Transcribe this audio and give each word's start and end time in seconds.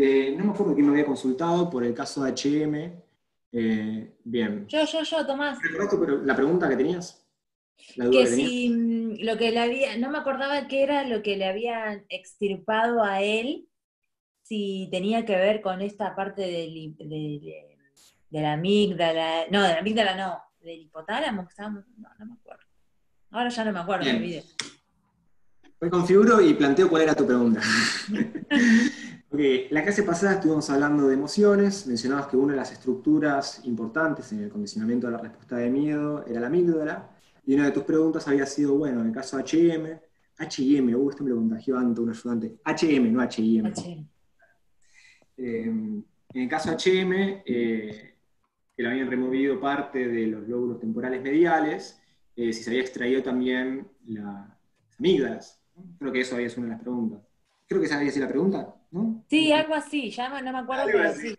Eh, 0.00 0.32
no 0.38 0.44
me 0.44 0.52
acuerdo 0.52 0.74
quién 0.74 0.86
me 0.86 0.92
había 0.92 1.04
consultado 1.04 1.68
por 1.68 1.82
el 1.82 1.92
caso 1.92 2.22
de 2.22 2.30
HM. 2.30 3.02
Eh, 3.50 4.14
bien. 4.22 4.64
Yo, 4.68 4.84
yo, 4.84 5.02
yo, 5.02 5.26
Tomás. 5.26 5.58
pero 5.60 6.22
la 6.24 6.36
pregunta 6.36 6.68
que 6.68 6.76
tenías? 6.76 7.26
que, 7.76 8.26
si 8.28 8.70
mm, 8.70 9.24
lo 9.24 9.36
que 9.36 9.50
le 9.50 9.58
había, 9.58 9.96
no 9.98 10.08
me 10.10 10.18
acordaba 10.18 10.68
qué 10.68 10.84
era 10.84 11.02
lo 11.02 11.20
que 11.22 11.36
le 11.36 11.46
habían 11.46 12.04
extirpado 12.10 13.02
a 13.02 13.22
él, 13.22 13.66
si 14.42 14.88
tenía 14.92 15.24
que 15.24 15.34
ver 15.34 15.60
con 15.62 15.80
esta 15.80 16.14
parte 16.14 16.42
del, 16.42 16.94
de, 16.96 17.76
la 18.30 18.52
amígdala, 18.52 19.46
no, 19.50 19.62
de 19.62 19.68
la 19.68 19.78
amígdala 19.80 20.16
no, 20.16 20.40
del 20.60 20.82
hipotálamo 20.82 21.48
no, 21.58 22.08
no 22.20 22.26
me 22.26 22.34
acuerdo. 22.34 22.62
Ahora 23.32 23.48
ya 23.48 23.64
no 23.64 23.72
me 23.72 23.80
acuerdo, 23.80 24.04
me 24.04 24.16
olvidé. 24.16 24.44
Me 25.80 25.90
configuro 25.90 26.40
y 26.40 26.54
planteo 26.54 26.88
cuál 26.88 27.02
era 27.02 27.14
tu 27.16 27.26
pregunta. 27.26 27.60
la 29.30 29.82
clase 29.82 30.02
pasada 30.04 30.34
estuvimos 30.34 30.70
hablando 30.70 31.08
de 31.08 31.14
emociones, 31.14 31.86
mencionabas 31.86 32.28
que 32.28 32.36
una 32.36 32.54
de 32.54 32.58
las 32.58 32.72
estructuras 32.72 33.60
importantes 33.64 34.32
en 34.32 34.42
el 34.42 34.48
condicionamiento 34.48 35.06
de 35.06 35.12
la 35.12 35.18
respuesta 35.18 35.56
de 35.56 35.68
miedo 35.68 36.24
era 36.26 36.40
la 36.40 36.46
amígdala, 36.46 37.10
y 37.44 37.54
una 37.54 37.66
de 37.66 37.72
tus 37.72 37.84
preguntas 37.84 38.26
había 38.26 38.46
sido, 38.46 38.74
bueno, 38.76 39.00
en 39.00 39.08
el 39.08 39.12
caso 39.12 39.38
HM, 39.38 39.98
HM, 40.38 40.94
uh, 40.94 41.10
esto 41.10 41.24
me 41.24 41.30
lo 41.30 41.36
contagió 41.36 41.76
Anto, 41.78 42.02
un 42.02 42.10
ayudante, 42.10 42.58
HM, 42.64 43.12
no 43.12 43.22
HIM. 43.22 43.72
Eh, 45.36 45.62
en 45.64 46.04
el 46.42 46.48
caso 46.48 46.70
HM, 46.70 47.12
eh, 47.44 48.14
que 48.76 48.82
le 48.82 48.88
habían 48.88 49.10
removido 49.10 49.60
parte 49.60 50.06
de 50.08 50.26
los 50.26 50.48
lóbulos 50.48 50.78
temporales 50.78 51.22
mediales, 51.22 52.00
eh, 52.36 52.52
si 52.52 52.62
se 52.62 52.70
había 52.70 52.82
extraído 52.82 53.22
también 53.22 53.88
las 54.06 54.48
amígdalas. 54.98 55.60
Creo 55.98 56.12
que 56.12 56.20
eso 56.20 56.36
había 56.36 56.48
sido 56.48 56.62
una 56.62 56.68
de 56.68 56.74
las 56.74 56.82
preguntas. 56.82 57.27
Creo 57.68 57.80
que 57.80 57.86
esa 57.86 57.98
había 57.98 58.10
sido 58.10 58.24
la 58.24 58.32
pregunta, 58.32 58.74
¿no? 58.90 59.24
Sí, 59.28 59.52
algo 59.52 59.74
así, 59.74 60.10
ya 60.10 60.40
no 60.40 60.52
me 60.52 60.58
acuerdo, 60.58 60.86
pero 60.86 61.14
sí. 61.14 61.36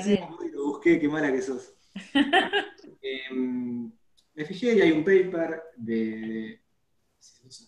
sí 0.00 0.18
lo 0.52 0.64
busqué, 0.66 1.00
qué 1.00 1.08
mala 1.08 1.32
que 1.32 1.42
sos. 1.42 1.74
Em, 3.06 3.92
me 4.34 4.44
fijé 4.46 4.74
y 4.74 4.80
hay 4.80 4.92
un 4.92 5.04
paper 5.04 5.62
de, 5.76 6.62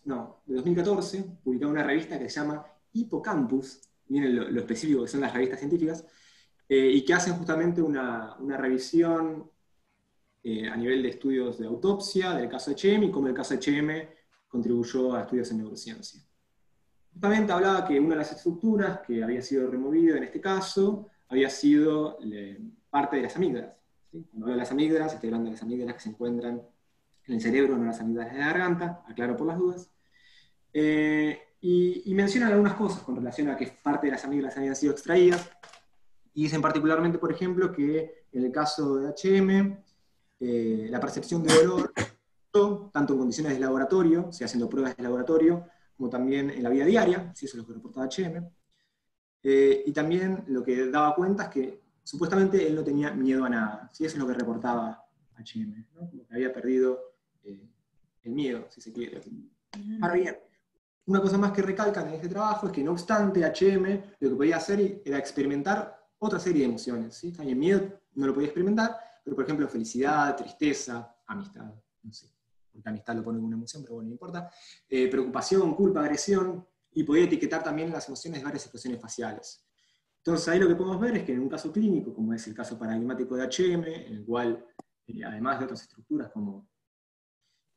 no, 0.05 0.42
de 0.47 0.55
2014, 0.55 1.25
publicado 1.45 1.70
en 1.70 1.77
una 1.78 1.86
revista 1.86 2.19
que 2.19 2.31
se 2.31 2.41
llama 2.41 2.67
Hippocampus, 2.92 3.83
miren 4.08 4.34
lo, 4.34 4.61
específico 4.61 5.03
que 5.03 5.08
son 5.08 5.20
las 5.20 5.34
revistas 5.34 5.58
científicas, 5.58 6.06
eh, 6.69 6.91
y 6.95 7.05
que 7.05 7.12
hacen 7.12 7.34
justamente 7.34 7.83
una, 7.83 8.36
una 8.39 8.56
revisión 8.56 9.51
eh, 10.42 10.69
a 10.69 10.77
nivel 10.77 11.03
de 11.03 11.11
estudios 11.11 11.58
de 11.58 11.67
autopsia 11.67 12.33
del 12.33 12.48
caso 12.48 12.70
HM 12.70 13.05
y 13.05 13.11
cómo 13.11 13.28
el 13.28 13.34
caso 13.34 13.55
HM 13.55 14.08
contribuyó 14.48 15.14
a 15.14 15.23
estudios 15.23 15.51
en 15.51 15.58
neurociencia. 15.58 16.25
Justamente 17.17 17.50
hablaba 17.50 17.89
que 17.89 17.98
una 17.98 18.11
de 18.11 18.17
las 18.17 18.33
estructuras 18.33 19.00
que 19.00 19.25
había 19.25 19.41
sido 19.41 19.70
removida 19.70 20.19
en 20.19 20.25
este 20.25 20.39
caso 20.39 21.09
había 21.31 21.48
sido 21.48 22.19
parte 22.91 23.17
de 23.17 23.23
las 23.23 23.34
amígdalas. 23.36 23.73
Cuando 24.11 24.45
hablo 24.45 24.53
de 24.53 24.56
las 24.58 24.70
amígdalas, 24.70 25.14
estoy 25.14 25.28
hablando 25.28 25.47
de 25.47 25.53
las 25.53 25.62
amígdalas 25.62 25.95
que 25.95 26.00
se 26.03 26.08
encuentran 26.11 26.61
en 27.27 27.34
el 27.34 27.41
cerebro, 27.41 27.78
no 27.78 27.86
las 27.86 28.00
amígdalas 28.00 28.34
de 28.34 28.39
la 28.39 28.47
garganta, 28.48 29.03
aclaro 29.08 29.34
por 29.34 29.47
las 29.47 29.56
dudas. 29.56 29.91
Eh, 30.75 31.41
y, 31.62 32.12
mencionan 32.12 32.53
algunas 32.53 32.75
cosas 32.75 33.00
con 33.00 33.17
relación 33.17 33.48
a 33.48 33.56
que 33.56 33.73
parte 33.83 34.08
de 34.08 34.12
las 34.12 34.25
amígdalas 34.27 34.58
habían 34.58 34.77
sido 34.77 34.92
extraídas. 34.92 35.51
Y 36.34 36.42
dicen 36.42 36.61
particularmente, 36.61 37.17
por 37.17 37.33
ejemplo, 37.33 37.73
que 37.73 38.27
en 38.30 38.45
el 38.45 38.53
caso 38.53 38.97
de 38.97 39.08
HM, 39.08 39.78
eh, 40.41 40.89
la 40.91 41.01
percepción 41.01 41.42
de 41.42 41.64
dolor 41.64 41.95
tanto 42.92 43.12
en 43.12 43.19
condiciones 43.19 43.55
de 43.55 43.61
laboratorio, 43.61 44.27
o 44.27 44.45
haciendo 44.45 44.69
pruebas 44.69 44.97
de 44.97 45.03
laboratorio, 45.03 45.67
como 45.96 46.11
también 46.11 46.51
en 46.51 46.62
la 46.62 46.68
vida 46.68 46.84
diaria, 46.84 47.33
si 47.34 47.46
eso 47.46 47.57
es 47.57 47.62
lo 47.62 47.67
que 47.67 47.74
reportaba 47.74 48.07
HM. 48.07 48.48
Eh, 49.42 49.84
y 49.86 49.92
también 49.92 50.45
lo 50.48 50.62
que 50.62 50.90
daba 50.90 51.14
cuenta 51.14 51.45
es 51.45 51.48
que 51.51 51.83
supuestamente 52.02 52.67
él 52.67 52.74
no 52.74 52.84
tenía 52.84 53.12
miedo 53.12 53.45
a 53.45 53.48
nada, 53.48 53.90
¿sí? 53.92 54.05
eso 54.05 54.17
es 54.17 54.20
lo 54.20 54.27
que 54.27 54.34
reportaba 54.34 55.05
HM, 55.39 55.86
¿no? 55.95 56.11
como 56.11 56.27
que 56.27 56.34
había 56.34 56.52
perdido 56.52 57.14
eh, 57.45 57.68
el 58.23 58.33
miedo, 58.33 58.67
si 58.70 58.80
se 58.80 58.92
quiere. 58.92 59.20
Ahora 60.01 60.14
bien, 60.14 60.36
una 61.07 61.20
cosa 61.20 61.39
más 61.39 61.52
que 61.52 61.62
recalcan 61.62 62.08
en 62.08 62.14
este 62.14 62.28
trabajo 62.28 62.67
es 62.67 62.73
que 62.73 62.83
no 62.83 62.92
obstante 62.92 63.40
HM 63.45 64.02
lo 64.20 64.30
que 64.30 64.36
podía 64.36 64.57
hacer 64.57 65.02
era 65.05 65.18
experimentar 65.18 66.07
otra 66.18 66.39
serie 66.39 66.63
de 66.63 66.68
emociones. 66.68 67.14
¿sí? 67.14 67.33
También 67.33 67.58
miedo 67.58 68.01
no 68.14 68.27
lo 68.27 68.34
podía 68.34 68.48
experimentar, 68.48 68.96
pero 69.23 69.36
por 69.36 69.45
ejemplo 69.45 69.68
felicidad, 69.68 70.36
tristeza, 70.36 71.14
amistad, 71.27 71.73
no 72.02 72.13
sé 72.13 72.36
porque 72.77 72.91
amistad 72.91 73.17
lo 73.17 73.25
pone 73.25 73.39
como 73.39 73.48
una 73.48 73.57
emoción, 73.57 73.83
pero 73.83 73.97
bueno, 73.97 74.09
no 74.09 74.13
importa, 74.13 74.51
eh, 74.89 75.09
preocupación, 75.09 75.75
culpa, 75.75 76.01
agresión, 76.01 76.67
y 76.92 77.05
podía 77.05 77.25
etiquetar 77.25 77.63
también 77.63 77.91
las 77.91 78.07
emociones 78.09 78.41
de 78.41 78.45
varias 78.45 78.64
expresiones 78.64 79.01
faciales. 79.01 79.67
Entonces 80.19 80.48
ahí 80.48 80.59
lo 80.59 80.67
que 80.67 80.75
podemos 80.75 80.98
ver 80.98 81.19
es 81.19 81.25
que 81.25 81.33
en 81.33 81.41
un 81.41 81.48
caso 81.48 81.70
clínico, 81.70 82.14
como 82.14 82.33
es 82.33 82.47
el 82.47 82.55
caso 82.55 82.79
paradigmático 82.79 83.37
de 83.37 83.45
HM, 83.45 83.85
en 83.85 84.13
el 84.14 84.25
cual, 84.25 84.64
eh, 85.07 85.25
además 85.25 85.59
de 85.59 85.67
otras 85.67 85.83
estructuras 85.83 86.31
como 86.33 86.69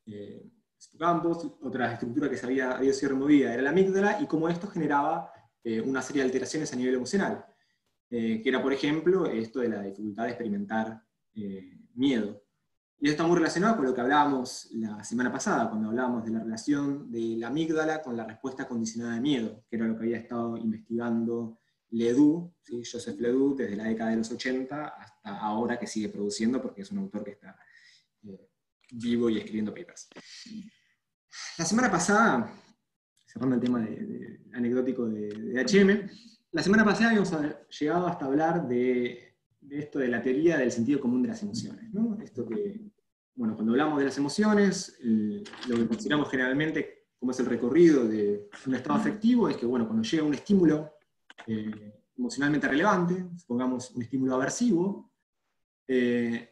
eh, 0.06 0.50
campos, 0.98 1.46
otra 1.62 1.92
estructura 1.94 2.30
que 2.30 2.38
se 2.38 2.46
había, 2.46 2.72
había, 2.72 2.94
sido 2.94 3.10
removida 3.12 3.54
era 3.54 3.62
la 3.62 3.70
amígdala, 3.72 4.22
y 4.22 4.26
como 4.26 4.48
esto 4.48 4.68
generaba 4.68 5.32
eh, 5.64 5.82
una 5.82 6.02
serie 6.02 6.22
de 6.22 6.28
alteraciones 6.28 6.72
a 6.74 6.76
nivel 6.76 6.96
emocional, 6.96 7.46
que 8.10 8.42
era, 8.44 8.64
por 8.64 8.74
ejemplo, 8.74 9.28
esto 9.28 9.60
de 9.60 9.70
la 9.70 9.84
dificultad 9.84 10.24
de 10.24 10.30
experimentar 10.30 11.04
miedo. 11.94 12.42
Y 13.02 13.08
esto 13.08 13.24
está 13.24 13.28
muy 13.28 13.38
relacionado 13.38 13.78
con 13.78 13.86
lo 13.86 13.94
que 13.94 14.02
hablábamos 14.02 14.68
la 14.74 15.02
semana 15.06 15.32
pasada, 15.32 15.70
cuando 15.70 15.88
hablábamos 15.88 16.26
de 16.26 16.32
la 16.32 16.40
relación 16.40 17.10
de 17.10 17.38
la 17.38 17.48
amígdala 17.48 18.02
con 18.02 18.18
la 18.18 18.26
respuesta 18.26 18.68
condicionada 18.68 19.16
de 19.16 19.22
miedo, 19.22 19.64
que 19.70 19.78
era 19.78 19.88
lo 19.88 19.96
que 19.96 20.04
había 20.04 20.18
estado 20.18 20.58
investigando 20.58 21.60
Ledoux, 21.92 22.52
Joseph 22.68 23.18
Ledoux, 23.22 23.56
desde 23.56 23.78
la 23.78 23.86
década 23.86 24.10
de 24.10 24.18
los 24.18 24.30
80 24.30 24.88
hasta 24.88 25.40
ahora 25.40 25.80
que 25.80 25.88
sigue 25.88 26.10
produciendo, 26.10 26.62
porque 26.62 26.82
es 26.82 26.92
un 26.92 26.98
autor 26.98 27.24
que 27.24 27.32
está 27.32 27.58
eh, 28.24 28.50
vivo 28.92 29.30
y 29.30 29.38
escribiendo 29.38 29.74
papers. 29.74 30.10
La 31.58 31.64
semana 31.64 31.90
pasada, 31.90 32.54
cerrando 33.26 33.56
el 33.56 33.62
tema 33.62 33.80
de, 33.80 34.42
anecdótico 34.54 35.08
de, 35.08 35.30
HM, 35.64 36.10
la 36.52 36.64
semana 36.64 36.84
pasada 36.84 37.12
habíamos 37.12 37.32
llegado 37.80 38.08
hasta 38.08 38.26
hablar 38.26 38.68
de 38.68 39.30
de 39.62 39.80
esto 39.80 40.00
de 40.00 40.08
la 40.08 40.22
teoría 40.22 40.58
del 40.58 40.72
sentido 40.72 41.00
común 41.00 41.22
de 41.22 41.30
las 41.30 41.44
emociones. 41.44 41.86
Esto 42.24 42.46
que, 42.46 42.89
bueno, 43.40 43.56
cuando 43.56 43.72
hablamos 43.72 44.00
de 44.00 44.06
las 44.06 44.18
emociones, 44.18 45.00
lo 45.02 45.78
que 45.78 45.88
consideramos 45.88 46.30
generalmente 46.30 47.06
como 47.18 47.32
es 47.32 47.40
el 47.40 47.46
recorrido 47.46 48.06
de 48.06 48.50
un 48.66 48.76
estado 48.76 49.00
afectivo 49.00 49.48
es 49.48 49.56
que, 49.56 49.66
bueno, 49.66 49.88
cuando 49.88 50.04
llega 50.04 50.24
un 50.24 50.34
estímulo 50.34 50.92
eh, 51.48 52.02
emocionalmente 52.18 52.68
relevante, 52.68 53.30
supongamos 53.38 53.92
un 53.92 54.02
estímulo 54.02 54.36
aversivo, 54.36 55.14
eh, 55.88 56.50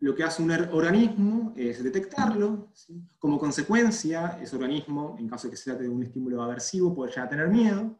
lo 0.00 0.12
que 0.12 0.24
hace 0.24 0.42
un 0.42 0.50
organismo 0.50 1.54
es 1.56 1.84
detectarlo, 1.84 2.72
como 3.16 3.38
consecuencia, 3.38 4.36
ese 4.42 4.56
organismo, 4.56 5.14
en 5.20 5.28
caso 5.28 5.46
de 5.46 5.52
que 5.52 5.56
se 5.56 5.70
trate 5.70 5.84
de 5.84 5.88
un 5.88 6.02
estímulo 6.02 6.42
aversivo, 6.42 6.92
puede 6.92 7.12
llegar 7.12 7.26
a 7.26 7.30
tener 7.30 7.48
miedo. 7.48 7.96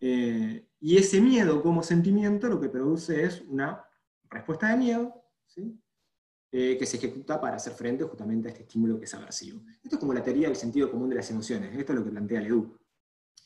Eh, 0.00 0.70
y 0.80 0.96
ese 0.96 1.20
miedo 1.20 1.62
como 1.62 1.82
sentimiento 1.82 2.48
lo 2.48 2.58
que 2.58 2.70
produce 2.70 3.24
es 3.24 3.42
una 3.42 3.84
respuesta 4.30 4.70
de 4.70 4.78
miedo, 4.78 5.22
eh, 6.52 6.76
que 6.76 6.84
se 6.84 6.96
ejecuta 6.96 7.40
para 7.40 7.56
hacer 7.56 7.72
frente 7.74 8.04
justamente 8.04 8.48
a 8.48 8.50
este 8.50 8.62
estímulo 8.62 8.98
que 8.98 9.04
es 9.04 9.14
aversivo. 9.14 9.62
Esto 9.82 9.96
es 9.96 10.00
como 10.00 10.12
la 10.12 10.22
teoría 10.22 10.48
del 10.48 10.56
sentido 10.56 10.90
común 10.90 11.08
de 11.08 11.16
las 11.16 11.30
emociones, 11.30 11.76
esto 11.78 11.92
es 11.92 11.98
lo 11.98 12.04
que 12.04 12.10
plantea 12.10 12.40
Ledoux. 12.40 12.76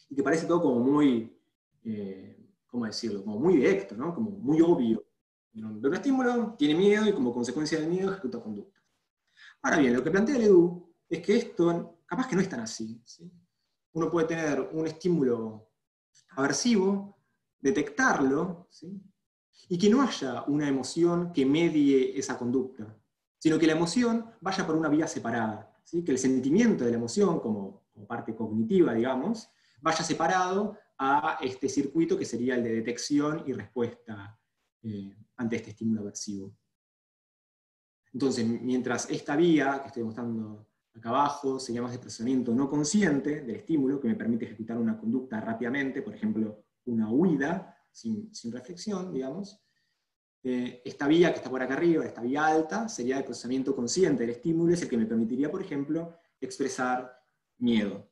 Y 0.08 0.14
que 0.14 0.22
parece 0.22 0.46
todo 0.46 0.62
como 0.62 0.80
muy, 0.80 1.38
eh, 1.84 2.50
¿cómo 2.66 2.86
decirlo? 2.86 3.22
Como 3.22 3.38
muy 3.38 3.56
directo, 3.56 3.94
¿no? 3.94 4.14
Como 4.14 4.30
muy 4.30 4.60
obvio. 4.60 5.04
Ve 5.52 5.88
un 5.88 5.94
estímulo, 5.94 6.54
tiene 6.58 6.74
miedo 6.74 7.06
y 7.06 7.12
como 7.12 7.32
consecuencia 7.32 7.78
del 7.78 7.88
miedo 7.88 8.10
ejecuta 8.10 8.40
conducta. 8.40 8.80
Ahora 9.62 9.78
bien, 9.78 9.94
lo 9.94 10.02
que 10.02 10.10
plantea 10.10 10.38
Ledoux 10.38 10.82
es 11.08 11.20
que 11.20 11.36
esto 11.36 12.00
capaz 12.06 12.26
que 12.26 12.36
no 12.36 12.42
es 12.42 12.48
tan 12.48 12.60
así. 12.60 13.02
Uno 13.92 14.10
puede 14.10 14.28
tener 14.28 14.60
un 14.72 14.86
estímulo 14.86 15.70
aversivo, 16.30 17.18
detectarlo, 17.60 18.68
y 19.68 19.78
que 19.78 19.88
no 19.88 20.02
haya 20.02 20.44
una 20.44 20.68
emoción 20.68 21.32
que 21.32 21.46
medie 21.46 22.18
esa 22.18 22.38
conducta, 22.38 22.96
sino 23.38 23.58
que 23.58 23.66
la 23.66 23.74
emoción 23.74 24.26
vaya 24.40 24.66
por 24.66 24.76
una 24.76 24.88
vía 24.88 25.06
separada, 25.06 25.74
que 25.90 26.12
el 26.12 26.18
sentimiento 26.18 26.84
de 26.84 26.90
la 26.90 26.96
emoción, 26.96 27.40
como, 27.40 27.84
parte 28.08 28.34
cognitiva, 28.34 28.92
digamos, 28.92 29.48
vaya 29.80 30.02
separado 30.02 30.76
a 30.98 31.38
este 31.40 31.68
circuito 31.68 32.18
que 32.18 32.24
sería 32.24 32.56
el 32.56 32.64
de 32.64 32.74
detección 32.74 33.44
y 33.46 33.52
respuesta 33.52 34.36
eh, 34.82 35.14
ante 35.36 35.56
este 35.56 35.70
estímulo 35.70 36.00
aversivo. 36.00 36.52
Entonces, 38.12 38.44
mientras 38.44 39.08
esta 39.08 39.36
vía 39.36 39.80
que 39.80 39.88
estoy 39.88 40.02
mostrando 40.02 40.66
Acá 40.96 41.08
abajo 41.08 41.58
se 41.58 41.72
llama 41.72 41.90
desplazamiento 41.90 42.54
no 42.54 42.70
consciente 42.70 43.40
del 43.40 43.56
estímulo, 43.56 44.00
que 44.00 44.06
me 44.06 44.14
permite 44.14 44.44
ejecutar 44.44 44.78
una 44.78 44.96
conducta 44.96 45.40
rápidamente, 45.40 46.02
por 46.02 46.14
ejemplo, 46.14 46.64
una 46.84 47.10
huida 47.10 47.73
sin, 47.94 48.52
reflexión, 48.52 49.12
digamos. 49.12 49.60
Eh, 50.42 50.82
esta 50.84 51.06
vía 51.06 51.30
que 51.30 51.38
está 51.38 51.48
por 51.48 51.62
acá 51.62 51.74
arriba, 51.74 52.04
esta 52.04 52.20
vía 52.20 52.44
alta, 52.44 52.88
sería 52.88 53.16
el 53.18 53.24
procesamiento 53.24 53.74
consciente 53.74 54.24
del 54.24 54.30
estímulo, 54.36 54.74
es 54.74 54.82
el 54.82 54.88
que 54.88 54.98
me 54.98 55.06
permitiría, 55.06 55.50
por 55.50 55.62
ejemplo, 55.62 56.18
expresar 56.40 57.18
miedo. 57.58 58.10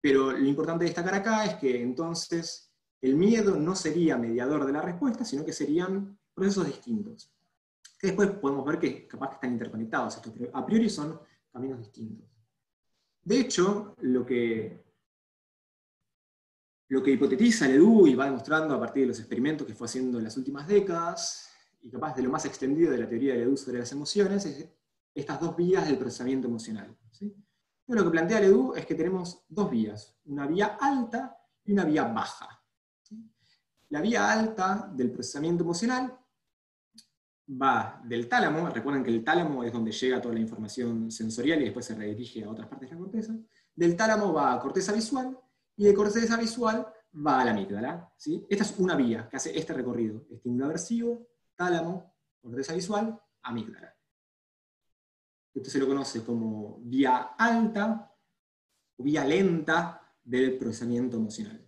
Pero 0.00 0.32
lo 0.32 0.46
importante 0.46 0.84
de 0.84 0.90
destacar 0.90 1.14
acá 1.14 1.46
es 1.46 1.54
que 1.54 1.80
entonces 1.80 2.70
el 3.00 3.16
miedo 3.16 3.56
no 3.56 3.74
sería 3.74 4.18
mediador 4.18 4.66
de 4.66 4.72
la 4.72 4.82
respuesta, 4.82 5.24
sino 5.24 5.44
que 5.44 5.52
serían 5.52 6.18
procesos 6.34 6.66
distintos. 6.66 7.32
Después 8.02 8.30
podemos 8.32 8.66
ver 8.66 8.78
que 8.78 9.06
capaz 9.06 9.28
que 9.28 9.34
están 9.36 9.52
interconectados 9.52 10.20
pero 10.36 10.50
a 10.54 10.66
priori 10.66 10.90
son 10.90 11.18
caminos 11.50 11.78
distintos. 11.78 12.28
De 13.22 13.40
hecho, 13.40 13.94
lo 14.02 14.26
que, 14.26 14.83
lo 16.94 17.02
que 17.02 17.10
hipotetiza 17.10 17.66
Ledoux 17.66 18.06
y 18.06 18.14
va 18.14 18.26
demostrando 18.26 18.72
a 18.72 18.78
partir 18.78 19.02
de 19.02 19.08
los 19.08 19.18
experimentos 19.18 19.66
que 19.66 19.74
fue 19.74 19.86
haciendo 19.86 20.18
en 20.18 20.24
las 20.24 20.36
últimas 20.36 20.68
décadas, 20.68 21.50
y 21.82 21.90
capaz 21.90 22.14
de 22.14 22.22
lo 22.22 22.30
más 22.30 22.44
extendido 22.44 22.92
de 22.92 22.98
la 22.98 23.08
teoría 23.08 23.32
de 23.32 23.40
Ledoux 23.40 23.56
sobre 23.56 23.80
las 23.80 23.90
emociones, 23.90 24.46
es 24.46 24.68
estas 25.12 25.40
dos 25.40 25.56
vías 25.56 25.88
del 25.88 25.98
procesamiento 25.98 26.46
emocional. 26.46 26.96
Lo 27.88 28.04
que 28.04 28.10
plantea 28.10 28.38
Ledoux 28.38 28.76
es 28.76 28.86
que 28.86 28.94
tenemos 28.94 29.44
dos 29.48 29.72
vías, 29.72 30.16
una 30.26 30.46
vía 30.46 30.78
alta 30.80 31.36
y 31.64 31.72
una 31.72 31.84
vía 31.84 32.04
baja. 32.04 32.62
La 33.88 34.00
vía 34.00 34.30
alta 34.30 34.88
del 34.94 35.10
procesamiento 35.10 35.64
emocional 35.64 36.16
va 37.60 38.00
del 38.04 38.28
tálamo, 38.28 38.68
recuerden 38.70 39.02
que 39.02 39.10
el 39.10 39.24
tálamo 39.24 39.64
es 39.64 39.72
donde 39.72 39.90
llega 39.90 40.22
toda 40.22 40.34
la 40.34 40.40
información 40.40 41.10
sensorial 41.10 41.60
y 41.60 41.64
después 41.64 41.86
se 41.86 41.96
redirige 41.96 42.44
a 42.44 42.50
otras 42.50 42.68
partes 42.68 42.88
de 42.88 42.94
la 42.94 43.00
corteza, 43.00 43.34
del 43.74 43.96
tálamo 43.96 44.32
va 44.32 44.52
a 44.52 44.60
corteza 44.60 44.92
visual 44.92 45.36
y 45.76 45.84
de 45.84 45.94
corteza 45.94 46.36
visual 46.36 46.86
va 47.14 47.40
a 47.40 47.44
la 47.44 47.50
amígdala. 47.52 48.12
¿sí? 48.16 48.44
Esta 48.48 48.64
es 48.64 48.78
una 48.78 48.96
vía 48.96 49.28
que 49.28 49.36
hace 49.36 49.56
este 49.56 49.72
recorrido, 49.72 50.26
estímulo 50.30 50.66
aversivo, 50.66 51.28
tálamo, 51.54 52.14
corteza 52.40 52.74
visual, 52.74 53.20
amígdala. 53.42 53.94
Esto 55.54 55.70
se 55.70 55.78
lo 55.78 55.86
conoce 55.86 56.24
como 56.24 56.78
vía 56.80 57.34
alta 57.38 58.12
o 58.96 59.02
vía 59.02 59.24
lenta 59.24 60.00
del 60.22 60.58
procesamiento 60.58 61.16
emocional. 61.16 61.64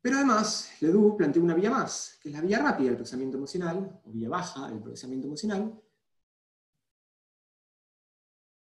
Pero 0.00 0.16
además, 0.16 0.72
Ledoux 0.80 1.16
plantea 1.16 1.42
una 1.42 1.54
vía 1.54 1.70
más, 1.70 2.18
que 2.20 2.28
es 2.28 2.34
la 2.34 2.40
vía 2.40 2.58
rápida 2.58 2.88
del 2.88 2.96
procesamiento 2.96 3.36
emocional, 3.36 4.00
o 4.04 4.10
vía 4.10 4.28
baja 4.28 4.68
del 4.68 4.80
procesamiento 4.80 5.28
emocional, 5.28 5.80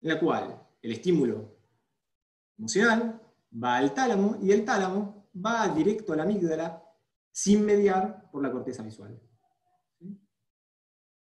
en 0.02 0.08
la 0.08 0.20
cual 0.20 0.69
el 0.81 0.93
estímulo 0.93 1.56
emocional 2.58 3.24
va 3.62 3.76
al 3.76 3.94
tálamo 3.94 4.38
y 4.42 4.50
el 4.50 4.64
tálamo 4.64 5.28
va 5.34 5.68
directo 5.68 6.12
a 6.12 6.16
la 6.16 6.22
amígdala 6.24 6.82
sin 7.30 7.64
mediar 7.64 8.30
por 8.30 8.42
la 8.42 8.50
corteza 8.50 8.82
visual. 8.82 9.20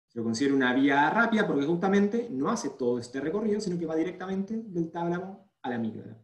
Se 0.07 0.19
lo 0.19 0.23
considera 0.23 0.55
una 0.55 0.73
vía 0.73 1.09
rápida 1.09 1.45
porque 1.45 1.65
justamente 1.65 2.29
no 2.31 2.49
hace 2.49 2.69
todo 2.69 2.99
este 2.99 3.19
recorrido, 3.19 3.59
sino 3.59 3.77
que 3.77 3.85
va 3.85 3.95
directamente 3.95 4.61
del 4.65 4.91
tálamo 4.91 5.51
a 5.61 5.69
la 5.69 5.75
amígdala. 5.75 6.17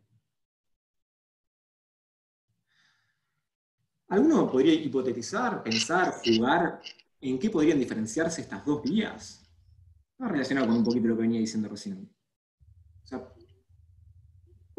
¿Alguno 4.08 4.52
podría 4.52 4.74
hipotetizar, 4.74 5.64
pensar, 5.64 6.16
jugar 6.24 6.82
en 7.22 7.40
qué 7.40 7.50
podrían 7.50 7.80
diferenciarse 7.80 8.42
estas 8.42 8.66
dos 8.66 8.84
vías? 8.84 9.42
Relacionado 10.20 10.68
con 10.68 10.78
un 10.78 10.84
poquito 10.84 11.08
lo 11.08 11.16
que 11.16 11.22
venía 11.22 11.40
diciendo 11.40 11.70
recién. 11.70 12.14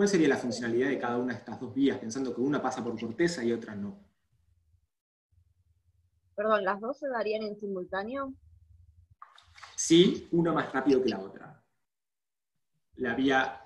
¿Cuál 0.02 0.10
sería 0.10 0.26
la 0.26 0.36
funcionalidad 0.36 0.88
de 0.88 0.98
cada 0.98 1.16
una 1.16 1.32
de 1.32 1.38
estas 1.38 1.60
dos 1.60 1.72
vías, 1.72 1.96
pensando 1.96 2.34
que 2.34 2.40
una 2.40 2.60
pasa 2.60 2.82
por 2.82 2.98
corteza 2.98 3.44
y 3.44 3.52
otra 3.52 3.76
no? 3.76 3.96
Perdón, 6.34 6.64
¿las 6.64 6.80
dos 6.80 6.98
se 6.98 7.06
darían 7.06 7.44
en 7.44 7.56
simultáneo? 7.56 8.34
Sí, 9.76 10.26
una 10.32 10.52
más 10.52 10.72
rápido 10.72 11.00
que 11.00 11.08
la 11.08 11.20
otra. 11.20 11.64
La 12.96 13.14
vía 13.14 13.60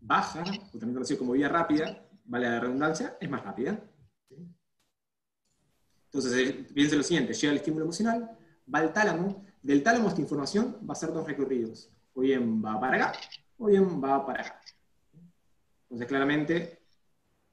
baja, 0.00 0.44
o 0.72 0.78
también 0.78 0.94
conocida 0.94 1.18
como 1.18 1.32
vía 1.32 1.48
rápida, 1.48 2.08
vale 2.26 2.48
la 2.48 2.60
redundancia, 2.60 3.16
es 3.20 3.28
más 3.28 3.42
rápida. 3.42 3.82
Entonces, 6.04 6.32
eh, 6.32 6.64
fíjense 6.72 6.96
lo 6.96 7.02
siguiente, 7.02 7.32
llega 7.32 7.50
el 7.50 7.58
estímulo 7.58 7.86
emocional, 7.86 8.38
va 8.72 8.78
al 8.78 8.92
tálamo, 8.92 9.44
del 9.60 9.82
tálamo 9.82 10.10
esta 10.10 10.20
información 10.20 10.78
va 10.88 10.92
a 10.92 10.94
ser 10.94 11.12
dos 11.12 11.26
recorridos. 11.26 11.90
O 12.14 12.20
bien 12.20 12.64
va 12.64 12.78
para 12.78 13.08
acá, 13.08 13.18
o 13.58 13.66
bien 13.66 14.00
va 14.00 14.24
para 14.24 14.42
acá. 14.42 14.60
Entonces, 15.90 16.06
claramente, 16.06 16.78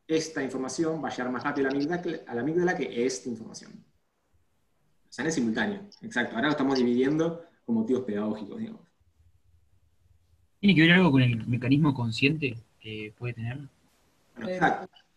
esta 0.07 0.44
información 0.44 1.04
va 1.04 1.07
a 1.07 1.12
llegar 1.12 1.31
más 1.31 1.44
rápido 1.44 1.68
a 1.68 1.72
la 1.72 1.75
amígdala, 1.75 2.19
a 2.28 2.36
la 2.36 2.42
amígdala 2.42 2.78
que 2.78 3.06
esta 3.06 3.30
información. 3.30 3.72
O 5.10 5.12
sea, 5.12 5.25
en 5.25 5.31
simultáneo. 5.31 5.81
Exacto. 6.01 6.36
Ahora 6.36 6.50
lo 6.50 6.51
estamos 6.51 6.78
dividiendo 6.78 7.44
con 7.66 7.75
motivos 7.75 8.04
pedagógicos, 8.04 8.60
digamos. 8.60 8.81
¿Tiene 10.60 10.75
que 10.75 10.81
ver 10.81 10.92
algo 10.92 11.12
con 11.12 11.22
el 11.22 11.48
mecanismo 11.48 11.94
consciente 11.94 12.57
que 12.80 13.13
puede 13.18 13.34
tener? 13.34 13.60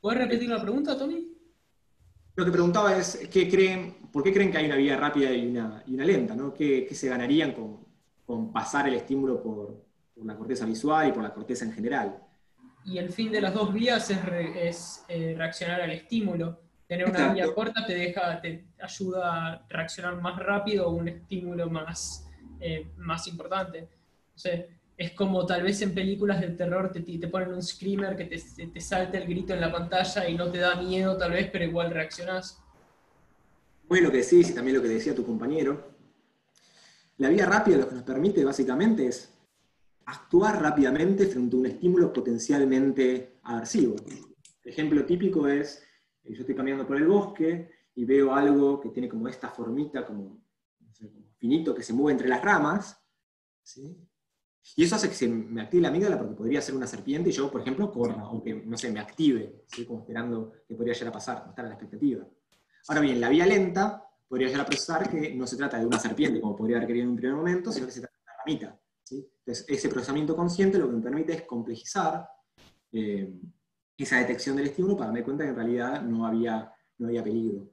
¿Puedes 0.01 0.19
repetir 0.19 0.49
la 0.49 0.63
pregunta, 0.63 0.97
Tony? 0.97 1.29
Lo 2.37 2.45
que 2.45 2.53
preguntaba 2.53 2.97
es, 2.97 3.29
¿qué 3.31 3.51
creen, 3.51 4.09
¿por 4.11 4.23
qué 4.23 4.33
creen 4.33 4.51
que 4.51 4.59
hay 4.59 4.67
una 4.67 4.77
vía 4.77 4.97
rápida 4.97 5.33
y 5.33 5.47
una, 5.47 5.85
lenta? 5.87 6.35
¿no? 6.35 6.55
¿Qué, 6.55 6.89
se 6.91 7.09
ganarían 7.09 7.53
con, 7.53 8.53
pasar 8.53 8.89
el 8.89 8.95
estímulo 8.95 9.43
por, 9.43 9.85
la 10.25 10.37
corteza 10.37 10.65
visual 10.65 11.09
y 11.09 11.13
por 11.13 11.23
la 11.23 11.35
corteza 11.35 11.65
en 11.65 11.73
general? 11.73 12.19
Y 12.85 12.99
el 12.99 13.11
fin 13.11 13.31
de 13.31 13.41
las 13.41 13.55
dos 13.55 13.73
vías 13.73 14.11
es, 14.11 15.05
eh, 15.09 15.35
reaccionar 15.37 15.81
al 15.83 15.91
estímulo. 15.91 16.61
Tener 16.87 17.09
una 17.09 17.33
vía 17.33 17.53
corta 17.55 17.87
te 17.87 17.95
deja, 17.95 18.41
te 18.41 18.65
ayuda 18.81 19.47
a 19.53 19.67
reaccionar 19.69 20.21
más 20.21 20.39
rápido 20.39 20.87
a 20.87 20.89
un 20.89 21.09
estímulo 21.09 21.71
más, 21.71 22.27
eh, 22.59 22.91
más 22.97 23.27
importante. 23.29 23.89
es 24.97 25.13
como 25.13 25.47
tal 25.47 25.63
vez 25.63 25.81
en 25.83 25.95
películas 25.95 26.41
de 26.41 26.49
terror 26.49 26.91
te, 26.91 27.01
te 27.01 27.29
ponen 27.29 27.55
un 27.55 27.63
screamer 27.63 28.17
que 28.17 28.25
te, 28.25 28.67
te, 28.67 28.81
salta 28.81 29.19
el 29.19 29.27
grito 29.27 29.55
en 29.55 29.61
la 29.61 29.71
pantalla 29.71 30.29
y 30.29 30.35
no 30.35 30.51
te 30.51 30.59
da 30.59 30.75
miedo 30.77 31.17
tal 31.17 31.33
vez, 31.33 31.49
pero 31.51 31.65
igual 31.65 31.91
reaccionás. 31.91 32.61
Muy 33.89 34.01
lo 34.01 34.11
que 34.11 34.19
decís 34.19 34.51
y 34.51 34.55
también 34.55 34.77
lo 34.77 34.83
que 34.83 34.89
decía 34.89 35.15
tu 35.15 35.25
compañero. 35.25 35.91
La 37.19 37.29
vía 37.29 37.45
rápida 37.45 37.77
lo 37.77 37.89
que 37.89 37.95
nos 37.95 38.05
permite 38.05 38.45
básicamente 38.45 39.07
es 39.07 39.40
actuar 40.11 40.61
rápidamente 40.61 41.27
frente 41.27 41.57
a 41.57 41.59
un 41.59 41.67
estímulo 41.67 42.13
potencialmente 42.13 43.39
aversivo. 43.43 43.97
Ejemplo 44.65 45.05
típico 45.05 45.47
es 45.47 45.83
yo 46.25 46.41
estoy 46.41 46.55
caminando 46.55 46.87
por 46.87 46.97
el 46.97 47.07
bosque 47.07 47.71
y 47.95 48.05
veo 48.05 48.35
algo 48.35 48.81
que 48.81 48.91
tiene 48.91 49.09
como 49.09 49.29
esta 49.29 49.49
formita, 49.49 50.07
como, 50.07 50.43
finito, 51.39 51.75
que 51.75 51.83
se 51.83 51.93
mueve 51.93 52.13
entre 52.13 52.29
las 52.29 52.43
ramas, 52.43 53.03
y 54.77 54.85
eso 54.85 54.97
hace 54.97 55.09
que 55.09 55.15
se 55.15 55.29
me 55.29 55.63
active 55.63 55.83
la 55.83 55.89
amígdala 55.89 56.19
porque 56.19 56.35
podría 56.35 56.61
ser 56.61 56.75
una 56.75 56.87
serpiente 56.87 57.31
y 57.31 57.33
yo, 57.33 57.51
por 57.51 57.63
ejemplo, 57.63 57.91
corra, 57.91 58.29
o 58.29 58.43
que, 58.43 58.55
no 58.55 58.77
sé, 58.77 58.93
me 58.93 59.01
active, 59.01 59.65
como 59.87 60.01
esperando 60.01 60.53
que 60.69 60.75
podría 60.75 60.95
llegar 60.95 61.09
a 61.09 61.13
pasar, 61.13 61.47
estar 61.49 61.65
a 61.65 61.69
la 61.69 61.75
expectativa. 61.75 62.27
Ahora 62.89 63.01
bien, 63.01 63.21
la 63.21 63.29
vía 63.29 63.47
lenta 63.47 64.05
podría 64.29 64.49
llegar 64.49 64.63
a 64.63 64.67
procesar 64.67 65.11
que 65.11 65.35
no 65.35 65.47
se 65.47 65.57
trata 65.57 65.79
de 65.79 65.87
una 65.87 65.99
serpiente, 65.99 66.41
como 66.41 66.57
podría 66.57 66.77
haber 66.77 66.89
querido 66.89 67.05
en 67.05 67.11
un 67.11 67.17
primer 67.17 67.37
momento, 67.37 67.73
sino 67.73 67.87
que 67.87 67.93
se 67.93 68.01
trata 68.01 68.17
de 68.17 68.23
una 68.23 68.33
ramita. 68.45 68.81
Entonces, 69.17 69.65
ese 69.69 69.89
procesamiento 69.89 70.37
consciente 70.37 70.79
lo 70.79 70.89
que 70.89 70.97
me 70.97 71.03
permite 71.03 71.33
es 71.33 71.43
complejizar 71.43 72.29
eh, 72.93 73.33
esa 73.97 74.19
detección 74.19 74.57
del 74.57 74.67
estímulo 74.67 74.97
para 74.97 75.07
darme 75.07 75.23
cuenta 75.23 75.45
que 75.45 75.51
en 75.51 75.57
realidad 75.57 76.03
no 76.03 76.27
había, 76.27 76.73
no 76.99 77.09
había 77.09 77.23
peligro. 77.23 77.71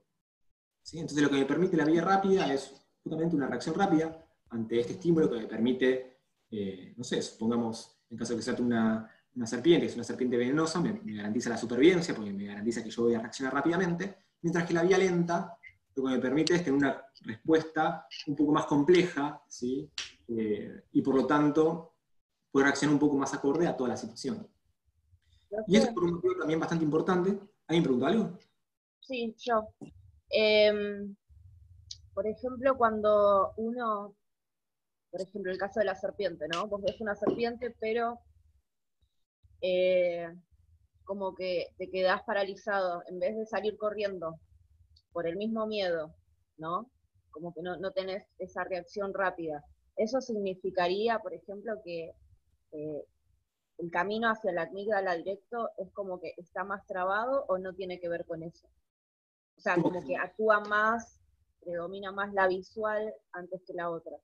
Entonces 0.93 1.21
lo 1.21 1.29
que 1.29 1.37
me 1.37 1.45
permite 1.45 1.75
la 1.75 1.85
vía 1.85 2.01
rápida 2.01 2.53
es 2.53 2.73
justamente 3.03 3.35
una 3.35 3.47
reacción 3.47 3.75
rápida 3.75 4.25
ante 4.49 4.79
este 4.79 4.93
estímulo 4.93 5.29
que 5.29 5.39
me 5.39 5.47
permite, 5.47 6.19
eh, 6.49 6.93
no 6.95 7.03
sé, 7.03 7.21
supongamos, 7.21 7.99
en 8.09 8.17
caso 8.17 8.33
de 8.33 8.39
que 8.39 8.43
sea 8.43 8.55
una, 8.59 9.09
una 9.35 9.47
serpiente, 9.47 9.85
que 9.85 9.91
es 9.91 9.95
una 9.95 10.03
serpiente 10.03 10.37
venenosa, 10.37 10.79
me, 10.79 10.99
garantiza 11.03 11.49
la 11.49 11.57
supervivencia 11.57 12.15
porque 12.15 12.31
me 12.31 12.45
garantiza 12.45 12.83
que 12.83 12.89
yo 12.89 13.03
voy 13.03 13.15
a 13.15 13.19
reaccionar 13.19 13.53
rápidamente, 13.53 14.15
mientras 14.41 14.65
que 14.65 14.73
la 14.73 14.83
vía 14.83 14.97
lenta 14.97 15.57
lo 15.95 16.03
que 16.03 16.09
me 16.09 16.19
permite 16.19 16.55
es 16.55 16.63
tener 16.63 16.77
una 16.77 17.03
respuesta 17.21 18.07
un 18.27 18.35
poco 18.35 18.53
más 18.53 18.65
compleja, 18.65 19.41
¿sí? 19.47 19.89
Eh, 20.29 20.83
y 20.91 21.01
por 21.01 21.15
lo 21.15 21.25
tanto 21.25 21.93
poder 22.51 22.65
reaccionar 22.65 22.93
un 22.93 22.99
poco 22.99 23.17
más 23.17 23.33
acorde 23.33 23.67
a 23.67 23.75
toda 23.75 23.89
la 23.89 23.97
situación. 23.97 24.47
Y 25.67 25.77
eso 25.77 25.93
por 25.93 26.03
un 26.03 26.15
motivo 26.15 26.35
también 26.37 26.59
bastante 26.59 26.83
importante. 26.83 27.39
¿Alguien 27.67 27.83
preguntó 27.83 28.05
algo? 28.07 28.37
Sí, 29.01 29.35
yo. 29.37 29.69
Em, 30.29 31.15
por 32.13 32.27
ejemplo, 32.27 32.77
cuando 32.77 33.53
uno, 33.57 34.15
por 35.09 35.21
ejemplo, 35.21 35.51
el 35.51 35.57
caso 35.57 35.79
de 35.79 35.85
la 35.85 35.95
serpiente, 35.95 36.47
¿no? 36.53 36.67
Vos 36.67 36.81
ves 36.81 36.99
una 36.99 37.15
serpiente, 37.15 37.75
pero 37.79 38.19
eh, 39.61 40.27
como 41.03 41.33
que 41.35 41.67
te 41.77 41.89
quedás 41.89 42.23
paralizado, 42.23 43.01
en 43.07 43.19
vez 43.19 43.35
de 43.37 43.45
salir 43.45 43.77
corriendo 43.77 44.39
por 45.13 45.27
el 45.27 45.37
mismo 45.37 45.65
miedo, 45.65 46.13
¿no? 46.57 46.91
Como 47.31 47.53
que 47.53 47.61
no, 47.61 47.77
no 47.77 47.91
tenés 47.91 48.25
esa 48.39 48.63
reacción 48.65 49.13
rápida. 49.13 49.63
Eso 49.97 50.21
significaría, 50.21 51.19
por 51.19 51.33
ejemplo, 51.33 51.73
que 51.83 52.13
eh, 52.71 53.05
el 53.79 53.91
camino 53.91 54.29
hacia 54.29 54.51
la 54.51 54.63
amígdala 54.63 55.15
directo 55.15 55.69
es 55.77 55.91
como 55.91 56.19
que 56.19 56.33
está 56.37 56.63
más 56.63 56.85
trabado 56.85 57.45
o 57.47 57.57
no 57.57 57.73
tiene 57.73 57.99
que 57.99 58.07
ver 58.07 58.25
con 58.25 58.43
eso. 58.43 58.67
O 59.57 59.59
sea, 59.59 59.75
como 59.75 60.05
que 60.05 60.15
actúa 60.15 60.59
más, 60.61 61.19
predomina 61.61 62.11
más 62.11 62.31
la 62.33 62.47
visual 62.47 63.13
antes 63.31 63.61
que 63.65 63.73
la 63.73 63.89
otra. 63.89 64.17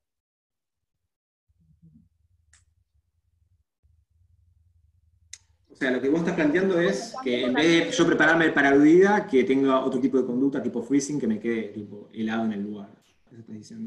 O 5.70 5.76
sea, 5.76 5.90
lo 5.90 6.00
que 6.00 6.08
vos 6.08 6.20
estás 6.20 6.36
planteando 6.36 6.78
es 6.78 7.16
que 7.24 7.46
en 7.46 7.52
vez 7.52 7.86
de 7.86 7.90
yo 7.90 8.06
prepararme 8.06 8.50
para 8.50 8.70
la 8.70 8.76
huida, 8.76 9.26
que 9.26 9.42
tenga 9.42 9.84
otro 9.84 10.00
tipo 10.00 10.16
de 10.16 10.24
conducta, 10.24 10.62
tipo 10.62 10.80
freezing, 10.80 11.18
que 11.18 11.26
me 11.26 11.40
quede 11.40 11.70
tipo 11.70 12.08
helado 12.12 12.44
en 12.44 12.52
el 12.52 12.62
lugar. 12.62 13.03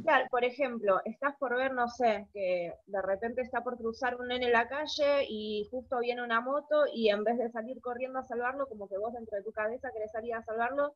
Claro, 0.04 0.28
por 0.30 0.44
ejemplo, 0.44 1.02
estás 1.06 1.36
por 1.38 1.56
ver, 1.56 1.74
no 1.74 1.88
sé, 1.88 2.28
que 2.34 2.74
de 2.86 3.02
repente 3.02 3.42
está 3.42 3.64
por 3.64 3.78
cruzar 3.78 4.16
un 4.20 4.28
nene 4.28 4.48
en 4.48 4.52
la 4.52 4.68
calle 4.68 5.26
y 5.28 5.68
justo 5.72 6.00
viene 6.00 6.24
una 6.24 6.42
moto 6.42 6.86
y 6.94 7.10
en 7.10 7.24
vez 7.24 7.38
de 7.38 7.50
salir 7.50 7.80
corriendo 7.82 8.20
a 8.20 8.24
salvarlo, 8.24 8.68
como 8.68 8.88
que 8.88 8.98
vos 8.98 9.14
dentro 9.14 9.38
de 9.38 9.44
tu 9.44 9.52
cabeza 9.52 9.92
querés 9.94 10.12
salir 10.12 10.34
a 10.34 10.44
salvarlo, 10.44 10.96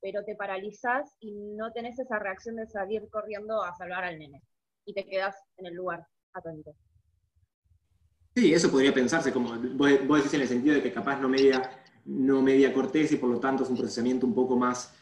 pero 0.00 0.24
te 0.24 0.34
paralizás 0.34 1.14
y 1.20 1.32
no 1.32 1.72
tenés 1.72 1.98
esa 1.98 2.18
reacción 2.18 2.56
de 2.56 2.66
salir 2.66 3.08
corriendo 3.10 3.62
a 3.62 3.74
salvar 3.74 4.04
al 4.04 4.18
nene. 4.18 4.42
Y 4.84 4.94
te 4.94 5.06
quedás 5.06 5.36
en 5.56 5.66
el 5.66 5.74
lugar 5.74 6.04
atónito. 6.32 6.74
Sí, 8.34 8.52
eso 8.54 8.70
podría 8.70 8.94
pensarse 8.94 9.32
como, 9.32 9.50
vos, 9.74 10.18
decís 10.18 10.34
en 10.34 10.40
el 10.40 10.48
sentido 10.48 10.74
de 10.74 10.82
que 10.82 10.92
capaz 10.92 11.20
no 11.20 11.28
media, 11.28 11.70
no 12.06 12.40
media 12.40 12.72
cortés 12.72 13.12
y 13.12 13.16
por 13.16 13.28
lo 13.28 13.38
tanto 13.38 13.62
es 13.62 13.70
un 13.70 13.76
procesamiento 13.76 14.26
un 14.26 14.34
poco 14.34 14.56
más, 14.56 14.94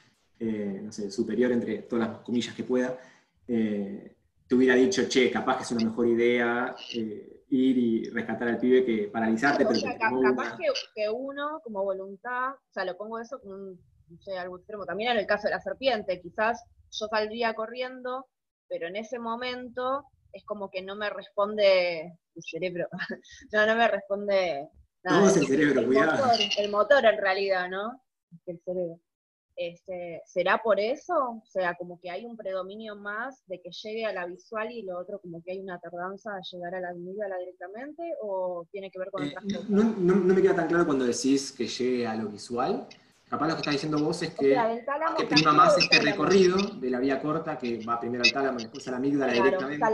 eh, 0.42 0.80
no 0.82 0.90
sé, 0.90 1.10
superior 1.10 1.52
entre 1.52 1.82
todas 1.82 2.08
las 2.08 2.18
comillas 2.20 2.54
que 2.54 2.64
pueda. 2.64 2.98
Eh, 3.46 4.16
te 4.48 4.54
hubiera 4.54 4.74
dicho, 4.74 5.06
che, 5.06 5.30
capaz 5.30 5.58
que 5.58 5.62
es 5.64 5.72
una 5.72 5.90
mejor 5.90 6.08
idea 6.08 6.74
eh, 6.94 7.44
ir 7.50 7.78
y 7.78 8.08
rescatar 8.08 8.48
al 8.48 8.58
pibe 8.58 8.82
que 8.82 9.08
paralizarte. 9.08 9.66
pero 9.66 9.78
capaz 10.22 10.56
que, 10.94 11.10
uno, 11.10 11.60
como 11.62 11.84
voluntad, 11.84 12.52
o 12.52 12.72
sea, 12.72 12.86
lo 12.86 12.96
pongo 12.96 13.18
eso 13.18 13.38
como 13.38 13.54
un, 13.54 13.80
no 14.08 14.18
sé, 14.22 14.38
algo 14.38 14.56
extremo. 14.56 14.86
También 14.86 15.12
en 15.12 15.18
el 15.18 15.26
caso 15.26 15.46
de 15.46 15.54
la 15.54 15.60
serpiente, 15.60 16.22
quizás 16.22 16.64
yo 16.90 17.06
saldría 17.08 17.52
corriendo, 17.52 18.26
pero 18.66 18.88
en 18.88 18.96
ese 18.96 19.18
momento 19.18 20.04
es 20.32 20.44
como 20.46 20.70
que 20.70 20.80
no 20.80 20.96
me 20.96 21.10
responde 21.10 22.18
el 22.34 22.42
cerebro, 22.42 22.88
no, 23.52 23.66
no 23.66 23.76
me 23.76 23.88
responde 23.88 24.70
nada. 25.02 25.26
es 25.28 25.36
el 25.36 25.46
cerebro, 25.46 25.80
el 25.80 25.86
Motor, 25.88 26.30
el 26.56 26.70
motor 26.70 27.04
en 27.04 27.18
realidad, 27.18 27.68
¿no? 27.68 28.00
El 28.46 28.58
cerebro. 28.64 29.00
Este, 29.62 30.22
¿Será 30.24 30.62
por 30.62 30.80
eso? 30.80 31.12
O 31.14 31.42
sea, 31.44 31.74
como 31.74 32.00
que 32.00 32.08
hay 32.08 32.24
un 32.24 32.34
predominio 32.34 32.96
más 32.96 33.42
de 33.46 33.60
que 33.60 33.70
llegue 33.70 34.06
a 34.06 34.12
la 34.14 34.24
visual 34.24 34.72
y 34.72 34.84
lo 34.84 34.98
otro 34.98 35.20
como 35.20 35.42
que 35.42 35.52
hay 35.52 35.58
una 35.60 35.78
tardanza 35.78 36.34
a 36.34 36.40
llegar 36.40 36.76
a 36.76 36.80
la 36.80 36.88
amígdala 36.88 37.36
directamente, 37.36 38.02
o 38.22 38.66
tiene 38.72 38.90
que 38.90 38.98
ver 38.98 39.10
con 39.10 39.22
eh, 39.22 39.26
otras 39.28 39.44
cosas? 39.44 39.68
No, 39.68 39.82
no, 39.82 40.14
no, 40.14 40.34
me 40.34 40.40
queda 40.40 40.56
tan 40.56 40.66
claro 40.66 40.86
cuando 40.86 41.04
decís 41.04 41.52
que 41.52 41.66
llegue 41.66 42.06
a 42.06 42.14
lo 42.14 42.30
visual, 42.30 42.88
Capaz 43.28 43.46
lo 43.46 43.54
que 43.54 43.60
está 43.60 43.70
diciendo 43.70 43.98
vos 44.02 44.20
es 44.22 44.30
que, 44.34 44.56
que 45.18 45.26
prima 45.26 45.52
más 45.52 45.78
este 45.78 46.00
recorrido 46.00 46.56
de 46.80 46.90
la 46.90 46.98
vía 46.98 47.20
corta 47.20 47.56
que 47.56 47.78
va 47.86 48.00
primero 48.00 48.24
al 48.24 48.32
tálamo 48.32 48.58
y 48.58 48.62
después 48.62 48.88
a 48.88 48.90
la 48.90 48.96
amígdala 48.96 49.32
directamente 49.32 49.86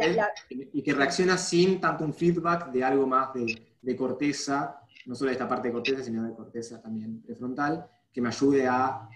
y 0.48 0.82
que 0.82 0.94
reacciona 0.94 1.36
sin 1.36 1.78
tanto 1.78 2.04
un 2.04 2.14
feedback 2.14 2.70
de 2.70 2.82
algo 2.82 3.06
más 3.06 3.34
de, 3.34 3.94
corteza, 3.94 4.80
no 5.04 5.14
solo 5.14 5.28
de 5.28 5.32
esta 5.34 5.46
parte 5.46 5.68
de 5.68 5.74
corteza, 5.74 6.02
sino 6.02 6.22
de 6.24 6.34
corteza 6.34 6.80
también 6.80 7.20
prefrontal, 7.20 7.86
que 8.10 8.22
me 8.22 8.28
ayude 8.28 8.66
a 8.66 9.06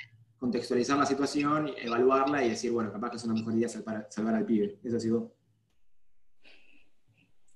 contextualizar 0.41 0.99
la 0.99 1.07
situación, 1.07 1.71
evaluarla 1.77 2.43
y 2.43 2.51
decir, 2.51 2.73
bueno, 2.73 2.91
capaz 2.91 3.11
que 3.11 3.17
es 3.19 3.25
una 3.25 3.35
mejor 3.35 3.55
idea 3.55 3.69
salvar, 3.69 4.09
salvar 4.11 4.35
al 4.35 4.47
pibe. 4.47 4.81
Eso 4.83 4.97
ha 4.97 5.01
sido. 5.01 5.35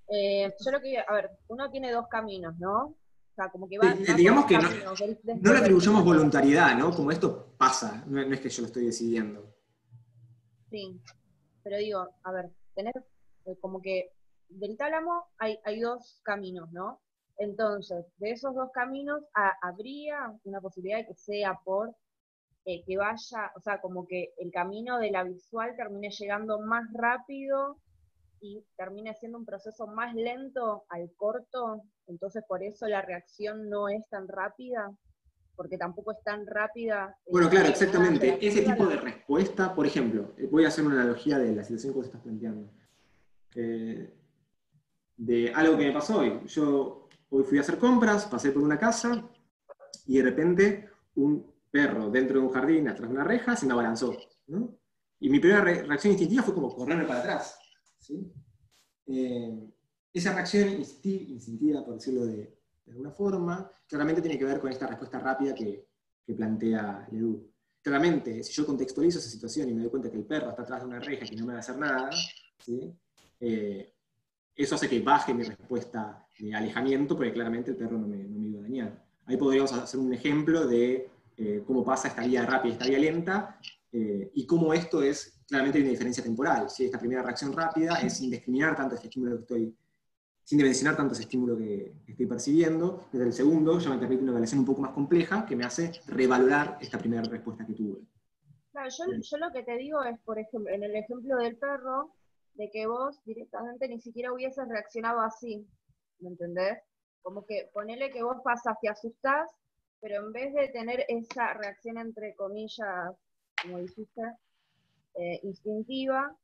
Eh, 0.09 0.55
yo 0.63 0.71
lo 0.71 0.81
que, 0.81 0.99
a 0.99 1.13
ver, 1.13 1.31
uno 1.49 1.71
tiene 1.71 1.91
dos 1.91 2.07
caminos, 2.09 2.57
¿no? 2.59 2.97
como 3.51 3.69
que 3.69 3.79
digamos 4.17 4.47
que 4.47 4.57
no, 4.57 4.69
no, 5.43 5.53
le 5.53 5.59
atribuyamos 5.59 6.05
voluntariedad, 6.05 6.79
¿no? 6.79 6.93
Como 6.93 7.11
esto 7.11 7.55
pasa, 7.59 8.05
no, 8.07 8.21
es 8.21 8.41
que 8.41 8.49
yo 8.49 8.63
lo 8.63 8.69
estoy 8.69 8.87
decidiendo. 8.87 9.53
Sí, 10.71 11.01
pero 11.65 11.79
digo, 11.79 12.09
a 12.23 12.31
ver, 12.31 12.53
tener 12.77 12.95
eh, 13.47 13.57
como 13.61 13.83
que 13.83 14.13
del 14.49 14.77
tálamo 14.77 15.27
hay, 15.39 15.59
hay 15.65 15.81
dos 15.81 16.21
caminos, 16.23 16.71
¿no? 16.71 17.01
Entonces, 17.37 18.07
de 18.19 18.31
esos 18.31 18.55
dos 18.55 18.71
caminos 18.73 19.25
habría 19.63 20.33
una 20.45 20.61
posibilidad 20.61 20.99
de 20.99 21.07
que 21.07 21.15
sea 21.15 21.59
por 21.65 21.93
eh, 22.65 22.83
que 22.85 22.97
vaya, 22.97 23.53
o 23.57 23.61
sea, 23.61 23.81
como 23.81 24.07
que 24.07 24.33
el 24.39 24.51
camino 24.51 24.99
de 24.99 25.11
la 25.11 25.25
visual 25.25 25.75
termine 25.77 26.11
llegando 26.11 26.61
más 26.61 26.85
rápido 26.93 27.79
y 28.41 28.65
termine 28.77 29.15
siendo 29.15 29.39
un 29.39 29.47
proceso 29.47 29.87
más 29.87 30.15
lento 30.15 30.85
al 30.89 31.11
corto, 31.17 31.83
entonces 32.07 32.45
por 32.47 32.63
eso 32.63 32.87
la 32.87 33.03
reacción 33.03 33.71
no 33.71 33.89
es 33.89 34.07
tan 34.09 34.29
rápida, 34.29 34.95
porque 35.57 35.79
tampoco 35.79 36.13
es 36.13 36.23
tan 36.23 36.47
rápida. 36.47 37.17
Eh, 37.27 37.31
bueno, 37.31 37.49
claro, 37.49 37.69
exactamente. 37.69 38.39
Ese 38.47 38.63
tipo 38.63 38.87
de 38.87 38.97
respuesta, 38.97 39.75
por 39.75 39.87
ejemplo, 39.87 40.35
eh, 40.37 40.49
voy 40.51 40.65
a 40.65 40.69
hacer 40.69 40.85
una 40.85 41.01
analogía 41.01 41.39
de 41.39 41.55
la 41.55 41.63
situación 41.63 41.93
que 41.93 41.99
vos 41.99 42.07
estás 42.07 42.21
planteando. 42.21 42.71
Eh, 43.55 44.13
de 45.17 45.53
algo 45.55 45.79
que 45.79 45.87
me 45.87 45.93
pasó 45.93 46.19
hoy. 46.19 46.41
Yo 46.47 47.09
hoy 47.31 47.45
fui 47.45 47.59
a 47.59 47.61
hacer 47.61 47.79
compras, 47.79 48.27
pasé 48.27 48.51
por 48.51 48.63
una 48.63 48.79
casa 48.79 49.29
y 50.07 50.19
de 50.19 50.23
repente 50.23 50.89
un 51.15 51.54
perro 51.75 52.09
dentro 52.09 52.39
de 52.39 52.47
un 52.47 52.53
jardín, 52.53 52.87
atrás 52.87 53.09
de 53.09 53.17
una 53.17 53.25
reja, 53.25 53.57
se 53.57 53.67
me 53.67 53.73
abalanzó. 53.73 54.17
Y 55.19 55.29
mi 55.29 55.41
primera 55.41 55.61
reacción 55.61 56.13
instintiva 56.13 56.45
fue 56.45 56.55
como 56.55 56.73
correrme 56.73 57.05
para 57.05 57.19
atrás. 57.19 57.59
Eh, 59.07 59.73
esa 60.13 60.33
reacción 60.35 60.69
instintiva, 60.69 61.85
por 61.85 61.95
decirlo 61.95 62.27
de, 62.27 62.57
alguna 62.87 63.11
forma, 63.11 63.69
claramente 63.89 64.23
tiene 64.23 64.39
que 64.39 64.45
ver 64.45 64.61
con 64.61 64.71
esta 64.71 64.87
respuesta 64.87 65.19
rápida 65.19 65.53
que, 65.53 65.89
plantea 66.37 67.09
Ledoux. 67.11 67.45
Claramente, 67.83 68.45
si 68.45 68.53
yo 68.53 68.65
contextualizo 68.65 69.19
esa 69.19 69.29
situación 69.29 69.69
y 69.69 69.75
me 69.75 69.83
doy 69.83 69.91
cuenta 69.91 70.11
que 70.11 70.17
el 70.17 70.25
perro 70.25 70.51
está 70.51 70.63
atrás 70.63 70.81
de 70.81 70.87
una 70.87 71.01
reja 71.01 71.27
que 71.27 71.37
no 71.37 71.45
me 71.45 71.55
va 71.55 71.59
a 71.59 71.61
hacer 71.61 71.77
nada, 71.77 72.09
eh, 73.41 73.95
eso 74.55 74.75
hace 74.77 74.89
que 74.89 75.01
baje 75.01 75.35
mi 75.35 75.43
respuesta 75.43 76.25
de 76.39 76.55
alejamiento, 76.55 77.17
porque 77.17 77.33
claramente 77.33 77.73
el 77.73 77.77
perro 77.77 77.99
no 77.99 78.07
me, 78.07 78.23
no 78.23 78.39
me 78.39 78.49
iba 78.49 78.61
a 78.61 78.63
dañar. 78.63 79.05
Ahí 79.27 79.37
podríamos 79.37 79.73
hacer 79.73 79.99
un 79.99 80.15
ejemplo 80.15 80.67
de 80.67 81.14
eh, 81.37 81.63
cómo 81.67 81.85
pasa 81.85 82.09
esta 82.09 82.25
vía 82.25 82.45
rápida 82.47 82.71
y 82.71 82.73
esta 82.73 82.87
vía 82.87 82.99
lenta, 82.99 83.61
y 83.97 84.45
cómo 84.45 84.75
esto 84.75 85.05
es 85.05 85.35
claramente 85.47 85.79
hay 85.79 85.85
una 85.85 85.91
diferencia 85.91 86.23
temporal. 86.23 86.71
Si 86.71 86.85
esta 86.85 86.99
primera 86.99 87.23
reacción 87.23 87.53
rápida 87.53 87.95
es 88.01 88.17
sin 88.17 88.31
discriminar 88.31 88.77
tanto 88.77 88.95
este 88.95 89.09
estímulo 89.09 89.37
que 89.37 89.43
estoy, 89.43 89.77
sin 90.43 90.59
dimensionar 90.59 90.97
tanto 90.97 91.15
ese 91.15 91.23
estímulo 91.23 91.57
que, 91.57 91.93
estoy 92.07 92.27
percibiendo, 92.27 93.07
desde 93.13 93.27
el 93.27 93.33
segundo 93.33 93.79
ya 93.79 93.91
me 93.91 93.99
permite 93.99 94.23
una 94.23 94.33
evaluación 94.33 94.61
un 94.61 94.67
poco 94.67 94.83
más 94.83 94.93
compleja 94.93 95.47
que 95.47 95.57
me 95.57 95.65
hace 95.65 95.93
revalorar 96.07 96.79
esta 96.81 96.99
primera 96.99 97.23
respuesta 97.23 97.67
que 97.67 97.75
tuve. 97.75 98.01
Claro, 98.73 98.89
yo, 98.91 99.39
lo 99.39 99.53
que 99.53 99.63
te 99.63 99.77
digo 99.77 100.03
es, 100.03 100.19
por 100.21 100.39
ejemplo, 100.39 100.73
en 100.73 100.83
el 100.83 100.97
ejemplo 100.97 101.37
del 101.37 101.57
perro, 101.57 102.13
de 102.55 102.71
que 102.71 102.87
vos 102.87 103.21
directamente 103.25 103.89
ni 103.89 104.01
siquiera 104.01 104.33
hubieses 104.33 104.69
reaccionado 104.69 105.21
así, 105.21 105.67
¿me 106.21 106.31
entendés? 106.31 106.79
Como 107.23 107.45
que 107.47 107.71
ponele 107.73 108.11
que 108.11 108.23
vos 108.23 108.37
pasas, 108.45 108.77
te 108.81 108.89
asustás, 108.89 109.49
pero 110.05 110.27
en 110.27 110.33
vez 110.33 110.53
de 110.53 110.69
tener 110.69 111.07
esa 111.09 111.55
reacción 111.55 111.97
entre 111.97 112.35
comillas, 112.35 113.17
como 113.63 113.79
dijiste, 113.79 114.21
eh, 115.15 115.41
instintiva, 115.45 116.37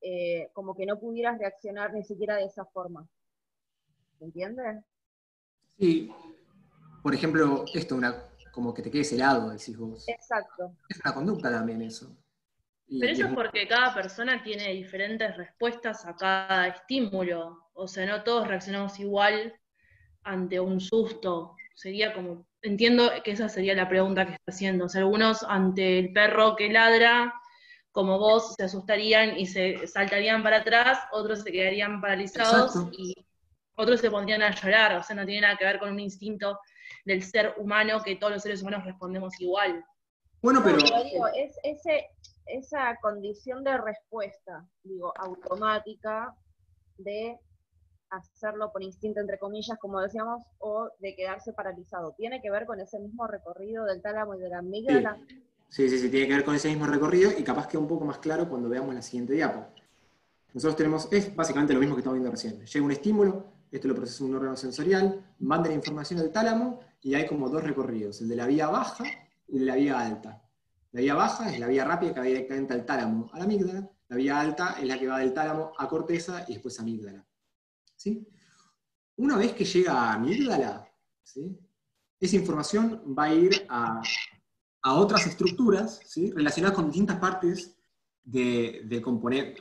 eh, 0.00 0.50
como 0.52 0.76
que 0.76 0.86
no 0.86 1.00
pudieras 1.00 1.36
reaccionar 1.36 1.92
ni 1.92 2.04
siquiera 2.04 2.36
de 2.36 2.44
esa 2.44 2.64
forma. 2.66 3.08
¿Me 4.20 4.26
entiendes? 4.26 4.84
Sí. 5.80 6.12
Por 7.02 7.12
ejemplo, 7.12 7.64
esto, 7.74 7.96
una, 7.96 8.28
como 8.52 8.72
que 8.72 8.82
te 8.82 8.90
quedes 8.92 9.12
helado, 9.14 9.50
decís 9.50 9.76
vos. 9.76 10.08
Exacto. 10.08 10.76
Es 10.88 11.00
una 11.04 11.12
conducta 11.12 11.50
también 11.50 11.82
eso. 11.82 12.16
Pero 12.86 13.12
eso 13.12 13.26
es 13.26 13.34
porque 13.34 13.66
cada 13.66 13.92
persona 13.92 14.44
tiene 14.44 14.68
diferentes 14.74 15.36
respuestas 15.36 16.06
a 16.06 16.14
cada 16.14 16.68
estímulo. 16.68 17.68
O 17.72 17.88
sea, 17.88 18.06
no 18.06 18.22
todos 18.22 18.46
reaccionamos 18.46 19.00
igual 19.00 19.58
ante 20.22 20.60
un 20.60 20.80
susto. 20.80 21.56
Sería 21.74 22.12
como, 22.12 22.46
entiendo 22.62 23.10
que 23.24 23.32
esa 23.32 23.48
sería 23.48 23.74
la 23.74 23.88
pregunta 23.88 24.26
que 24.26 24.32
está 24.32 24.50
haciendo. 24.50 24.86
O 24.86 24.88
sea, 24.88 25.02
algunos 25.02 25.42
ante 25.44 25.98
el 25.98 26.12
perro 26.12 26.56
que 26.56 26.70
ladra 26.70 27.34
como 27.92 28.18
vos 28.18 28.54
se 28.56 28.64
asustarían 28.64 29.38
y 29.38 29.46
se 29.46 29.86
saltarían 29.86 30.42
para 30.42 30.58
atrás, 30.58 30.98
otros 31.12 31.42
se 31.42 31.50
quedarían 31.50 32.00
paralizados 32.00 32.74
y 32.92 33.14
otros 33.74 34.00
se 34.00 34.10
pondrían 34.10 34.42
a 34.42 34.54
llorar, 34.54 34.96
o 34.96 35.02
sea, 35.02 35.16
no 35.16 35.26
tiene 35.26 35.40
nada 35.40 35.56
que 35.56 35.64
ver 35.64 35.78
con 35.78 35.90
un 35.90 36.00
instinto 36.00 36.60
del 37.04 37.22
ser 37.22 37.54
humano 37.56 38.02
que 38.02 38.16
todos 38.16 38.34
los 38.34 38.42
seres 38.42 38.62
humanos 38.62 38.84
respondemos 38.84 39.40
igual. 39.40 39.84
Bueno, 40.42 40.60
pero... 40.62 40.76
digo, 40.76 41.26
es 41.34 41.58
ese, 41.62 42.08
esa 42.46 42.96
condición 43.00 43.64
de 43.64 43.76
respuesta, 43.78 44.64
digo, 44.84 45.12
automática 45.16 46.34
de 46.98 47.38
hacerlo 48.10 48.72
por 48.72 48.82
instinto, 48.82 49.20
entre 49.20 49.38
comillas, 49.38 49.78
como 49.78 50.00
decíamos, 50.00 50.42
o 50.58 50.90
de 50.98 51.14
quedarse 51.14 51.52
paralizado. 51.52 52.12
¿Tiene 52.16 52.40
que 52.42 52.50
ver 52.50 52.66
con 52.66 52.80
ese 52.80 52.98
mismo 52.98 53.26
recorrido 53.26 53.84
del 53.84 54.02
tálamo 54.02 54.34
y 54.34 54.40
de 54.40 54.48
la 54.48 54.58
amígdala? 54.58 55.18
Sí, 55.68 55.88
sí, 55.88 55.98
sí, 55.98 56.10
tiene 56.10 56.26
que 56.26 56.34
ver 56.34 56.44
con 56.44 56.54
ese 56.54 56.68
mismo 56.68 56.86
recorrido 56.86 57.30
y 57.36 57.44
capaz 57.44 57.68
que 57.68 57.78
un 57.78 57.86
poco 57.86 58.04
más 58.04 58.18
claro 58.18 58.48
cuando 58.48 58.68
veamos 58.68 58.94
la 58.94 59.02
siguiente 59.02 59.34
diapo. 59.34 59.66
Nosotros 60.52 60.76
tenemos, 60.76 61.08
es 61.12 61.34
básicamente 61.34 61.72
lo 61.72 61.80
mismo 61.80 61.94
que 61.94 62.00
estamos 62.00 62.16
viendo 62.16 62.30
recién. 62.30 62.64
Llega 62.64 62.84
un 62.84 62.90
estímulo, 62.90 63.44
esto 63.70 63.86
lo 63.86 63.94
procesa 63.94 64.24
un 64.24 64.34
órgano 64.34 64.56
sensorial, 64.56 65.24
manda 65.38 65.68
la 65.68 65.76
información 65.76 66.18
al 66.18 66.32
tálamo 66.32 66.80
y 67.00 67.14
hay 67.14 67.26
como 67.26 67.48
dos 67.48 67.62
recorridos, 67.62 68.20
el 68.20 68.28
de 68.28 68.36
la 68.36 68.46
vía 68.46 68.66
baja 68.66 69.04
y 69.46 69.58
el 69.58 69.60
de 69.60 69.66
la 69.66 69.76
vía 69.76 70.00
alta. 70.00 70.42
La 70.90 71.00
vía 71.00 71.14
baja 71.14 71.52
es 71.52 71.60
la 71.60 71.68
vía 71.68 71.84
rápida 71.84 72.12
que 72.12 72.20
va 72.20 72.26
directamente 72.26 72.74
al 72.74 72.84
tálamo, 72.84 73.30
a 73.32 73.38
la 73.38 73.44
amígdala. 73.44 73.88
La 74.08 74.16
vía 74.16 74.40
alta 74.40 74.74
es 74.80 74.88
la 74.88 74.98
que 74.98 75.06
va 75.06 75.20
del 75.20 75.32
tálamo 75.32 75.72
a 75.78 75.88
corteza 75.88 76.44
y 76.48 76.54
después 76.54 76.80
a 76.80 76.82
amígdala. 76.82 77.24
¿Sí? 78.00 78.26
Una 79.16 79.36
vez 79.36 79.52
que 79.52 79.66
llega 79.66 79.92
a 79.92 80.14
amígdala, 80.14 80.90
esa 82.18 82.36
información 82.36 83.14
va 83.16 83.24
a 83.24 83.34
ir 83.34 83.66
a, 83.68 84.00
otras 84.82 85.26
estructuras 85.26 86.00
¿sí? 86.06 86.30
relacionadas 86.30 86.74
con 86.76 86.86
distintas 86.86 87.18
partes 87.18 87.76
de, 88.24 88.80
de 88.84 89.00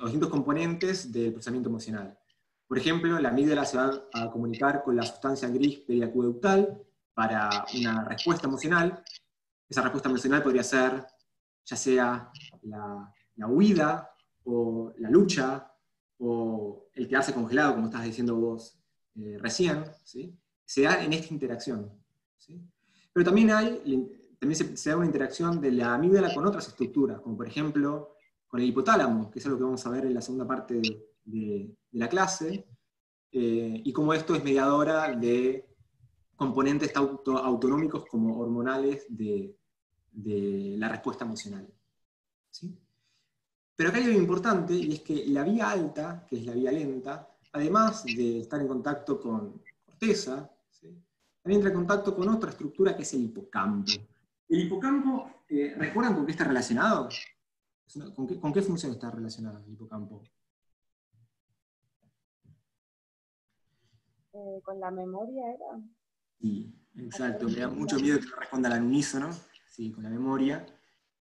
distintos 0.04 0.30
componentes 0.30 1.12
del 1.12 1.34
procesamiento 1.34 1.68
emocional. 1.68 2.18
Por 2.66 2.78
ejemplo, 2.78 3.20
la 3.20 3.28
amígdala 3.28 3.66
se 3.66 3.76
va 3.76 4.08
a 4.14 4.32
comunicar 4.32 4.84
con 4.84 4.96
la 4.96 5.04
sustancia 5.04 5.50
gris 5.50 5.80
periacueductal 5.80 6.82
para 7.14 7.66
una 7.78 8.06
respuesta 8.06 8.48
emocional. 8.48 9.04
Esa 9.68 9.82
respuesta 9.82 10.08
emocional 10.08 10.42
podría 10.42 10.64
ser 10.64 11.06
ya 11.66 11.76
sea 11.76 12.32
la, 12.62 13.48
huida 13.48 14.10
o 14.46 14.94
la 14.98 15.10
lucha 15.10 15.69
o 16.20 16.88
el 16.94 17.08
quedarse 17.08 17.34
congelado, 17.34 17.76
como 17.76 17.88
estás 17.88 18.04
diciendo 18.04 18.36
vos 18.36 18.80
eh, 19.16 19.38
recién, 19.40 19.84
¿sí? 20.04 20.38
se 20.66 20.84
da 20.84 21.04
en 21.04 21.14
esta 21.14 21.34
interacción. 21.34 21.92
Pero 23.12 23.26
también, 23.26 23.52
hay, 23.52 23.82
también 24.40 24.78
se, 24.78 24.90
da 24.90 24.98
una 24.98 25.06
interacción 25.06 25.60
de 25.60 25.72
la 25.72 25.96
amígdala 25.96 26.34
con 26.34 26.46
otras 26.46 26.68
estructuras, 26.68 27.20
como 27.22 27.38
por 27.38 27.48
ejemplo 27.48 28.16
con 28.48 28.60
el 28.60 28.68
hipotálamo, 28.68 29.32
que 29.32 29.40
es 29.40 29.46
algo 29.46 29.58
que 29.58 29.64
vamos 29.64 29.86
a 29.86 29.90
ver 29.90 30.06
en 30.06 30.14
la 30.14 30.22
segunda 30.22 30.48
parte 30.48 30.82
de, 31.24 31.76
la 31.92 32.08
clase, 32.08 32.68
eh, 33.32 33.82
y 33.84 33.94
cómo 33.94 34.14
esto 34.14 34.36
es 34.36 34.44
mediadora 34.44 35.16
de 35.16 35.68
componentes 36.36 36.96
autonómicos 36.96 38.06
como 38.06 38.40
hormonales 38.40 39.06
de, 39.10 39.56
la 40.78 40.90
respuesta 40.90 41.26
emocional. 41.26 41.68
Pero 43.80 43.92
acá 43.92 44.00
hay 44.00 44.08
algo 44.08 44.20
importante, 44.20 44.74
y 44.74 44.92
es 44.92 45.00
que 45.00 45.26
la 45.28 45.42
vía 45.42 45.70
alta, 45.70 46.26
que 46.28 46.36
es 46.36 46.46
la 46.46 46.52
vía 46.52 46.70
lenta, 46.70 47.30
además 47.54 48.04
de 48.04 48.42
estar 48.42 48.60
en 48.60 48.68
contacto 48.68 49.22
con 49.22 49.64
corteza, 49.86 50.52
también 51.42 51.62
entra 51.62 51.70
en 51.70 51.78
contacto 51.78 52.14
con 52.14 52.28
otra 52.28 52.50
estructura 52.50 52.94
que 52.94 53.04
es 53.04 53.14
el 53.14 53.24
hipocampo. 53.24 53.90
El 54.50 54.60
hipocampo, 54.66 55.32
eh, 55.48 55.76
¿recuerdan 55.78 56.14
con 56.14 56.26
qué 56.26 56.34
está 56.34 56.44
relacionado? 56.44 57.08
¿Con 58.42 58.52
qué, 58.52 58.62
función 58.62 58.92
está 58.92 59.12
relacionado 59.12 59.64
el 59.66 59.72
hipocampo? 59.72 60.24
Eh, 64.34 64.62
con 64.62 64.78
la 64.78 64.92
memoria 64.92 65.54
era. 65.54 65.82
Sí, 66.42 66.76
exacto. 66.98 67.48
Me 67.48 67.56
da 67.56 67.70
mucho 67.70 67.98
miedo 67.98 68.20
que 68.20 68.26
no 68.26 68.36
responda 68.36 68.76
al 68.76 68.84
unísono, 68.84 69.30
sí, 69.70 69.90
con 69.94 70.04
la 70.04 70.10
memoria, 70.10 70.66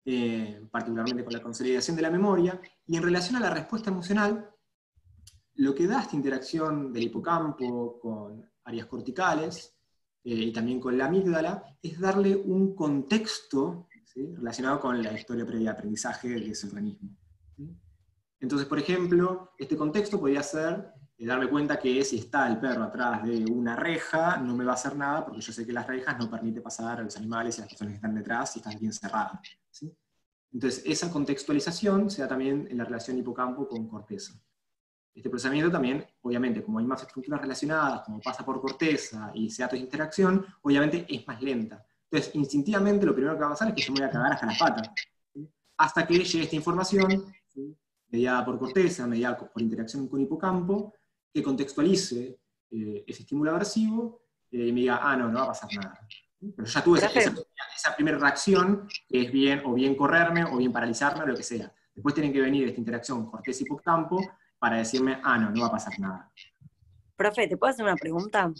eh, 0.05 0.67
particularmente 0.71 1.23
con 1.23 1.33
la 1.33 1.41
consolidación 1.41 1.95
de 1.95 2.01
la 2.01 2.09
memoria. 2.09 2.59
Y 2.87 2.97
en 2.97 3.03
relación 3.03 3.35
a 3.35 3.39
la 3.39 3.49
respuesta 3.49 3.89
emocional, 3.89 4.49
lo 5.55 5.75
que 5.75 5.87
da 5.87 6.01
esta 6.01 6.15
interacción 6.15 6.91
del 6.91 7.03
hipocampo 7.03 7.99
con 7.99 8.49
áreas 8.63 8.87
corticales 8.87 9.75
eh, 10.23 10.33
y 10.33 10.53
también 10.53 10.79
con 10.79 10.97
la 10.97 11.05
amígdala 11.05 11.63
es 11.81 11.99
darle 11.99 12.35
un 12.35 12.75
contexto 12.75 13.87
relacionado 14.15 14.79
con 14.79 15.01
la 15.01 15.13
historia 15.13 15.45
previa 15.45 15.71
de 15.71 15.77
aprendizaje 15.77 16.29
de 16.29 16.49
ese 16.49 16.67
organismo. 16.67 17.15
Entonces, 18.39 18.67
por 18.67 18.79
ejemplo, 18.79 19.53
este 19.57 19.77
contexto 19.77 20.19
podría 20.19 20.43
ser 20.43 20.93
eh, 21.17 21.25
darme 21.25 21.47
cuenta 21.47 21.79
que 21.79 22.03
si 22.03 22.17
está 22.17 22.47
el 22.47 22.59
perro 22.59 22.83
atrás 22.83 23.23
de 23.23 23.45
una 23.45 23.75
reja, 23.75 24.37
no 24.37 24.55
me 24.55 24.65
va 24.65 24.71
a 24.71 24.75
hacer 24.75 24.95
nada, 24.95 25.23
porque 25.23 25.41
yo 25.41 25.53
sé 25.53 25.65
que 25.65 25.71
las 25.71 25.85
rejas 25.85 26.17
no 26.17 26.29
permiten 26.29 26.63
pasar 26.63 26.99
a 26.99 27.03
los 27.03 27.15
animales 27.17 27.57
y 27.57 27.61
a 27.61 27.65
las 27.65 27.69
personas 27.69 27.91
que 27.91 27.95
están 27.97 28.15
detrás 28.15 28.55
y 28.55 28.59
están 28.59 28.79
bien 28.79 28.91
cerradas. 28.91 29.39
Entonces, 30.53 30.83
esa 30.85 31.09
contextualización 31.09 32.09
se 32.09 32.21
da 32.21 32.27
también 32.27 32.67
en 32.69 32.77
la 32.77 32.83
relación 32.83 33.17
hipocampo 33.17 33.67
con 33.67 33.87
corteza. 33.87 34.33
Este 35.13 35.29
procesamiento 35.29 35.71
también, 35.71 36.05
obviamente, 36.21 36.63
como 36.63 36.79
hay 36.79 36.85
más 36.85 37.01
estructuras 37.01 37.41
relacionadas, 37.41 38.01
como 38.01 38.21
pasa 38.21 38.45
por 38.45 38.61
corteza 38.61 39.31
y 39.33 39.49
se 39.49 39.61
da 39.61 39.69
toda 39.69 39.81
interacción, 39.81 40.45
obviamente 40.61 41.05
es 41.09 41.27
más 41.27 41.41
lenta. 41.41 41.85
Entonces, 42.09 42.35
instintivamente 42.35 43.05
lo 43.05 43.13
primero 43.13 43.35
que 43.35 43.41
va 43.41 43.47
a 43.47 43.51
pasar 43.51 43.69
es 43.69 43.75
que 43.75 43.81
yo 43.81 43.93
me 43.93 43.99
voy 43.99 44.07
a 44.07 44.11
cagar 44.11 44.33
hasta 44.33 44.45
las 44.45 44.59
patas. 44.59 44.89
Hasta 45.77 46.05
que 46.05 46.19
llegue 46.19 46.43
esta 46.43 46.55
información, 46.55 47.33
mediada 48.09 48.45
por 48.45 48.59
corteza, 48.59 49.07
mediada 49.07 49.37
por 49.37 49.61
interacción 49.61 50.07
con 50.07 50.21
hipocampo, 50.21 50.93
que 51.33 51.41
contextualice 51.41 52.39
eh, 52.69 53.03
ese 53.07 53.23
estímulo 53.23 53.51
aversivo 53.51 54.21
eh, 54.51 54.67
y 54.67 54.71
me 54.71 54.81
diga, 54.81 54.99
ah, 55.01 55.15
no, 55.15 55.29
no 55.29 55.39
va 55.39 55.43
a 55.45 55.47
pasar 55.47 55.69
nada. 55.73 56.07
Pero 56.55 56.67
ya 56.67 56.83
tuve 56.83 56.97
esa, 56.97 57.07
esa, 57.09 57.95
primera 57.95 58.17
reacción, 58.17 58.87
que 59.07 59.21
es 59.21 59.31
bien 59.31 59.61
o 59.63 59.73
bien 59.73 59.95
correrme 59.95 60.43
o 60.43 60.57
bien 60.57 60.73
paralizarme 60.73 61.23
o 61.23 61.27
lo 61.27 61.35
que 61.35 61.43
sea. 61.43 61.71
Después 61.93 62.15
tienen 62.15 62.33
que 62.33 62.41
venir 62.41 62.67
esta 62.67 62.79
interacción 62.79 63.29
corteza-hipocampo 63.29 64.19
para 64.57 64.77
decirme, 64.77 65.19
ah, 65.23 65.37
no, 65.37 65.51
no 65.51 65.61
va 65.61 65.67
a 65.67 65.71
pasar 65.71 65.99
nada. 65.99 66.31
Profe, 67.15 67.47
¿te 67.47 67.57
puedo 67.57 67.71
hacer 67.71 67.85
una 67.85 67.95
pregunta? 67.95 68.51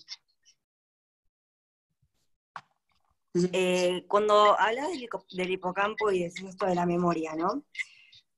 Eh, 3.34 4.06
cuando 4.08 4.60
hablas 4.60 4.90
del, 5.30 5.52
hipocampo 5.52 6.12
y 6.12 6.24
decís 6.24 6.44
esto 6.44 6.66
de 6.66 6.76
la 6.76 6.86
memoria, 6.86 7.34
¿no? 7.36 7.64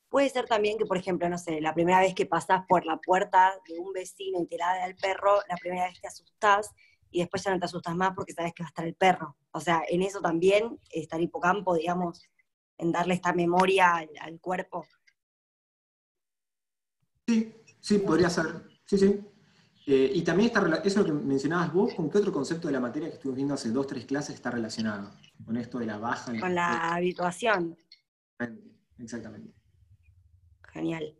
Puede 0.08 0.30
ser 0.30 0.46
también 0.46 0.78
que, 0.78 0.86
por 0.86 0.98
ejemplo, 0.98 1.28
no 1.28 1.38
sé, 1.40 1.60
la 1.60 1.74
primera 1.74 2.00
vez 2.00 2.14
que 2.14 2.28
pasás 2.28 2.64
por 2.68 2.86
la 2.86 2.98
puerta 2.98 3.54
de 3.68 3.80
un 3.80 3.92
vecino 3.92 4.40
y 4.42 4.46
te 4.46 4.58
ladra 4.58 4.86
el 4.86 4.96
perro, 4.96 5.40
la 5.50 5.58
primera 5.58 5.88
vez 5.88 6.00
te 6.00 6.08
asustás 6.08 6.70
y 7.14 7.20
después 7.20 7.44
ya 7.44 7.52
no 7.52 7.60
te 7.60 7.66
asustas 7.66 7.96
más 7.96 8.14
porque 8.16 8.34
sabes 8.34 8.54
que 8.54 8.64
va 8.64 8.68
a 8.68 8.70
estar 8.72 8.86
el 8.86 8.96
perro. 8.96 9.38
O 9.52 9.60
sea, 9.60 9.84
en 9.88 10.02
eso 10.02 10.20
también 10.20 10.80
está 10.90 11.16
el 11.16 11.24
hipocampo, 11.24 11.76
digamos, 11.76 12.22
en 12.78 12.92
darle 12.92 13.14
esta 13.14 13.34
memoria 13.34 13.98
al 14.20 14.40
cuerpo. 14.40 14.86
Sí, 17.28 17.56
sí, 17.80 18.00
podría 18.00 18.30
ser. 18.30 18.64
Sí, 18.86 18.98
sí. 18.98 19.22
Eh, 19.86 20.12
y 20.16 20.22
también 20.24 20.48
está, 20.48 20.82
eso 20.84 21.04
que 21.04 21.12
mencionabas 21.12 21.72
vos, 21.72 21.94
¿con 21.94 22.10
qué 22.10 22.18
otro 22.18 22.32
concepto 22.32 22.68
de 22.68 22.74
la 22.74 22.80
materia 22.80 23.10
que 23.10 23.16
estuvimos 23.16 23.36
viendo 23.36 23.54
hace 23.54 23.70
dos, 23.70 23.86
tres 23.86 24.06
clases 24.06 24.36
está 24.36 24.50
relacionado? 24.50 25.12
Con 25.46 25.58
esto 25.58 25.78
de 25.78 25.86
la 25.86 25.98
baja. 25.98 26.38
Con 26.40 26.56
la, 26.56 26.94
habituación. 26.94 27.78
Exactamente. 28.98 29.54
Genial. 30.72 31.16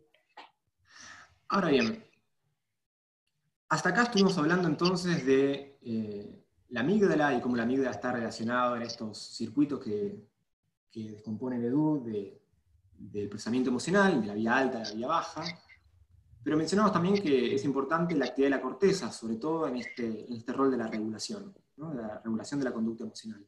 Ahora 1.48 1.68
bien, 1.68 2.04
hasta 3.74 3.88
acá 3.88 4.04
estuvimos 4.04 4.38
hablando 4.38 4.68
entonces 4.68 5.26
de 5.26 5.78
eh, 5.82 6.44
la 6.68 6.80
amígdala 6.80 7.34
y 7.34 7.40
cómo 7.40 7.56
la 7.56 7.64
amígdala 7.64 7.90
está 7.90 8.12
relacionada 8.12 8.76
en 8.76 8.82
estos 8.82 9.18
circuitos 9.18 9.80
que, 9.80 10.28
que 10.92 11.10
descomponen 11.10 11.64
Edu 11.64 12.04
de, 12.04 12.40
del 12.96 13.28
procesamiento 13.28 13.70
emocional, 13.70 14.20
de 14.20 14.28
la 14.28 14.34
vía 14.34 14.56
alta 14.56 14.78
a 14.78 14.84
la 14.84 14.92
vía 14.92 15.08
baja. 15.08 15.42
Pero 16.44 16.56
mencionamos 16.56 16.92
también 16.92 17.20
que 17.20 17.52
es 17.52 17.64
importante 17.64 18.14
la 18.14 18.26
actividad 18.26 18.50
de 18.50 18.56
la 18.58 18.62
corteza, 18.62 19.10
sobre 19.10 19.36
todo 19.36 19.66
en 19.66 19.76
este, 19.76 20.32
este 20.32 20.52
rol 20.52 20.70
de 20.70 20.76
la 20.76 20.86
regulación, 20.86 21.52
de 21.76 22.00
la 22.00 22.20
regulación 22.22 22.60
de 22.60 22.64
la 22.66 22.72
conducta 22.72 23.02
emocional. 23.02 23.44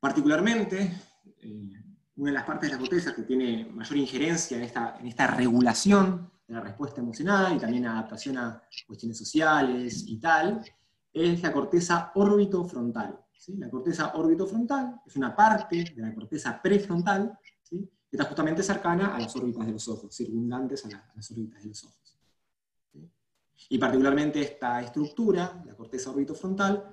Particularmente, 0.00 1.00
eh, 1.40 1.82
una 2.16 2.30
de 2.30 2.34
las 2.34 2.44
partes 2.44 2.68
de 2.68 2.76
la 2.76 2.80
corteza 2.80 3.14
que 3.14 3.22
tiene 3.22 3.64
mayor 3.72 3.96
injerencia 3.96 4.58
en 4.58 4.64
esta, 4.64 4.98
en 5.00 5.06
esta 5.06 5.28
regulación 5.28 6.30
la 6.52 6.60
respuesta 6.60 7.00
emocional 7.00 7.56
y 7.56 7.58
también 7.58 7.86
adaptación 7.86 8.38
a 8.38 8.62
cuestiones 8.86 9.18
sociales 9.18 10.04
y 10.06 10.18
tal, 10.18 10.62
es 11.12 11.42
la 11.42 11.52
corteza 11.52 12.12
órbito-frontal. 12.14 13.18
La 13.58 13.68
corteza 13.68 14.12
órbito-frontal 14.14 15.00
es 15.04 15.16
una 15.16 15.34
parte 15.34 15.92
de 15.94 16.02
la 16.02 16.14
corteza 16.14 16.60
prefrontal 16.62 17.38
que 17.68 18.16
está 18.16 18.24
justamente 18.24 18.62
cercana 18.62 19.16
a 19.16 19.20
las 19.20 19.34
órbitas 19.34 19.66
de 19.66 19.72
los 19.72 19.88
ojos, 19.88 20.14
circundantes 20.14 20.84
a, 20.84 21.10
las 21.14 21.30
órbitas 21.30 21.62
de 21.62 21.68
los 21.68 21.84
ojos. 21.84 22.18
Y 23.68 23.78
particularmente 23.78 24.40
esta 24.40 24.82
estructura, 24.82 25.62
la 25.64 25.74
corteza 25.74 26.10
orbitofrontal, 26.10 26.92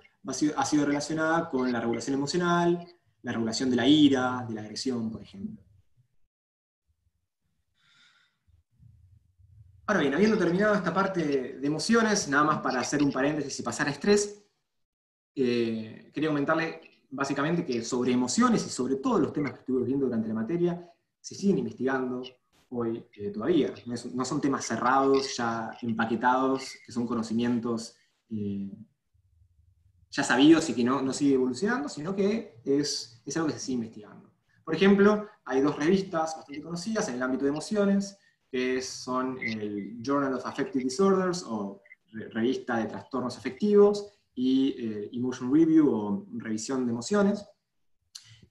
ha 0.55 0.65
sido 0.65 0.85
relacionada 0.85 1.49
con 1.49 1.71
la 1.71 1.81
regulación 1.81 2.15
emocional, 2.15 2.87
la 3.21 3.31
regulación 3.31 3.69
de 3.69 3.75
la 3.75 3.87
ira, 3.87 4.45
de 4.47 4.53
la 4.53 4.61
agresión, 4.61 5.11
por 5.11 5.21
ejemplo. 5.21 5.68
Ahora 9.89 10.01
bien, 10.01 10.13
habiendo 10.13 10.37
terminado 10.37 10.75
esta 10.75 10.93
parte 10.93 11.57
de 11.59 11.65
emociones, 11.65 12.27
nada 12.27 12.43
más 12.43 12.59
para 12.59 12.79
hacer 12.79 13.01
un 13.01 13.11
paréntesis 13.11 13.59
y 13.59 13.63
pasar 13.63 13.87
a 13.87 13.89
estrés, 13.89 14.39
eh, 15.33 16.11
quería 16.13 16.29
comentarle 16.29 17.07
básicamente 17.09 17.65
que 17.65 17.83
sobre 17.83 18.11
emociones 18.11 18.63
y 18.67 18.69
sobre 18.69 18.97
todos 18.97 19.19
los 19.19 19.33
temas 19.33 19.53
que 19.53 19.61
estuve 19.61 19.83
viendo 19.83 20.05
durante 20.05 20.27
la 20.27 20.35
materia, 20.35 20.93
se 21.19 21.33
siguen 21.33 21.57
investigando 21.57 22.21
hoy 22.69 23.03
eh, 23.13 23.31
todavía. 23.31 23.73
No, 24.13 24.25
son 24.25 24.39
temas 24.39 24.63
cerrados, 24.63 25.35
ya 25.35 25.75
empaquetados, 25.81 26.71
que 26.85 26.91
son 26.91 27.07
conocimientos 27.07 27.95
eh, 28.29 28.71
ya 30.11 30.23
sabidos 30.23 30.69
y 30.69 30.75
que 30.75 30.83
no, 30.83 31.01
no, 31.01 31.13
sigue 31.13 31.33
evolucionando, 31.33 31.89
sino 31.89 32.15
que 32.15 32.61
es, 32.63 33.23
es 33.25 33.37
algo 33.37 33.47
que 33.47 33.55
se 33.55 33.59
sigue 33.59 33.77
investigando. 33.77 34.29
Por 34.63 34.75
ejemplo, 34.75 35.27
hay 35.45 35.61
dos 35.61 35.75
revistas 35.77 36.35
bastante 36.35 36.61
conocidas 36.61 37.09
en 37.09 37.15
el 37.15 37.23
ámbito 37.23 37.45
de 37.45 37.49
emociones, 37.49 38.19
que 38.51 38.81
son 38.81 39.39
el 39.41 40.01
Journal 40.01 40.33
of 40.33 40.45
Affective 40.45 40.83
Disorders, 40.83 41.43
o 41.43 41.81
revista 42.31 42.77
de 42.77 42.85
trastornos 42.85 43.37
afectivos, 43.37 44.11
y 44.33 44.69
eh, 44.69 45.09
Emotion 45.13 45.53
Review, 45.53 45.93
o 45.93 46.25
revisión 46.37 46.85
de 46.85 46.91
emociones. 46.91 47.45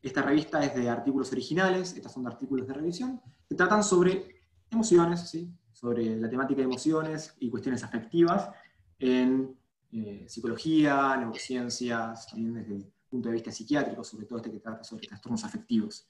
Esta 0.02 0.22
revista 0.22 0.64
es 0.64 0.74
de 0.74 0.88
artículos 0.88 1.32
originales, 1.32 1.94
estos 1.96 2.12
son 2.12 2.24
de 2.24 2.30
artículos 2.30 2.68
de 2.68 2.74
revisión, 2.74 3.20
que 3.48 3.54
tratan 3.54 3.82
sobre 3.82 4.42
emociones, 4.70 5.28
¿sí? 5.28 5.50
sobre 5.72 6.16
la 6.16 6.28
temática 6.28 6.58
de 6.58 6.64
emociones 6.64 7.34
y 7.40 7.50
cuestiones 7.50 7.82
afectivas 7.82 8.50
en 8.98 9.56
eh, 9.92 10.26
psicología, 10.28 11.16
neurociencias, 11.16 12.26
también 12.26 12.54
desde 12.54 12.74
el 12.76 12.92
punto 13.08 13.28
de 13.28 13.34
vista 13.34 13.50
psiquiátrico, 13.50 14.04
sobre 14.04 14.26
todo 14.26 14.38
este 14.38 14.50
que 14.50 14.60
trata 14.60 14.84
sobre 14.84 15.06
trastornos 15.06 15.44
afectivos. 15.44 16.06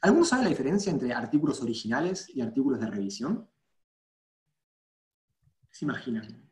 ¿Alguno 0.00 0.24
sabe 0.24 0.44
la 0.44 0.48
diferencia 0.50 0.90
entre 0.90 1.12
artículos 1.12 1.62
originales 1.62 2.28
y 2.28 2.40
artículos 2.40 2.80
de 2.80 2.86
revisión? 2.86 3.48
¿Qué 5.70 5.74
se 5.78 5.84
imaginan? 5.84 6.50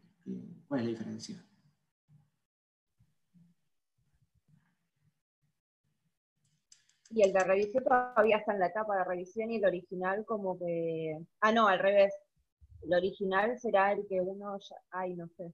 ¿Cuál 0.68 0.80
es 0.80 0.86
la 0.86 0.90
diferencia? 0.90 1.46
Y 7.12 7.22
el 7.22 7.32
de 7.32 7.40
revisión 7.40 7.82
todavía 7.82 8.36
está 8.36 8.52
en 8.52 8.60
la 8.60 8.68
etapa 8.68 8.96
de 8.96 9.04
revisión 9.04 9.50
y 9.50 9.56
el 9.56 9.64
original 9.64 10.24
como 10.24 10.56
que... 10.58 11.18
Ah, 11.40 11.50
no, 11.50 11.66
al 11.66 11.80
revés. 11.80 12.14
El 12.82 12.94
original 12.94 13.58
será 13.58 13.92
el 13.92 14.06
que 14.08 14.20
uno... 14.20 14.58
Ay, 14.92 15.14
no 15.14 15.28
sé. 15.28 15.52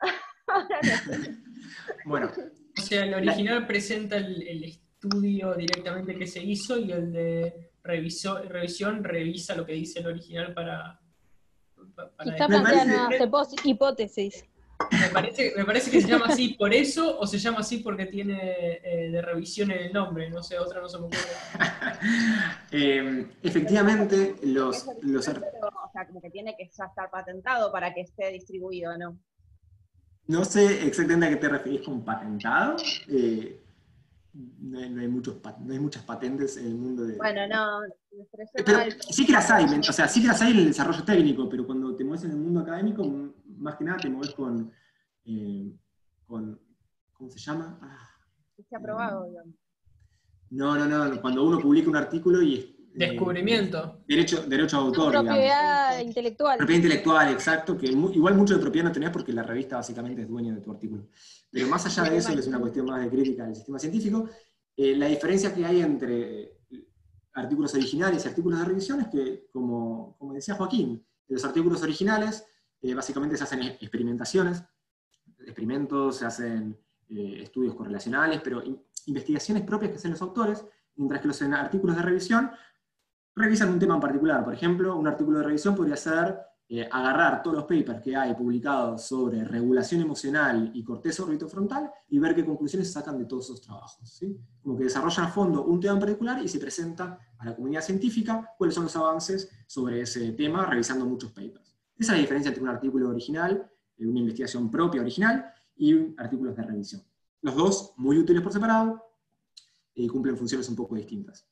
bueno. 2.04 2.30
O 2.78 2.80
sea, 2.80 3.04
el 3.04 3.14
original 3.14 3.66
presenta 3.66 4.16
el, 4.16 4.80
estudio 5.02 5.54
directamente 5.54 6.16
que 6.16 6.26
se 6.26 6.42
hizo 6.42 6.78
y 6.78 6.92
el 6.92 7.12
de 7.12 7.70
revisión 7.82 9.02
revisa 9.02 9.54
lo 9.54 9.66
que 9.66 9.72
dice 9.72 10.00
el 10.00 10.06
original 10.06 10.54
para... 10.54 11.00
para 11.96 12.10
planteando 12.46 13.08
hipótesis. 13.64 14.44
Me 14.90 15.08
parece, 15.10 15.52
me 15.56 15.64
parece 15.64 15.90
que 15.92 16.00
se 16.00 16.08
llama 16.08 16.26
así 16.26 16.54
por 16.54 16.74
eso 16.74 17.18
o 17.18 17.26
se 17.26 17.38
llama 17.38 17.60
así 17.60 17.78
porque 17.78 18.06
tiene 18.06 18.80
eh, 18.82 19.10
de 19.10 19.22
revisión 19.22 19.70
en 19.70 19.78
el 19.78 19.92
nombre. 19.92 20.28
No 20.28 20.42
sé, 20.42 20.58
otra 20.58 20.80
no 20.80 20.88
se 20.88 20.98
me 20.98 21.04
ocurre. 21.04 21.18
Em, 22.72 23.30
efectivamente, 23.42 24.34
los, 24.42 24.88
los... 25.02 25.28
o 25.28 25.32
sea, 25.92 26.06
como 26.06 26.20
que 26.20 26.30
tiene 26.30 26.56
que 26.56 26.64
ya 26.64 26.86
estar 26.86 27.10
patentado 27.10 27.70
para 27.70 27.94
que 27.94 28.00
esté 28.00 28.32
distribuido, 28.32 28.96
¿no? 28.98 29.18
No 30.26 30.44
sé 30.44 30.86
exactamente 30.86 31.26
a 31.26 31.30
qué 31.30 31.36
te 31.36 31.48
referís 31.48 31.82
con 31.82 32.04
patentado. 32.04 32.76
Eh, 33.08 33.61
no, 34.34 34.78
hay, 34.78 35.08
muchos, 35.08 35.40
no 35.60 35.72
hay 35.72 35.78
muchas 35.78 36.02
patentes 36.04 36.56
en 36.56 36.66
el 36.66 36.74
mundo 36.74 37.04
de... 37.04 37.16
Bueno, 37.16 37.46
no, 37.48 37.80
pero 38.64 38.90
sí 39.10 39.26
que 39.26 39.32
las 39.32 39.50
hay, 39.50 39.64
o 39.64 39.92
sea, 39.92 40.08
sí 40.08 40.22
que 40.22 40.28
las 40.28 40.40
hay 40.40 40.52
en 40.52 40.58
el 40.58 40.66
desarrollo 40.66 41.04
técnico, 41.04 41.48
pero 41.48 41.66
cuando 41.66 41.94
te 41.94 42.04
mueves 42.04 42.24
en 42.24 42.30
el 42.32 42.38
mundo 42.38 42.60
académico, 42.60 43.04
más 43.58 43.76
que 43.76 43.84
nada 43.84 43.98
te 43.98 44.08
mueves 44.08 44.34
con, 44.34 44.72
eh, 45.24 45.72
con 46.26 46.58
¿cómo 47.12 47.30
se 47.30 47.38
llama? 47.38 47.78
Ah, 47.82 48.08
ha 48.72 48.78
aprobado, 48.78 49.24
digamos. 49.26 49.54
No, 50.50 50.76
no, 50.76 50.86
no, 50.86 51.20
cuando 51.20 51.44
uno 51.44 51.58
publica 51.58 51.88
un 51.88 51.96
artículo 51.96 52.42
y 52.42 52.71
Descubrimiento. 52.94 54.02
Derecho, 54.06 54.42
derecho 54.46 54.76
a 54.76 54.80
autor. 54.80 55.12
Propiedad 55.12 55.98
intelectual. 55.98 56.58
Propiedad 56.58 56.82
intelectual, 56.82 57.32
exacto, 57.32 57.76
que 57.76 57.86
igual 57.86 58.34
mucho 58.34 58.54
de 58.54 58.60
propiedad 58.60 58.88
no 58.88 58.92
tenés 58.92 59.10
porque 59.10 59.32
la 59.32 59.42
revista 59.42 59.76
básicamente 59.76 60.22
es 60.22 60.28
dueña 60.28 60.54
de 60.54 60.60
tu 60.60 60.70
artículo. 60.70 61.08
Pero 61.50 61.68
más 61.68 61.86
allá 61.86 62.10
de 62.10 62.18
eso, 62.18 62.32
que 62.32 62.40
es 62.40 62.46
una 62.46 62.60
cuestión 62.60 62.86
más 62.86 63.02
de 63.02 63.10
crítica 63.10 63.44
del 63.46 63.54
sistema 63.54 63.78
científico, 63.78 64.28
eh, 64.76 64.94
la 64.96 65.06
diferencia 65.06 65.54
que 65.54 65.64
hay 65.64 65.80
entre 65.80 66.58
artículos 67.34 67.74
originales 67.74 68.24
y 68.24 68.28
artículos 68.28 68.58
de 68.58 68.64
revisión 68.64 69.00
es 69.00 69.08
que, 69.08 69.46
como, 69.50 70.16
como 70.18 70.34
decía 70.34 70.54
Joaquín, 70.54 71.04
los 71.28 71.44
artículos 71.44 71.82
originales 71.82 72.44
eh, 72.82 72.94
básicamente 72.94 73.36
se 73.36 73.44
hacen 73.44 73.62
experimentaciones, 73.62 74.62
experimentos, 75.38 76.16
se 76.16 76.26
hacen 76.26 76.78
eh, 77.08 77.40
estudios 77.42 77.74
correlacionales, 77.74 78.40
pero 78.42 78.62
investigaciones 79.06 79.62
propias 79.64 79.92
que 79.92 79.96
hacen 79.98 80.10
los 80.10 80.22
autores, 80.22 80.64
mientras 80.96 81.20
que 81.20 81.28
los 81.28 81.42
artículos 81.42 81.96
de 81.96 82.02
revisión 82.02 82.50
revisan 83.34 83.70
un 83.70 83.78
tema 83.78 83.94
en 83.94 84.00
particular. 84.00 84.44
Por 84.44 84.54
ejemplo, 84.54 84.96
un 84.96 85.06
artículo 85.06 85.38
de 85.38 85.44
revisión 85.44 85.74
podría 85.74 85.96
ser 85.96 86.38
eh, 86.68 86.88
agarrar 86.90 87.42
todos 87.42 87.56
los 87.56 87.64
papers 87.64 88.00
que 88.02 88.16
hay 88.16 88.34
publicados 88.34 89.02
sobre 89.02 89.44
regulación 89.44 90.00
emocional 90.00 90.70
y 90.72 90.82
corteza 90.82 91.24
frontal 91.48 91.90
y 92.08 92.18
ver 92.18 92.34
qué 92.34 92.44
conclusiones 92.44 92.90
sacan 92.90 93.18
de 93.18 93.26
todos 93.26 93.44
esos 93.44 93.60
trabajos. 93.60 94.20
Como 94.62 94.76
que 94.76 94.84
desarrollan 94.84 95.26
a 95.26 95.28
fondo 95.28 95.64
un 95.64 95.80
tema 95.80 95.94
en 95.94 96.00
particular 96.00 96.42
y 96.42 96.48
se 96.48 96.58
presenta 96.58 97.18
a 97.38 97.44
la 97.44 97.54
comunidad 97.54 97.82
científica 97.82 98.54
cuáles 98.56 98.74
son 98.74 98.84
los 98.84 98.96
avances 98.96 99.50
sobre 99.66 100.00
ese 100.00 100.32
tema, 100.32 100.64
revisando 100.64 101.04
muchos 101.04 101.30
papers. 101.32 101.76
Esa 101.98 102.12
es 102.12 102.18
la 102.18 102.20
diferencia 102.22 102.48
entre 102.48 102.62
un 102.62 102.70
artículo 102.70 103.10
original, 103.10 103.70
eh, 103.98 104.06
una 104.06 104.20
investigación 104.20 104.70
propia 104.70 105.02
original, 105.02 105.52
y 105.76 106.14
artículos 106.16 106.56
de 106.56 106.62
revisión. 106.62 107.02
Los 107.40 107.56
dos 107.56 107.94
muy 107.96 108.18
útiles 108.18 108.42
por 108.42 108.52
separado 108.52 109.04
y 109.94 110.06
cumplen 110.08 110.36
funciones 110.36 110.68
un 110.68 110.76
poco 110.76 110.94
distintas. 110.94 111.46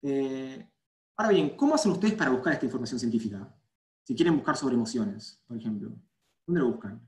Eh, 0.00 0.68
Ahora 1.16 1.32
bien, 1.32 1.56
¿cómo 1.56 1.74
hacen 1.74 1.92
ustedes 1.92 2.14
para 2.14 2.30
buscar 2.30 2.54
esta 2.54 2.66
información 2.66 2.98
científica? 2.98 3.54
Si 4.02 4.14
quieren 4.14 4.36
buscar 4.36 4.56
sobre 4.56 4.74
emociones, 4.74 5.42
por 5.46 5.56
ejemplo. 5.56 5.92
¿Dónde 6.46 6.60
lo 6.60 6.68
buscan? 6.68 7.00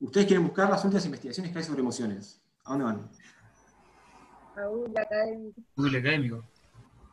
Ustedes 0.00 0.26
quieren 0.26 0.46
buscar 0.46 0.70
las 0.70 0.84
últimas 0.84 1.04
investigaciones 1.04 1.52
que 1.52 1.58
hay 1.58 1.64
sobre 1.64 1.80
emociones. 1.80 2.40
¿A 2.64 2.70
dónde 2.70 2.84
van? 2.84 3.10
A 4.56 4.66
Google 4.66 5.00
Académico. 5.00 5.62
Google 5.76 5.98
Académico. 5.98 6.44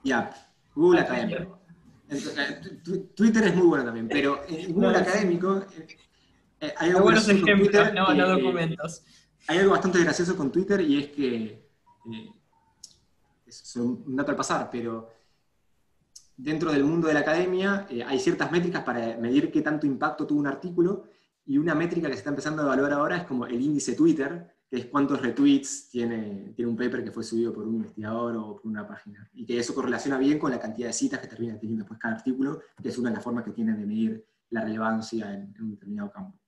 Ya, 0.04 0.52
Google 0.76 1.02
Académico. 1.02 1.60
Eh, 2.10 2.82
Twitter 3.16 3.44
es 3.46 3.56
muy 3.56 3.66
bueno 3.66 3.86
también, 3.86 4.08
pero 4.08 4.44
en 4.48 4.74
Google 4.74 4.98
Académico 4.98 5.58
eh, 5.58 5.88
eh, 6.62 6.74
hay 6.78 6.90
algo 6.92 7.04
buenos 7.04 7.28
ejemplos, 7.28 7.94
no, 7.94 8.14
no 8.14 8.30
documentos. 8.30 9.04
Hay 9.48 9.58
algo 9.58 9.72
bastante 9.72 10.04
gracioso 10.04 10.36
con 10.36 10.52
Twitter 10.52 10.82
y 10.82 11.00
es 11.00 11.08
que 11.10 11.65
eh, 12.12 12.32
es 13.46 13.76
un 13.76 14.16
dato 14.16 14.32
al 14.32 14.38
pasar, 14.38 14.70
pero 14.72 15.10
dentro 16.38 16.72
del 16.72 16.84
mundo 16.84 17.08
de 17.08 17.14
la 17.14 17.22
academia 17.22 17.88
eh, 17.90 18.04
hay 18.04 18.20
ciertas 18.20 18.52
métricas 18.52 18.84
para 18.84 19.18
medir 19.18 19.52
qué 19.52 19.62
tanto 19.62 19.86
impacto 19.86 20.26
tuvo 20.28 20.40
un 20.40 20.48
artículo, 20.48 21.06
y 21.46 21.58
una 21.58 21.76
métrica 21.76 22.08
que 22.08 22.14
se 22.14 22.20
está 22.20 22.32
empezando 22.32 22.62
a 22.62 22.66
evaluar 22.66 22.94
ahora 22.94 23.18
es 23.18 23.24
como 23.26 23.46
el 23.46 23.62
índice 23.62 23.94
Twitter, 23.94 24.56
que 24.68 24.78
es 24.78 24.86
cuántos 24.88 25.22
retweets 25.22 25.90
tiene, 25.90 26.54
tiene 26.56 26.72
un 26.72 26.76
paper 26.76 27.04
que 27.04 27.12
fue 27.12 27.24
subido 27.24 27.54
por 27.54 27.68
un 27.68 27.76
investigador 27.76 28.36
o 28.36 28.56
por 28.56 28.66
una 28.66 28.88
página. 28.88 29.30
Y 29.34 29.46
que 29.46 29.60
eso 29.60 29.76
correlaciona 29.76 30.18
bien 30.18 30.40
con 30.40 30.50
la 30.50 30.60
cantidad 30.60 30.88
de 30.88 30.94
citas 30.94 31.20
que 31.20 31.28
termina 31.28 31.60
teniendo 31.60 31.84
después 31.84 32.00
cada 32.00 32.16
artículo, 32.16 32.62
que 32.82 32.90
es 32.90 32.98
una 32.98 33.10
de 33.10 33.18
las 33.18 33.24
formas 33.24 33.44
que 33.44 33.52
tienen 33.52 33.78
de 33.78 33.86
medir 33.86 34.26
la 34.50 34.62
relevancia 34.62 35.32
en 35.34 35.54
un 35.60 35.72
determinado 35.72 36.12
campo. 36.12 36.40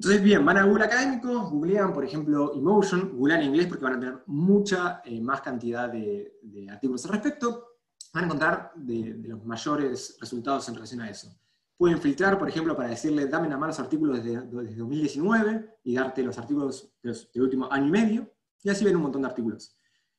Entonces, 0.00 0.22
bien, 0.22 0.46
van 0.46 0.56
a 0.56 0.64
Google 0.64 0.84
Académico, 0.84 1.50
googlean, 1.50 1.92
por 1.92 2.02
ejemplo, 2.02 2.54
Emotion, 2.54 3.18
googlean 3.18 3.42
en 3.42 3.48
inglés 3.48 3.66
porque 3.66 3.84
van 3.84 3.96
a 3.96 4.00
tener 4.00 4.22
mucha 4.28 5.02
eh, 5.04 5.20
más 5.20 5.42
cantidad 5.42 5.90
de, 5.90 6.32
artículos 6.72 7.04
al 7.04 7.12
respecto, 7.12 7.66
van 8.14 8.24
a 8.24 8.26
encontrar 8.26 8.72
de, 8.76 9.20
los 9.22 9.44
mayores 9.44 10.16
resultados 10.18 10.66
en 10.70 10.76
relación 10.76 11.02
a 11.02 11.10
eso. 11.10 11.28
Pueden 11.76 12.00
filtrar, 12.00 12.38
por 12.38 12.48
ejemplo, 12.48 12.74
para 12.74 12.88
decirle, 12.88 13.26
dame 13.26 13.48
nada 13.48 13.60
más 13.60 13.68
los 13.68 13.80
artículos 13.80 14.24
desde, 14.24 14.40
2019 14.40 15.80
y 15.84 15.94
darte 15.94 16.22
los 16.22 16.38
artículos 16.38 16.94
del 17.02 17.42
último 17.42 17.70
año 17.70 17.88
y 17.88 17.90
medio, 17.90 18.32
y 18.62 18.70
así 18.70 18.86
ven 18.86 18.96
un 18.96 19.02
montón 19.02 19.20
de 19.20 19.28
artículos. 19.28 19.76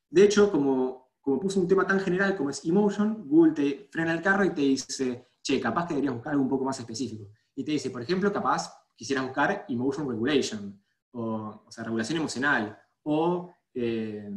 De 0.08 0.22
hecho, 0.22 0.52
como, 0.52 1.10
como 1.20 1.40
puso 1.40 1.58
un 1.58 1.66
tema 1.66 1.84
tan 1.84 1.98
general 1.98 2.36
como 2.36 2.50
es 2.50 2.64
Emotion, 2.64 3.26
Google 3.26 3.52
te 3.52 3.88
frena 3.90 4.12
el 4.12 4.22
carro 4.22 4.44
y 4.44 4.50
te 4.50 4.60
dice, 4.60 5.26
che, 5.42 5.60
capaz 5.60 5.88
que 5.88 5.94
deberías 5.94 6.14
buscar 6.14 6.34
algo 6.34 6.44
un 6.44 6.50
poco 6.50 6.64
más 6.64 6.78
específico. 6.78 7.32
Y 7.56 7.64
te 7.64 7.72
dice, 7.72 7.90
por 7.90 8.00
ejemplo, 8.00 8.32
capaz 8.32 8.81
quisieras 8.96 9.24
buscar 9.24 9.64
emotion 9.68 10.08
regulation, 10.08 10.82
o, 11.12 11.66
sea, 11.68 11.84
regulación 11.84 12.18
emocional, 12.18 12.78
o 13.02 13.52
eh, 13.74 14.30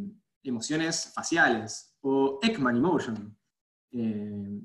emociones 0.43 1.11
faciales, 1.13 1.95
o 2.01 2.39
Ekman 2.41 2.77
emotion. 2.77 3.37
Eh, 3.91 4.61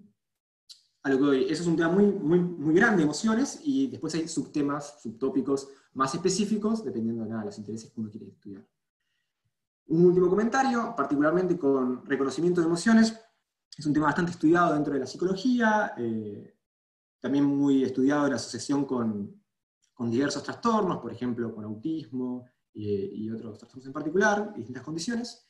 eso 1.03 1.63
es 1.63 1.67
un 1.67 1.77
tema 1.77 1.89
muy, 1.89 2.05
muy, 2.05 2.41
muy 2.41 2.75
grande, 2.75 3.03
emociones, 3.03 3.61
y 3.65 3.87
después 3.87 4.15
hay 4.15 4.29
subtemas, 4.29 5.01
subtópicos 5.01 5.69
más 5.95 6.15
específicos, 6.15 6.85
dependiendo 6.85 7.25
de 7.25 7.45
los 7.45 7.59
intereses 7.59 7.91
que 7.91 8.01
uno 8.01 8.11
quiere 8.11 8.27
estudiar. 8.29 8.67
Un 9.87 10.05
último 10.05 10.29
comentario, 10.29 10.95
particularmente 10.97 11.59
con 11.59 12.05
reconocimiento 12.05 12.61
de 12.61 12.67
emociones, 12.67 13.19
es 13.77 13.87
un 13.87 13.95
tema 13.95 14.07
bastante 14.07 14.33
estudiado 14.33 14.75
dentro 14.75 14.93
de 14.93 15.01
la 15.01 15.07
psicología, 15.07 15.95
eh, 15.97 16.55
también 17.19 17.45
muy 17.45 17.83
estudiado 17.83 18.27
en 18.27 18.35
asociación 18.35 18.85
con, 18.85 19.40
con 20.01 20.11
diversos 20.11 20.43
trastornos, 20.43 20.97
por 20.97 21.13
ejemplo, 21.13 21.55
con 21.55 21.63
autismo 21.63 22.47
y 22.73 23.31
otros 23.31 23.59
trastornos 23.59 23.87
en 23.87 23.93
particular, 23.93 24.55
distintas 24.57 24.83
condiciones. 24.83 25.47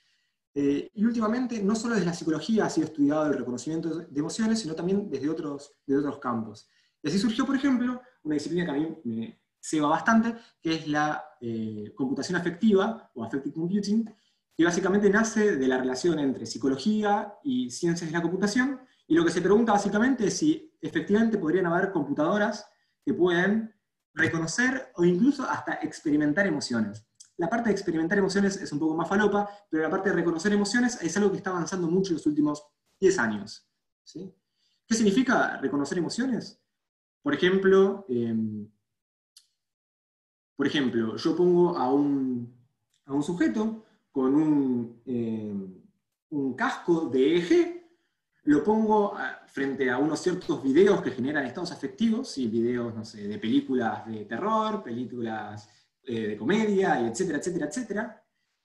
Eh, 0.52 0.90
y 0.92 1.04
últimamente, 1.04 1.62
no 1.62 1.76
solo 1.76 1.94
desde 1.94 2.06
la 2.06 2.14
psicología 2.14 2.64
ha 2.64 2.68
sido 2.68 2.88
estudiado 2.88 3.26
el 3.26 3.38
reconocimiento 3.38 4.00
de 4.00 4.18
emociones, 4.18 4.58
sino 4.58 4.74
también 4.74 5.08
desde 5.08 5.30
otros, 5.30 5.76
de 5.86 5.96
otros 5.96 6.18
campos. 6.18 6.68
Y 7.00 7.08
así 7.08 7.20
surgió, 7.20 7.46
por 7.46 7.54
ejemplo, 7.54 8.00
una 8.24 8.34
disciplina 8.34 8.64
que 8.64 8.70
a 8.72 8.74
mí 8.74 8.96
me 9.04 9.40
ceba 9.60 9.88
bastante, 9.88 10.34
que 10.60 10.74
es 10.74 10.88
la 10.88 11.24
eh, 11.40 11.92
computación 11.94 12.36
afectiva, 12.36 13.08
o 13.14 13.22
affective 13.22 13.54
computing, 13.54 14.12
que 14.56 14.64
básicamente 14.64 15.08
nace 15.10 15.58
de 15.58 15.68
la 15.68 15.78
relación 15.78 16.18
entre 16.18 16.44
psicología 16.44 17.34
y 17.44 17.70
ciencias 17.70 18.10
de 18.10 18.16
la 18.16 18.22
computación, 18.22 18.80
y 19.06 19.14
lo 19.14 19.24
que 19.24 19.30
se 19.30 19.42
pregunta 19.42 19.70
básicamente 19.70 20.26
es 20.26 20.36
si 20.36 20.76
efectivamente 20.80 21.38
podrían 21.38 21.66
haber 21.66 21.92
computadoras 21.92 22.68
que 23.04 23.14
pueden 23.14 23.72
reconocer 24.20 24.92
o 24.96 25.04
incluso 25.04 25.44
hasta 25.44 25.74
experimentar 25.82 26.46
emociones. 26.46 27.06
La 27.36 27.48
parte 27.48 27.70
de 27.70 27.72
experimentar 27.72 28.18
emociones 28.18 28.56
es 28.60 28.70
un 28.72 28.78
poco 28.78 28.94
más 28.94 29.08
falopa, 29.08 29.48
pero 29.70 29.82
la 29.82 29.90
parte 29.90 30.10
de 30.10 30.16
reconocer 30.16 30.52
emociones 30.52 31.00
es 31.02 31.16
algo 31.16 31.30
que 31.30 31.38
está 31.38 31.50
avanzando 31.50 31.88
mucho 31.88 32.10
en 32.10 32.16
los 32.16 32.26
últimos 32.26 32.62
10 33.00 33.18
años. 33.18 33.66
¿Qué 34.86 34.94
significa 34.94 35.56
reconocer 35.56 35.96
emociones? 35.98 36.60
Por 37.22 37.34
ejemplo, 37.34 38.04
em, 38.08 38.68
por 40.56 40.66
ejemplo, 40.66 41.16
yo 41.16 41.34
pongo 41.34 41.78
a 41.78 41.90
un, 41.92 42.54
a 43.06 43.14
un 43.14 43.22
sujeto 43.22 43.86
con 44.12 44.34
un, 44.34 45.00
em, 45.06 45.80
un 46.30 46.54
casco 46.54 47.08
de 47.08 47.36
eje, 47.36 47.79
lo 48.44 48.64
pongo 48.64 49.14
frente 49.46 49.90
a 49.90 49.98
unos 49.98 50.20
ciertos 50.20 50.62
videos 50.62 51.02
que 51.02 51.10
generan 51.10 51.44
estados 51.44 51.72
afectivos, 51.72 52.38
y 52.38 52.48
videos, 52.48 52.94
no 52.94 53.04
sé, 53.04 53.26
de 53.28 53.38
películas 53.38 54.06
de 54.06 54.24
terror, 54.24 54.82
películas 54.82 55.68
eh, 56.02 56.28
de 56.28 56.36
comedia, 56.36 57.00
y 57.00 57.08
etcétera, 57.08 57.38
etcétera, 57.38 57.66
etcétera. 57.66 58.24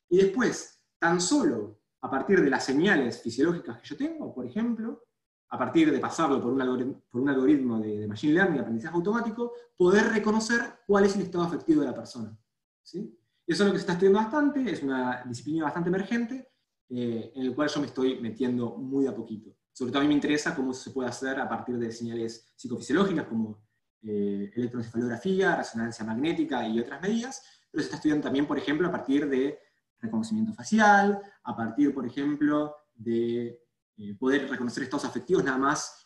Y 0.09 0.17
después, 0.17 0.81
tan 0.99 1.19
solo 1.19 1.81
a 2.01 2.09
partir 2.09 2.41
de 2.41 2.49
las 2.49 2.63
señales 2.63 3.21
fisiológicas 3.21 3.79
que 3.79 3.87
yo 3.87 3.97
tengo, 3.97 4.33
por 4.33 4.45
ejemplo, 4.45 5.03
a 5.49 5.57
partir 5.57 5.91
de 5.91 5.99
pasarlo 5.99 6.41
por 6.41 6.53
un 6.53 6.61
algoritmo, 6.61 7.03
por 7.09 7.21
un 7.21 7.29
algoritmo 7.29 7.79
de, 7.79 8.07
Machine 8.07 8.33
Learning, 8.33 8.59
aprendizaje 8.59 8.95
automático, 8.95 9.53
poder 9.75 10.07
reconocer 10.09 10.61
cuál 10.85 11.05
es 11.05 11.15
el 11.15 11.23
estado 11.23 11.43
afectivo 11.43 11.81
de 11.81 11.87
la 11.87 11.95
persona. 11.95 12.37
¿sí? 12.83 13.17
Eso 13.45 13.63
es 13.63 13.67
lo 13.67 13.73
que 13.73 13.79
se 13.79 13.83
está 13.83 13.93
estudiando 13.93 14.19
bastante, 14.19 14.71
es 14.71 14.81
una 14.83 15.23
disciplina 15.25 15.65
bastante 15.65 15.89
emergente, 15.89 16.49
eh, 16.89 17.31
en 17.35 17.41
el 17.41 17.55
cual 17.55 17.69
yo 17.69 17.79
me 17.79 17.87
estoy 17.87 18.19
metiendo 18.19 18.77
muy 18.77 19.07
a 19.07 19.15
poquito. 19.15 19.55
Sobre 19.75 19.91
todo 19.91 19.99
a 19.99 20.03
mí 20.03 20.07
me 20.07 20.13
interesa 20.13 20.55
cómo 20.55 20.73
se 20.73 20.91
puede 20.91 21.09
hacer 21.09 21.37
a 21.37 21.49
partir 21.49 21.77
de 21.77 21.91
señales 21.91 22.53
psicofisiológicas 22.55 23.27
como 23.27 23.61
eh, 24.03 24.49
electroencefalografía, 24.55 25.57
resonancia 25.57 26.05
magnética 26.05 26.65
y 26.65 26.79
otras 26.79 27.01
medidas, 27.01 27.43
pero 27.69 27.81
se 27.81 27.87
está 27.87 27.97
estudiando 27.97 28.23
también, 28.23 28.47
por 28.47 28.57
ejemplo, 28.57 28.87
a 28.87 28.91
partir 28.91 29.27
de 29.27 29.59
reconocimiento 29.99 30.53
facial, 30.53 31.21
a 31.43 31.55
partir, 31.57 31.93
por 31.93 32.05
ejemplo, 32.05 32.73
de 32.93 33.59
eh, 33.97 34.15
poder 34.17 34.49
reconocer 34.49 34.83
estados 34.83 35.03
afectivos 35.03 35.43
nada 35.43 35.57
más 35.57 36.01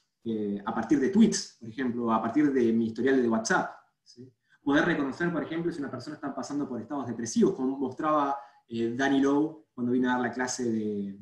a 0.65 0.75
partir 0.75 0.99
de 0.99 1.09
tweets, 1.09 1.57
por 1.59 1.69
ejemplo, 1.69 2.13
a 2.13 2.21
partir 2.21 2.51
de 2.53 2.71
mi 2.71 2.87
historial 2.87 3.19
de 3.19 3.27
WhatsApp. 3.27 3.71
Poder 4.61 4.85
reconocer, 4.85 5.31
por 5.31 5.43
ejemplo, 5.43 5.71
si 5.71 5.79
una 5.79 5.89
persona 5.89 6.15
está 6.15 6.35
pasando 6.35 6.67
por 6.67 6.79
estados 6.79 7.07
depresivos, 7.07 7.55
como 7.55 7.77
mostraba 7.77 8.37
eh, 8.67 8.93
Danny 8.95 9.19
Lowe 9.19 9.65
cuando 9.73 9.91
vino 9.91 10.09
a 10.09 10.13
dar 10.13 10.21
la 10.21 10.31
clase 10.31 10.71
de 10.71 11.19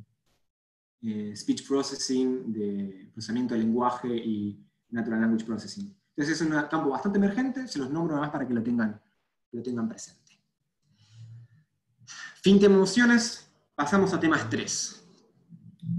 speech 1.36 1.68
processing, 1.68 2.52
de 2.52 3.10
procesamiento 3.14 3.54
de 3.54 3.62
lenguaje 3.62 4.16
y 4.16 4.64
natural 4.90 5.22
language 5.22 5.46
processing. 5.46 5.96
Entonces 6.16 6.42
es 6.42 6.48
un 6.48 6.52
campo 6.68 6.90
bastante 6.90 7.18
emergente, 7.20 7.68
se 7.68 7.80
los 7.80 7.92
nombro 7.92 8.16
nada 8.16 8.26
más 8.26 8.32
para 8.32 8.48
que 8.48 8.54
lo 8.54 8.64
tengan, 8.64 9.00
lo 9.52 9.62
tengan 9.62 9.88
presente. 9.88 10.40
Fin 12.42 12.60
de 12.60 12.66
emociones, 12.66 13.52
pasamos 13.76 14.14
a 14.14 14.20
tema 14.20 14.38
estrés. 14.38 15.06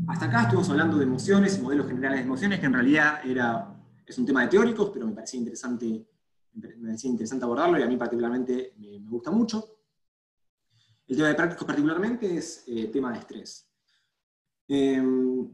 Hasta 0.08 0.26
acá 0.26 0.42
estuvimos 0.42 0.68
hablando 0.70 0.98
de 0.98 1.04
emociones 1.04 1.58
y 1.58 1.62
modelos 1.62 1.86
generales 1.86 2.18
de 2.18 2.24
emociones, 2.24 2.58
que 2.58 2.66
en 2.66 2.72
realidad 2.72 3.20
era, 3.24 3.80
es 4.04 4.18
un 4.18 4.26
tema 4.26 4.42
de 4.42 4.48
teóricos, 4.48 4.90
pero 4.92 5.06
me 5.06 5.12
parecía 5.12 5.38
interesante, 5.38 6.06
me 6.54 6.68
parecía 6.68 7.10
interesante 7.10 7.44
abordarlo 7.44 7.78
y 7.78 7.82
a 7.82 7.86
mí 7.86 7.96
particularmente 7.96 8.74
me, 8.78 8.98
gusta 9.08 9.30
mucho. 9.30 9.64
El 11.06 11.16
tema 11.16 11.28
de 11.28 11.34
prácticos 11.34 11.66
particularmente 11.66 12.36
es 12.36 12.64
eh, 12.66 12.88
tema 12.88 13.12
de 13.12 13.18
estrés. 13.18 13.67
Em, 14.68 15.50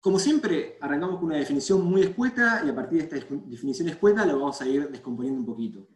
como 0.00 0.18
siempre, 0.18 0.76
arrancamos 0.80 1.16
con 1.16 1.26
una 1.26 1.36
definición 1.36 1.84
muy 1.84 2.02
escueta 2.02 2.62
y 2.64 2.70
a 2.70 2.74
partir 2.74 2.98
de 2.98 3.04
esta 3.04 3.34
definición 3.46 3.88
escueta 3.88 4.26
lo 4.26 4.40
vamos 4.40 4.60
a 4.60 4.66
ir 4.66 4.90
descomponiendo 4.90 5.40
un 5.40 5.46
poquito. 5.46 5.88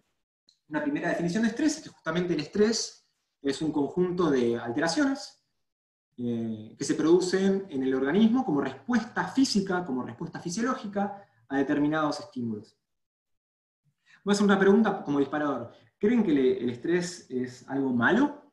Una 0.68 0.82
primera 0.82 1.08
definición 1.08 1.42
de 1.42 1.48
estrés 1.48 1.78
es 1.78 1.82
que 1.82 1.90
justamente 1.90 2.34
el 2.34 2.40
estrés 2.40 3.08
es 3.42 3.60
un 3.60 3.72
conjunto 3.72 4.30
de 4.30 4.56
alteraciones 4.56 5.44
eh, 6.16 6.74
que 6.78 6.84
se 6.84 6.94
producen 6.94 7.66
en 7.70 7.82
el 7.82 7.94
organismo 7.94 8.44
como 8.44 8.60
respuesta 8.60 9.26
física, 9.28 9.84
como 9.84 10.04
respuesta 10.04 10.38
fisiológica 10.38 11.26
a 11.48 11.56
determinados 11.56 12.20
estímulos. 12.20 12.76
Voy 14.22 14.32
a 14.32 14.34
hacer 14.34 14.44
una 14.44 14.58
pregunta 14.58 15.02
como 15.02 15.18
disparador. 15.18 15.72
¿Creen 15.98 16.22
que 16.22 16.58
el 16.58 16.70
estrés 16.70 17.26
es 17.30 17.68
algo 17.68 17.90
malo? 17.90 18.52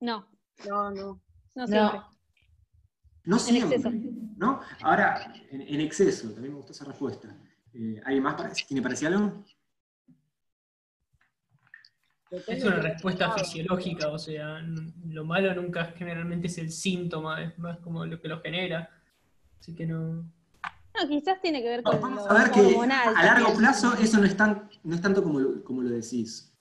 No. 0.00 0.28
No, 0.68 0.90
no. 0.90 1.23
No 1.54 1.66
siempre. 1.66 2.00
No, 3.24 3.38
siempre. 3.38 3.78
¿no? 4.36 4.60
Ahora, 4.82 5.32
en, 5.50 5.80
exceso, 5.80 6.30
también 6.30 6.52
me 6.52 6.58
gustó 6.58 6.72
esa 6.72 6.84
respuesta. 6.84 7.36
Eh, 7.72 8.00
¿Alguien 8.04 8.22
más 8.22 8.66
tiene 8.66 8.82
parecía 8.82 9.08
algo? 9.08 9.44
Es 12.46 12.64
una 12.64 12.76
respuesta 12.76 13.32
fisiológica, 13.32 14.08
o 14.08 14.18
sea, 14.18 14.60
lo 15.06 15.24
malo 15.24 15.54
nunca 15.54 15.84
generalmente 15.96 16.48
es 16.48 16.58
el 16.58 16.72
síntoma, 16.72 17.42
es 17.42 17.58
más 17.58 17.78
como 17.78 18.04
lo 18.04 18.20
que 18.20 18.28
lo 18.28 18.40
genera. 18.40 18.90
Así 19.60 19.74
que 19.74 19.86
no. 19.86 20.14
No, 20.94 21.08
quizás 21.08 21.40
tiene 21.40 21.62
que 21.62 21.68
ver 21.68 21.82
con 21.82 22.00
Vamos 22.00 22.26
a 22.28 22.34
ver 22.34 22.50
que 22.50 22.76
a 22.90 23.24
largo 23.24 23.56
plazo 23.56 23.94
eso 23.94 24.18
no 24.18 24.26
es, 24.26 24.36
tan, 24.36 24.68
no 24.82 24.94
es 24.94 25.00
tanto 25.00 25.22
como 25.22 25.40
lo, 25.40 25.64
como 25.64 25.82
lo 25.82 25.90
decís. 25.90 26.52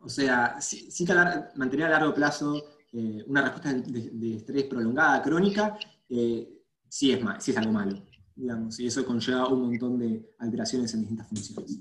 O 0.00 0.08
sea, 0.08 0.60
sí, 0.60 1.04
que 1.04 1.14
mantener 1.54 1.86
a 1.86 1.90
largo 1.90 2.14
plazo 2.14 2.62
eh, 2.96 3.24
una 3.26 3.42
respuesta 3.42 3.72
de, 3.72 4.36
estrés 4.36 4.64
prolongada, 4.64 5.22
crónica, 5.22 5.78
eh, 6.08 6.62
sí, 6.88 7.12
es 7.12 7.20
sí 7.40 7.50
es 7.50 7.56
algo 7.56 7.72
malo, 7.72 8.02
digamos, 8.34 8.78
y 8.80 8.86
eso 8.86 9.04
conlleva 9.04 9.48
un 9.48 9.62
montón 9.62 9.98
de 9.98 10.34
alteraciones 10.38 10.94
en 10.94 11.00
distintas 11.00 11.28
funciones. 11.28 11.74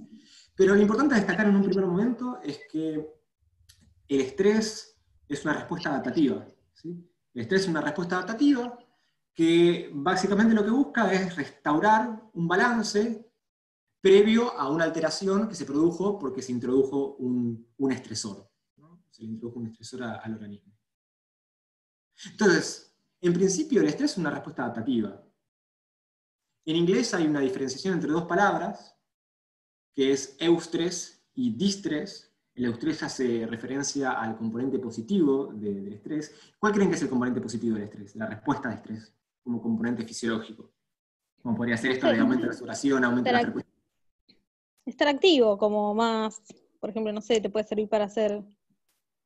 Pero 0.55 0.75
lo 0.75 0.81
importante 0.81 1.15
a 1.15 1.17
destacar 1.17 1.47
en 1.47 1.55
un 1.55 1.63
primer 1.63 1.85
momento 1.85 2.39
es 2.43 2.59
que 2.71 3.07
el 4.07 4.21
estrés 4.21 4.97
es 5.27 5.43
una 5.43 5.53
respuesta 5.53 5.89
adaptativa. 5.89 6.45
El 6.83 7.41
estrés 7.41 7.63
es 7.63 7.67
una 7.67 7.81
respuesta 7.81 8.15
adaptativa 8.15 8.77
que 9.33 9.89
básicamente 9.93 10.53
lo 10.53 10.63
que 10.63 10.71
busca 10.71 11.11
es 11.11 11.35
restaurar 11.35 12.29
un 12.33 12.47
balance 12.47 13.29
previo 13.99 14.57
a 14.57 14.69
una 14.69 14.85
alteración 14.85 15.49
que 15.49 15.55
se 15.55 15.65
produjo 15.65 16.17
porque 16.17 16.41
se 16.41 16.51
introdujo 16.51 17.15
un, 17.15 17.67
estresor. 17.91 18.49
Se 19.09 19.23
le 19.23 19.29
introdujo 19.29 19.59
un 19.59 19.67
estresor 19.67 20.03
al 20.03 20.33
organismo. 20.33 20.74
Entonces, 22.31 22.95
en 23.21 23.33
principio 23.33 23.81
el 23.81 23.87
estrés 23.87 24.11
es 24.11 24.17
una 24.17 24.31
respuesta 24.31 24.63
adaptativa. 24.63 25.21
En 26.65 26.75
inglés 26.75 27.13
hay 27.13 27.27
una 27.27 27.41
diferenciación 27.41 27.95
entre 27.95 28.11
dos 28.11 28.25
palabras, 28.25 28.97
que 29.93 30.11
es 30.11 30.35
eustrés 30.39 31.25
y 31.33 31.55
distrés, 31.55 32.35
el 32.55 32.65
estrés 32.71 33.03
hace 33.03 33.45
referencia 33.45 34.11
al 34.11 34.37
componente 34.37 34.79
positivo 34.79 35.51
del 35.53 35.91
estrés. 35.91 36.33
¿Cuál 36.57 36.71
creen 36.71 36.89
que 36.89 36.95
es 36.95 37.01
el 37.01 37.09
componente 37.09 37.41
positivo 37.41 37.75
del 37.75 37.83
estrés? 37.83 38.15
La 38.15 38.27
respuesta 38.27 38.69
de 38.69 38.75
estrés, 38.75 39.13
como 39.43 39.61
componente 39.61 40.05
fisiológico. 40.05 40.71
Como 41.41 41.57
podría 41.57 41.75
ser 41.75 41.91
esto 41.91 42.07
de 42.07 42.17
aumento 42.17 42.43
de 42.43 42.47
la 42.47 42.53
saturación, 42.53 43.03
aumento 43.03 43.29
de 43.29 43.33
la 43.33 43.41
frecuencia. 43.41 43.73
Estar 44.85 45.07
activo, 45.09 45.57
como 45.57 45.93
más, 45.93 46.41
por 46.79 46.89
ejemplo, 46.89 47.11
no 47.11 47.21
sé, 47.21 47.41
te 47.41 47.49
puede 47.49 47.67
servir 47.67 47.89
para 47.89 48.05
hacer 48.05 48.41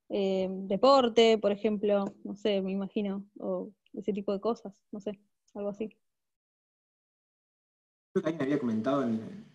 eh, 0.10 0.48
deporte, 0.50 1.38
por 1.38 1.52
ejemplo, 1.52 2.06
no 2.24 2.36
sé, 2.36 2.62
me 2.62 2.72
imagino, 2.72 3.26
o 3.40 3.72
ese 3.94 4.14
tipo 4.14 4.34
de 4.34 4.40
cosas, 4.40 4.82
no 4.92 5.00
sé, 5.00 5.20
algo 5.54 5.70
así. 5.70 5.90
Creo 8.14 8.24
que 8.24 8.30
alguien 8.30 8.42
había 8.44 8.60
comentado 8.60 9.04
en, 9.04 9.46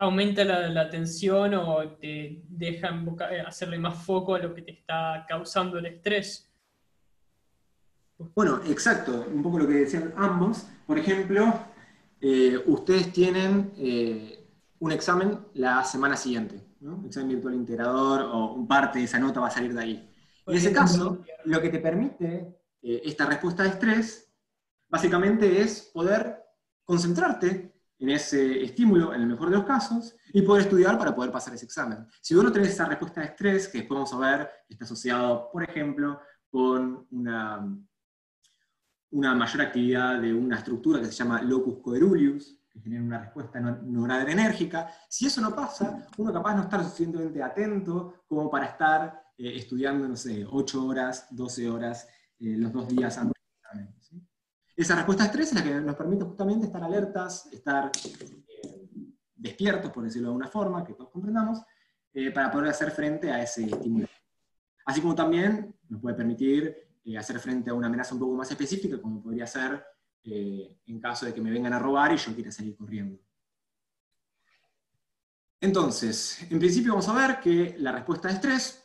aumenta 0.00 0.44
la, 0.44 0.68
la 0.68 0.88
tensión 0.88 1.54
o 1.54 1.86
te 2.00 2.42
deja 2.48 2.88
eh, 3.30 3.40
hacerle 3.46 3.78
más 3.78 4.02
foco 4.02 4.34
a 4.34 4.38
lo 4.38 4.54
que 4.54 4.62
te 4.62 4.72
está 4.72 5.24
causando 5.28 5.78
el 5.78 5.86
estrés. 5.86 6.50
Bueno, 8.34 8.60
exacto, 8.66 9.26
un 9.32 9.42
poco 9.42 9.58
lo 9.58 9.66
que 9.66 9.74
decían 9.74 10.12
ambos. 10.16 10.66
Por 10.86 10.98
ejemplo, 10.98 11.52
eh, 12.20 12.58
ustedes 12.66 13.12
tienen 13.12 13.72
eh, 13.76 14.46
un 14.78 14.92
examen 14.92 15.38
la 15.54 15.84
semana 15.84 16.16
siguiente, 16.16 16.60
¿no? 16.80 16.96
un 16.96 17.06
examen 17.06 17.28
virtual 17.28 17.54
integrador 17.54 18.22
o 18.22 18.54
un 18.54 18.66
parte 18.66 18.98
de 18.98 19.04
esa 19.04 19.18
nota 19.18 19.40
va 19.40 19.48
a 19.48 19.50
salir 19.50 19.74
de 19.74 19.80
ahí. 19.80 20.14
En 20.46 20.56
ese 20.56 20.72
caso, 20.72 21.22
lo 21.44 21.60
que 21.60 21.68
te 21.68 21.78
permite 21.78 22.60
esta 22.82 23.26
respuesta 23.26 23.62
de 23.62 23.70
estrés, 23.70 24.32
básicamente 24.88 25.60
es 25.60 25.90
poder 25.92 26.42
concentrarte 26.84 27.72
en 27.98 28.08
ese 28.08 28.64
estímulo, 28.64 29.14
en 29.14 29.20
el 29.20 29.26
mejor 29.26 29.50
de 29.50 29.56
los 29.56 29.66
casos, 29.66 30.16
y 30.32 30.42
poder 30.42 30.62
estudiar 30.62 30.98
para 30.98 31.14
poder 31.14 31.30
pasar 31.30 31.54
ese 31.54 31.66
examen. 31.66 32.06
Si 32.20 32.34
uno 32.34 32.50
tiene 32.50 32.66
esa 32.66 32.86
respuesta 32.86 33.20
de 33.20 33.26
estrés, 33.28 33.68
que 33.68 33.78
después 33.78 33.96
vamos 33.96 34.12
a 34.14 34.38
ver, 34.38 34.50
está 34.68 34.84
asociado, 34.84 35.50
por 35.52 35.62
ejemplo, 35.62 36.18
con 36.48 37.06
una, 37.10 37.78
una 39.10 39.34
mayor 39.34 39.60
actividad 39.60 40.20
de 40.20 40.32
una 40.32 40.56
estructura 40.56 40.98
que 40.98 41.06
se 41.06 41.12
llama 41.12 41.42
locus 41.42 41.78
coeruleus, 41.82 42.59
que 42.70 42.80
genera 42.80 43.02
una 43.02 43.18
respuesta 43.18 43.60
noradrenérgica. 43.60 44.90
Si 45.08 45.26
eso 45.26 45.40
no 45.40 45.54
pasa, 45.54 46.06
uno 46.18 46.32
capaz 46.32 46.54
no 46.54 46.62
estar 46.62 46.82
suficientemente 46.84 47.42
atento 47.42 48.22
como 48.28 48.50
para 48.50 48.66
estar 48.66 49.22
eh, 49.36 49.56
estudiando, 49.56 50.08
no 50.08 50.16
sé, 50.16 50.46
8 50.48 50.86
horas, 50.86 51.26
12 51.30 51.68
horas, 51.68 52.08
eh, 52.38 52.56
los 52.56 52.72
dos 52.72 52.88
días 52.88 53.18
antes. 53.18 53.34
Esa 54.76 54.94
respuesta 54.94 55.24
a 55.24 55.26
estrés 55.26 55.48
es 55.48 55.54
la 55.54 55.62
que 55.62 55.74
nos 55.74 55.94
permite 55.94 56.24
justamente 56.24 56.66
estar 56.66 56.82
alertas, 56.82 57.46
estar 57.52 57.90
eh, 58.04 58.88
despiertos, 59.34 59.90
por 59.90 60.04
decirlo 60.04 60.28
de 60.28 60.32
alguna 60.32 60.48
forma, 60.48 60.84
que 60.84 60.94
todos 60.94 61.10
comprendamos, 61.10 61.60
para 62.34 62.50
poder 62.50 62.70
hacer 62.70 62.90
frente 62.90 63.30
a 63.30 63.42
ese 63.42 63.66
estímulo. 63.66 64.08
Así 64.86 65.00
como 65.00 65.14
también 65.14 65.76
nos 65.88 66.00
puede 66.00 66.16
permitir 66.16 66.74
hacer 67.16 67.38
frente 67.38 67.70
a 67.70 67.74
una 67.74 67.86
amenaza 67.86 68.14
un 68.14 68.20
poco 68.20 68.34
más 68.34 68.50
específica, 68.50 69.00
como 69.00 69.22
podría 69.22 69.46
ser 69.46 69.84
eh, 70.24 70.78
en 70.86 71.00
caso 71.00 71.26
de 71.26 71.34
que 71.34 71.40
me 71.40 71.50
vengan 71.50 71.72
a 71.72 71.78
robar 71.78 72.12
y 72.12 72.16
yo 72.16 72.34
quiera 72.34 72.52
salir 72.52 72.76
corriendo. 72.76 73.18
Entonces, 75.60 76.46
en 76.50 76.58
principio 76.58 76.92
vamos 76.92 77.08
a 77.08 77.26
ver 77.26 77.40
que 77.40 77.76
la 77.78 77.92
respuesta 77.92 78.28
de 78.28 78.34
estrés, 78.34 78.82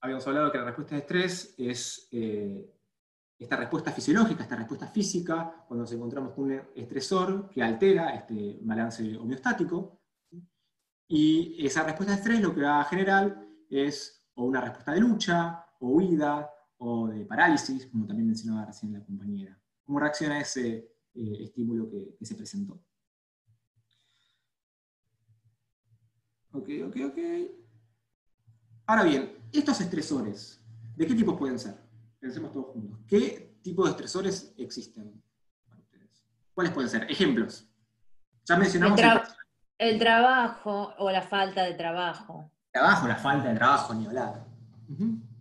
habíamos 0.00 0.26
hablado 0.26 0.52
que 0.52 0.58
la 0.58 0.64
respuesta 0.64 0.94
de 0.94 1.00
estrés 1.00 1.54
es 1.56 2.08
eh, 2.10 2.70
esta 3.38 3.56
respuesta 3.56 3.90
fisiológica, 3.90 4.42
esta 4.42 4.56
respuesta 4.56 4.86
física, 4.86 5.64
cuando 5.66 5.84
nos 5.84 5.92
encontramos 5.92 6.34
con 6.34 6.44
un 6.44 6.60
estresor 6.74 7.48
que 7.48 7.62
altera 7.62 8.14
este 8.14 8.58
balance 8.60 9.16
homeostático. 9.16 10.02
Y 11.08 11.66
esa 11.66 11.82
respuesta 11.84 12.12
de 12.12 12.20
estrés 12.20 12.40
lo 12.40 12.54
que 12.54 12.60
va 12.60 12.80
a 12.80 12.84
generar 12.84 13.42
es 13.70 14.26
o 14.34 14.44
una 14.44 14.60
respuesta 14.60 14.92
de 14.92 15.00
lucha, 15.00 15.64
o 15.80 15.88
huida, 15.88 16.50
o 16.76 17.08
de 17.08 17.24
parálisis, 17.24 17.86
como 17.86 18.06
también 18.06 18.26
mencionaba 18.26 18.66
recién 18.66 18.92
la 18.92 19.04
compañera. 19.04 19.58
¿Cómo 19.84 20.00
reacciona 20.00 20.40
ese 20.40 20.90
eh, 21.14 21.36
estímulo 21.40 21.90
que, 21.90 22.14
que 22.18 22.24
se 22.24 22.34
presentó? 22.34 22.80
Ok, 26.52 26.68
ok, 26.86 26.96
ok. 27.06 27.18
Ahora 28.86 29.04
bien, 29.04 29.38
estos 29.52 29.80
estresores, 29.80 30.60
¿de 30.96 31.06
qué 31.06 31.14
tipos 31.14 31.38
pueden 31.38 31.58
ser? 31.58 31.76
Pensemos 32.18 32.52
todos 32.52 32.66
juntos. 32.72 32.98
¿Qué 33.06 33.58
tipo 33.62 33.84
de 33.84 33.90
estresores 33.90 34.52
existen 34.58 35.22
para 35.68 35.80
ustedes? 35.80 36.24
¿Cuáles 36.54 36.72
pueden 36.72 36.90
ser? 36.90 37.10
Ejemplos. 37.10 37.68
Ya 38.44 38.56
mencionamos 38.56 38.98
el, 39.00 39.20
el, 39.78 39.98
trabajo 39.98 40.92
o 40.98 41.10
la 41.10 41.22
falta 41.22 41.62
de 41.62 41.74
trabajo. 41.74 42.50
Trabajo, 42.72 43.06
la 43.06 43.16
falta 43.16 43.48
de 43.48 43.54
trabajo, 43.54 43.94
ni 43.94 44.06
hablar. 44.06 44.44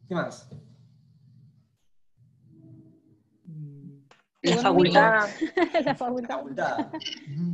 ¿Qué 0.07 0.13
más? 0.13 0.47
La 4.41 4.57
facultad. 4.57 5.27
la 5.85 5.95
facultad. 5.95 6.35
facultad. 6.37 6.87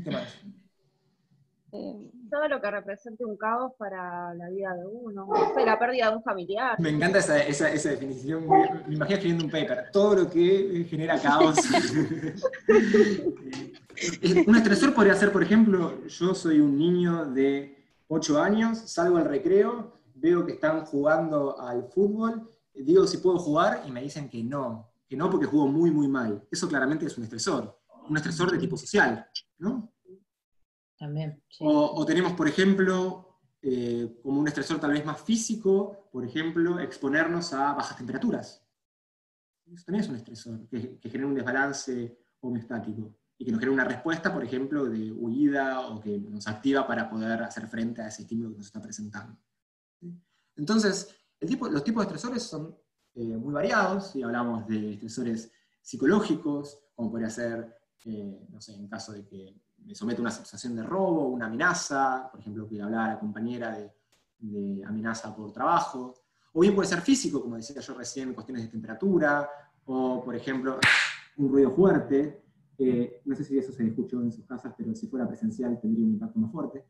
¿Qué 0.03 0.11
más? 0.11 0.39
Eh, 1.71 2.11
Todo 2.29 2.47
lo 2.47 2.61
que 2.61 2.71
represente 2.71 3.25
un 3.25 3.37
caos 3.37 3.73
para 3.77 4.33
la 4.35 4.49
vida 4.49 4.73
de 4.75 4.85
uno. 4.85 5.27
La 5.65 5.79
pérdida 5.79 6.09
de 6.09 6.17
un 6.17 6.23
familiar. 6.23 6.79
Me 6.79 6.89
encanta 6.89 7.19
esa, 7.19 7.39
esa, 7.43 7.71
esa 7.71 7.89
definición. 7.89 8.47
Me, 8.47 8.69
me 8.87 8.95
imagino 8.95 9.15
escribiendo 9.15 9.45
un 9.45 9.51
paper. 9.51 9.89
Todo 9.91 10.15
lo 10.15 10.29
que 10.29 10.85
genera 10.89 11.19
caos. 11.19 11.57
un 14.47 14.55
estresor 14.55 14.93
podría 14.93 15.15
ser, 15.15 15.31
por 15.31 15.43
ejemplo, 15.43 16.05
yo 16.07 16.35
soy 16.35 16.59
un 16.59 16.77
niño 16.77 17.25
de 17.25 17.75
8 18.07 18.41
años, 18.41 18.77
salgo 18.77 19.17
al 19.17 19.25
recreo, 19.25 19.93
veo 20.13 20.45
que 20.45 20.53
están 20.53 20.85
jugando 20.85 21.59
al 21.59 21.87
fútbol, 21.89 22.49
digo 22.73 23.07
si 23.07 23.17
puedo 23.17 23.37
jugar 23.37 23.83
y 23.87 23.91
me 23.91 24.01
dicen 24.01 24.29
que 24.29 24.43
no, 24.43 24.89
que 25.07 25.15
no 25.15 25.29
porque 25.29 25.45
juego 25.45 25.67
muy, 25.67 25.91
muy 25.91 26.07
mal. 26.07 26.47
Eso 26.51 26.67
claramente 26.67 27.05
es 27.05 27.17
un 27.17 27.23
estresor, 27.23 27.79
un 28.09 28.17
estresor 28.17 28.51
de 28.51 28.57
tipo 28.57 28.77
social, 28.77 29.27
¿no? 29.57 29.93
También. 30.97 31.43
sí. 31.49 31.63
O, 31.65 31.95
o 31.95 32.05
tenemos, 32.05 32.33
por 32.33 32.47
ejemplo, 32.47 33.25
eh, 33.61 34.19
como 34.21 34.39
un 34.39 34.47
estresor 34.47 34.79
tal 34.79 34.91
vez 34.91 35.03
más 35.03 35.19
físico, 35.21 36.07
por 36.11 36.23
ejemplo, 36.23 36.79
exponernos 36.79 37.51
a 37.53 37.73
bajas 37.73 37.97
temperaturas. 37.97 38.63
Eso 39.65 39.83
también 39.85 40.03
es 40.03 40.09
un 40.09 40.15
estresor, 40.17 40.67
que, 40.67 40.99
que 40.99 41.09
genera 41.09 41.27
un 41.27 41.33
desbalance 41.33 42.19
homeostático 42.41 43.17
y 43.37 43.45
que 43.45 43.51
nos 43.51 43.59
genera 43.59 43.73
una 43.73 43.83
respuesta, 43.83 44.31
por 44.31 44.43
ejemplo, 44.43 44.85
de 44.85 45.11
huida 45.11 45.81
o 45.87 45.99
que 45.99 46.19
nos 46.19 46.47
activa 46.47 46.85
para 46.85 47.09
poder 47.09 47.41
hacer 47.41 47.67
frente 47.67 48.03
a 48.03 48.07
ese 48.07 48.21
estímulo 48.21 48.51
que 48.51 48.57
nos 48.57 48.67
está 48.67 48.81
presentando. 48.81 49.35
Entonces, 50.55 51.13
el 51.39 51.49
tipo, 51.49 51.67
los 51.67 51.83
tipos 51.83 52.03
de 52.03 52.07
estresores 52.07 52.43
son 52.43 52.77
eh, 53.15 53.37
muy 53.37 53.53
variados, 53.53 54.11
si 54.11 54.21
hablamos 54.23 54.67
de 54.67 54.93
estresores 54.93 55.51
psicológicos, 55.81 56.79
como 56.95 57.11
podría 57.11 57.29
ser, 57.29 57.75
eh, 58.05 58.47
no 58.49 58.61
sé, 58.61 58.75
en 58.75 58.87
caso 58.87 59.13
de 59.13 59.25
que 59.25 59.55
me 59.85 59.95
somete 59.95 60.19
a 60.19 60.21
una 60.21 60.31
situación 60.31 60.75
de 60.75 60.83
robo, 60.83 61.27
una 61.27 61.45
amenaza, 61.47 62.29
por 62.31 62.39
ejemplo, 62.39 62.67
que 62.67 62.81
hablaba 62.81 63.09
la 63.09 63.19
compañera 63.19 63.77
de, 63.77 63.91
amenaza 64.85 65.35
por 65.35 65.51
trabajo, 65.51 66.13
o 66.53 66.59
bien 66.59 66.75
puede 66.75 66.87
ser 66.87 67.01
físico, 67.01 67.41
como 67.41 67.55
decía 67.55 67.81
yo 67.81 67.95
recién, 67.95 68.33
cuestiones 68.33 68.63
de 68.65 68.69
temperatura, 68.69 69.49
o 69.85 70.23
por 70.23 70.35
ejemplo, 70.35 70.79
un 71.37 71.49
ruido 71.49 71.71
fuerte, 71.71 72.43
no 73.25 73.35
sé 73.35 73.43
si 73.43 73.57
eso 73.57 73.71
se 73.71 73.87
escuchó 73.87 74.21
en 74.21 74.31
sus 74.31 74.45
casas, 74.45 74.73
pero 74.77 74.93
si 74.93 75.07
fuera 75.07 75.27
presencial 75.27 75.79
tendría 75.79 76.05
un 76.05 76.11
impacto 76.11 76.39
más 76.39 76.51
fuerte. 76.51 76.85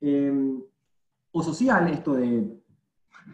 Eh, 0.00 0.58
o 1.32 1.42
social, 1.42 1.88
esto 1.88 2.14
de, 2.14 2.62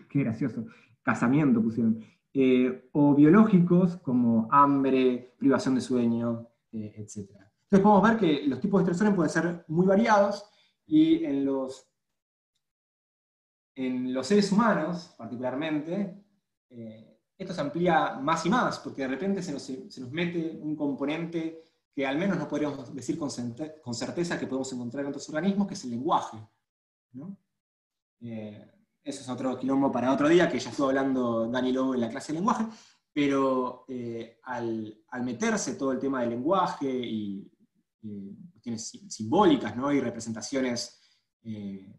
qué 0.08 0.20
gracioso, 0.20 0.66
casamiento 1.02 1.62
pusieron. 1.62 2.00
Eh, 2.38 2.90
o 2.92 3.14
biológicos, 3.14 3.96
como 3.96 4.46
hambre, 4.50 5.34
privación 5.38 5.74
de 5.74 5.80
sueño, 5.80 6.46
eh, 6.70 6.92
etc. 6.98 7.30
Entonces 7.30 7.80
podemos 7.82 8.02
ver 8.02 8.18
que 8.18 8.46
los 8.46 8.60
tipos 8.60 8.78
de 8.78 8.82
estresores 8.84 9.14
pueden 9.14 9.32
ser 9.32 9.64
muy 9.68 9.86
variados 9.86 10.46
y 10.86 11.24
en 11.24 11.46
los, 11.46 11.88
en 13.74 14.12
los 14.12 14.26
seres 14.26 14.52
humanos, 14.52 15.14
particularmente, 15.16 16.26
eh, 16.68 17.22
esto 17.38 17.54
se 17.54 17.60
amplía 17.62 18.18
más 18.20 18.44
y 18.44 18.50
más, 18.50 18.80
porque 18.80 19.00
de 19.00 19.08
repente 19.08 19.42
se 19.42 19.52
nos, 19.52 19.62
se 19.62 20.00
nos 20.02 20.12
mete 20.12 20.58
un 20.60 20.76
componente 20.76 21.64
que 21.94 22.06
al 22.06 22.18
menos 22.18 22.36
no 22.36 22.46
podríamos 22.46 22.94
decir 22.94 23.18
con, 23.18 23.30
certeza 23.30 24.38
que 24.38 24.46
podemos 24.46 24.70
encontrar 24.74 25.04
en 25.04 25.08
otros 25.08 25.26
organismos, 25.30 25.68
que 25.68 25.72
es 25.72 25.84
el 25.84 25.90
lenguaje. 25.92 26.36
¿no? 27.12 27.38
Eh, 28.20 28.75
eso 29.06 29.20
es 29.20 29.28
otro 29.28 29.56
quilombo 29.56 29.92
para 29.92 30.12
otro 30.12 30.28
día, 30.28 30.48
que 30.48 30.58
ya 30.58 30.70
estuvo 30.70 30.88
hablando 30.88 31.48
Dani 31.48 31.72
Lobo 31.72 31.94
en 31.94 32.00
la 32.00 32.08
clase 32.08 32.32
de 32.32 32.40
lenguaje, 32.40 32.66
pero 33.12 33.84
eh, 33.88 34.40
al, 34.42 35.00
meterse 35.22 35.76
todo 35.76 35.92
el 35.92 36.00
tema 36.00 36.20
del 36.20 36.30
lenguaje 36.30 36.90
y 36.90 37.48
cuestiones 38.50 38.90
simbólicas 39.08 39.76
¿no? 39.76 39.92
y 39.92 40.00
representaciones, 40.00 41.00
eh, 41.44 41.94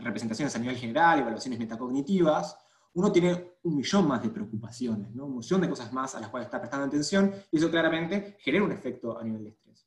representaciones 0.00 0.54
a 0.56 0.58
nivel 0.58 0.76
general, 0.76 1.20
evaluaciones 1.20 1.60
metacognitivas, 1.60 2.58
uno 2.94 3.12
tiene 3.12 3.52
un 3.62 3.76
millón 3.76 4.08
más 4.08 4.22
de 4.22 4.30
preocupaciones, 4.30 5.14
¿no? 5.14 5.26
un 5.26 5.36
millón 5.36 5.60
de 5.60 5.68
cosas 5.68 5.92
más 5.92 6.16
a 6.16 6.20
las 6.20 6.30
cuales 6.30 6.46
está 6.46 6.58
prestando 6.58 6.86
atención, 6.86 7.32
y 7.52 7.58
eso 7.58 7.70
claramente 7.70 8.36
genera 8.40 8.64
un 8.64 8.72
efecto 8.72 9.16
a 9.16 9.22
nivel 9.22 9.44
de 9.44 9.50
estrés. 9.50 9.86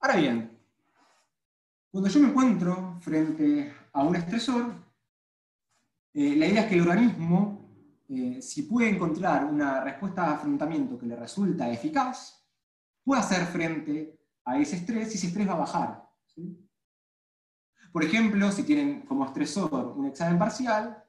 Ahora 0.00 0.16
bien, 0.16 0.58
cuando 1.92 2.10
yo 2.10 2.20
me 2.20 2.28
encuentro 2.28 2.98
frente 3.00 3.83
a 3.94 4.02
un 4.02 4.16
estresor, 4.16 4.74
eh, 6.12 6.36
la 6.36 6.46
idea 6.46 6.62
es 6.62 6.66
que 6.68 6.74
el 6.74 6.82
organismo, 6.82 8.04
eh, 8.08 8.42
si 8.42 8.62
puede 8.62 8.90
encontrar 8.90 9.44
una 9.44 9.80
respuesta 9.82 10.26
de 10.26 10.34
afrontamiento 10.34 10.98
que 10.98 11.06
le 11.06 11.16
resulta 11.16 11.70
eficaz, 11.70 12.44
puede 13.04 13.22
hacer 13.22 13.46
frente 13.46 14.18
a 14.44 14.58
ese 14.58 14.76
estrés 14.76 15.12
y 15.12 15.16
ese 15.16 15.28
estrés 15.28 15.48
va 15.48 15.52
a 15.52 15.58
bajar. 15.58 16.10
Por 17.92 18.04
ejemplo, 18.04 18.50
si 18.50 18.64
tienen 18.64 19.02
como 19.02 19.24
estresor 19.24 19.94
un 19.96 20.06
examen 20.06 20.38
parcial, 20.38 21.04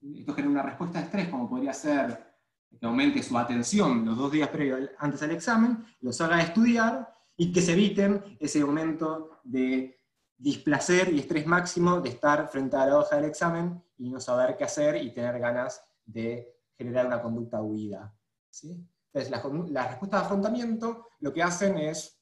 esto 0.00 0.34
genera 0.34 0.52
una 0.52 0.62
respuesta 0.62 1.00
de 1.00 1.06
estrés, 1.06 1.28
como 1.28 1.48
podría 1.48 1.72
ser 1.72 2.36
que 2.78 2.86
aumente 2.86 3.22
su 3.22 3.36
atención 3.36 4.04
los 4.04 4.16
dos 4.16 4.30
días 4.30 4.48
previos 4.50 4.90
antes 4.98 5.22
al 5.22 5.32
examen, 5.32 5.84
los 6.00 6.20
haga 6.20 6.40
estudiar 6.40 7.12
y 7.36 7.52
que 7.52 7.62
se 7.62 7.72
eviten 7.72 8.36
ese 8.38 8.64
momento 8.64 9.40
de 9.44 9.96
displacer 10.38 11.12
y 11.12 11.20
estrés 11.20 11.46
máximo 11.46 12.00
de 12.00 12.10
estar 12.10 12.48
frente 12.48 12.76
a 12.76 12.86
la 12.86 12.98
hoja 12.98 13.16
del 13.16 13.24
examen 13.24 13.82
y 13.98 14.10
no 14.10 14.20
saber 14.20 14.56
qué 14.56 14.64
hacer 14.64 14.96
y 14.96 15.12
tener 15.12 15.38
ganas 15.38 15.82
de 16.04 16.54
generar 16.76 17.06
una 17.06 17.22
conducta 17.22 17.62
huida. 17.62 18.14
¿sí? 18.50 18.86
Entonces, 19.12 19.30
las 19.30 19.70
la 19.70 19.88
respuestas 19.88 20.20
de 20.20 20.26
afrontamiento 20.26 21.06
lo 21.20 21.32
que 21.32 21.42
hacen 21.42 21.78
es, 21.78 22.20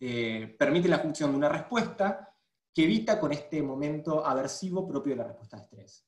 eh, 0.00 0.56
la 0.58 0.98
función 0.98 1.30
de 1.30 1.36
una 1.38 1.48
respuesta 1.48 2.34
que 2.74 2.84
evita 2.84 3.18
con 3.18 3.32
este 3.32 3.62
momento 3.62 4.24
aversivo 4.24 4.86
propio 4.86 5.12
de 5.12 5.16
la 5.16 5.24
respuesta 5.24 5.56
de 5.56 5.62
estrés. 5.62 6.04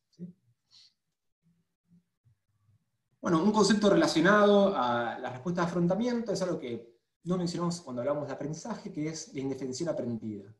Bueno, 3.20 3.42
un 3.42 3.53
concepto 3.53 3.90
relacionado 3.90 4.74
a 4.74 5.18
la 5.18 5.30
respuesta 5.30 5.62
de 5.62 5.66
afrontamiento 5.66 6.32
es 6.32 6.40
algo 6.40 6.59
que 6.59 7.01
no 7.24 7.36
mencionamos 7.36 7.80
cuando 7.82 8.01
hablamos 8.01 8.26
de 8.26 8.32
aprendizaje, 8.32 8.90
que 8.90 9.09
es 9.09 9.34
la 9.34 9.40
indefensión 9.40 9.90
aprendida. 9.90 10.55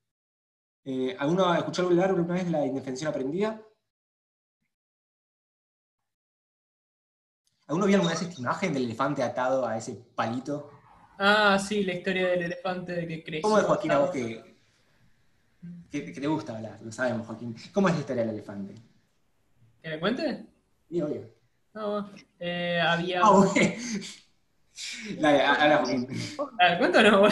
Eh, 0.85 1.15
¿Alguno 1.19 1.47
ha 1.47 1.59
escuchado 1.59 1.89
hablar 1.89 2.11
alguna 2.11 2.35
vez 2.35 2.45
de 2.45 2.51
la 2.51 2.65
indefensión 2.65 3.11
aprendida? 3.11 3.61
¿Alguno 7.67 7.87
vio 7.87 7.97
alguna 7.97 8.15
vez 8.15 8.23
esta 8.23 8.41
imagen 8.41 8.73
del 8.73 8.85
elefante 8.85 9.23
atado 9.23 9.67
a 9.67 9.77
ese 9.77 9.95
palito? 10.15 10.71
Ah, 11.19 11.59
sí, 11.59 11.85
la 11.85 11.95
historia 11.95 12.29
del 12.29 12.43
elefante 12.43 12.93
de 12.93 13.07
que 13.07 13.23
creció. 13.23 13.43
¿Cómo 13.43 13.59
es 13.59 13.65
Joaquín 13.65 13.93
a 13.93 13.99
vos 13.99 14.11
que, 14.11 14.57
que, 15.91 16.13
que, 16.13 16.21
te 16.21 16.27
gusta 16.27 16.57
hablar? 16.57 16.81
Lo 16.83 16.91
sabemos, 16.91 17.27
Joaquín. 17.27 17.55
¿Cómo 17.73 17.89
es 17.89 17.95
la 17.95 18.01
historia 18.01 18.23
del 18.25 18.35
elefante? 18.35 18.75
¿Que 19.83 19.89
me 19.91 20.01
cuente? 20.01 20.47
Sí, 20.89 21.01
obvio. 21.03 21.31
No, 21.75 22.11
eh, 22.41 22.81
había. 22.85 23.21
Ah, 23.23 23.31
güey. 23.31 23.77
Dale, 25.21 25.43
habla, 25.43 25.79
Joaquín. 25.79 26.09
A 26.59 26.69
ver, 26.71 26.79
¿cuento 26.79 26.99
o 26.99 27.03
no? 27.03 27.29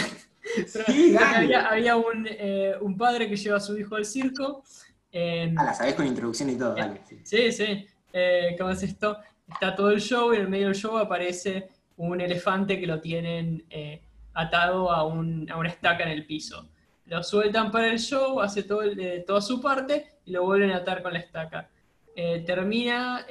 Sí, 0.66 1.16
había, 1.16 1.68
había 1.68 1.96
un, 1.96 2.26
eh, 2.28 2.74
un, 2.80 2.96
padre 2.96 3.28
que 3.28 3.36
lleva 3.36 3.58
a 3.58 3.60
su 3.60 3.76
hijo 3.78 3.96
al 3.96 4.04
circo. 4.04 4.62
Eh, 5.10 5.54
ah, 5.56 5.64
la 5.64 5.74
sabés 5.74 5.94
con 5.94 6.06
introducción 6.06 6.50
y 6.50 6.56
todo, 6.56 6.74
dale. 6.74 7.00
Sí, 7.22 7.50
sí. 7.52 7.86
Eh, 8.12 8.54
¿Cómo 8.58 8.70
es 8.70 8.82
esto? 8.82 9.18
Está 9.48 9.74
todo 9.74 9.90
el 9.90 10.00
show 10.00 10.32
y 10.32 10.36
en 10.36 10.42
el 10.42 10.48
medio 10.48 10.66
del 10.66 10.76
show 10.76 10.98
aparece 10.98 11.68
un 11.96 12.20
elefante 12.20 12.78
que 12.78 12.86
lo 12.86 13.00
tienen 13.00 13.64
eh, 13.70 14.02
atado 14.34 14.90
a, 14.90 15.04
una 15.04 15.68
estaca 15.68 16.04
en 16.04 16.10
el 16.10 16.26
piso. 16.26 16.68
Lo 17.06 17.22
sueltan 17.22 17.70
para 17.72 17.88
el 17.88 17.98
show, 17.98 18.40
hace 18.40 18.62
todo 18.62 18.82
toda 19.26 19.40
su 19.40 19.60
parte 19.60 20.18
y 20.26 20.32
lo 20.32 20.44
vuelven 20.44 20.72
a 20.72 20.76
atar 20.76 21.02
con 21.02 21.14
la 21.14 21.20
estaca. 21.20 21.70
termina 22.14 23.26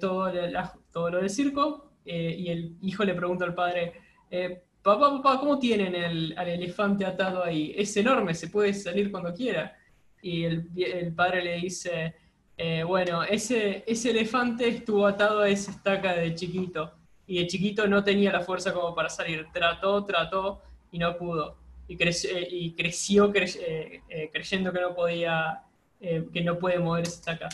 todo, 0.00 0.32
todo, 0.92 1.10
lo 1.10 1.18
del 1.18 1.28
circo 1.28 1.90
y 2.04 2.48
el 2.48 2.76
hijo 2.80 3.04
le 3.04 3.14
pregunta 3.14 3.44
al 3.44 3.54
padre, 3.54 3.94
papá, 4.82 5.10
papá, 5.10 5.40
¿cómo 5.40 5.58
tienen 5.58 5.94
el, 5.94 6.34
al 6.36 6.48
elefante 6.48 7.04
atado 7.04 7.42
ahí? 7.44 7.72
Es 7.76 7.96
enorme, 7.96 8.34
se 8.34 8.48
puede 8.48 8.74
salir 8.74 9.10
cuando 9.10 9.32
quiera. 9.32 9.76
Y 10.20 10.44
el, 10.44 11.12
padre 11.14 11.42
le 11.42 11.56
dice, 11.56 12.14
eh, 12.56 12.84
bueno, 12.84 13.22
ese, 13.24 13.84
ese 13.86 14.10
elefante 14.10 14.68
estuvo 14.68 15.06
atado 15.06 15.40
a 15.40 15.48
esa 15.48 15.70
estaca 15.70 16.14
de 16.14 16.34
chiquito. 16.34 16.92
Y 17.26 17.38
de 17.38 17.46
chiquito 17.46 17.86
no 17.86 18.04
tenía 18.04 18.32
la 18.32 18.40
fuerza 18.40 18.72
como 18.72 18.94
para 18.94 19.08
salir. 19.08 19.46
Trató, 19.52 20.04
trató 20.04 20.62
y 20.90 20.98
no 20.98 21.16
pudo. 21.16 21.56
Y, 21.88 21.94
y 21.94 22.74
creció 22.74 23.32
eh, 23.34 24.02
eh, 24.08 24.30
creyendo 24.32 24.72
que 24.72 24.80
no 24.80 24.94
podía, 24.94 25.62
que 26.00 26.42
no 26.42 26.58
puede 26.58 26.78
mover 26.78 27.04
esa 27.04 27.16
estaca. 27.16 27.48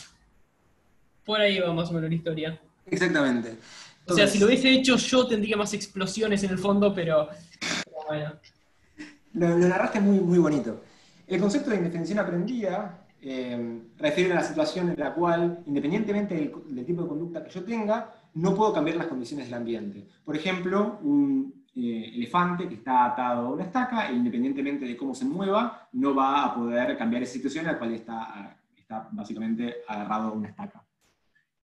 Por 1.25 1.39
ahí 1.39 1.59
va 1.59 1.71
más 1.73 1.89
o 1.89 1.93
menos 1.93 2.09
la 2.09 2.15
historia. 2.15 2.61
Exactamente 2.85 3.57
o 4.09 4.13
sea, 4.13 4.27
si 4.27 4.39
lo 4.39 4.47
hubiese 4.47 4.71
hecho 4.71 4.97
yo 4.97 5.27
tendría 5.27 5.57
más 5.57 5.73
explosiones 5.73 6.43
en 6.43 6.51
el 6.51 6.57
fondo, 6.57 6.93
pero, 6.93 7.29
bueno. 8.07 8.33
Lo, 9.33 9.57
narraste 9.57 9.99
muy, 9.99 10.19
muy 10.19 10.39
bonito. 10.39 10.81
El 11.27 11.39
concepto 11.39 11.69
de 11.69 11.77
indefensión 11.77 12.19
aprendida 12.19 13.05
eh, 13.21 13.81
refiere 13.97 14.31
a 14.31 14.35
la 14.35 14.43
situación 14.43 14.89
en 14.89 14.99
la 14.99 15.13
cual, 15.13 15.61
independientemente 15.65 16.35
del, 16.35 16.85
tipo 16.85 17.03
de 17.03 17.07
conducta 17.07 17.43
que 17.43 17.51
yo 17.51 17.63
tenga, 17.63 18.13
no 18.35 18.55
puedo 18.55 18.73
cambiar 18.73 18.97
las 18.97 19.07
condiciones 19.07 19.45
del 19.45 19.55
ambiente. 19.55 20.07
Por 20.23 20.35
ejemplo, 20.35 20.99
un 21.03 21.65
eh, 21.75 22.11
elefante 22.15 22.67
que 22.67 22.75
está 22.75 23.05
atado 23.05 23.47
a 23.47 23.51
una 23.51 23.63
estaca, 23.65 24.09
e 24.09 24.13
independientemente 24.13 24.85
de 24.85 24.97
cómo 24.97 25.13
se 25.13 25.25
mueva, 25.25 25.89
no 25.93 26.15
va 26.15 26.45
a 26.45 26.55
poder 26.55 26.97
cambiar 26.97 27.23
esa 27.23 27.33
situación 27.33 27.65
en 27.65 27.73
la 27.73 27.77
cual 27.77 27.93
está, 27.93 28.57
está 28.75 29.07
básicamente 29.11 29.77
agarrado 29.87 30.29
a 30.29 30.31
una 30.31 30.47
estaca. 30.47 30.83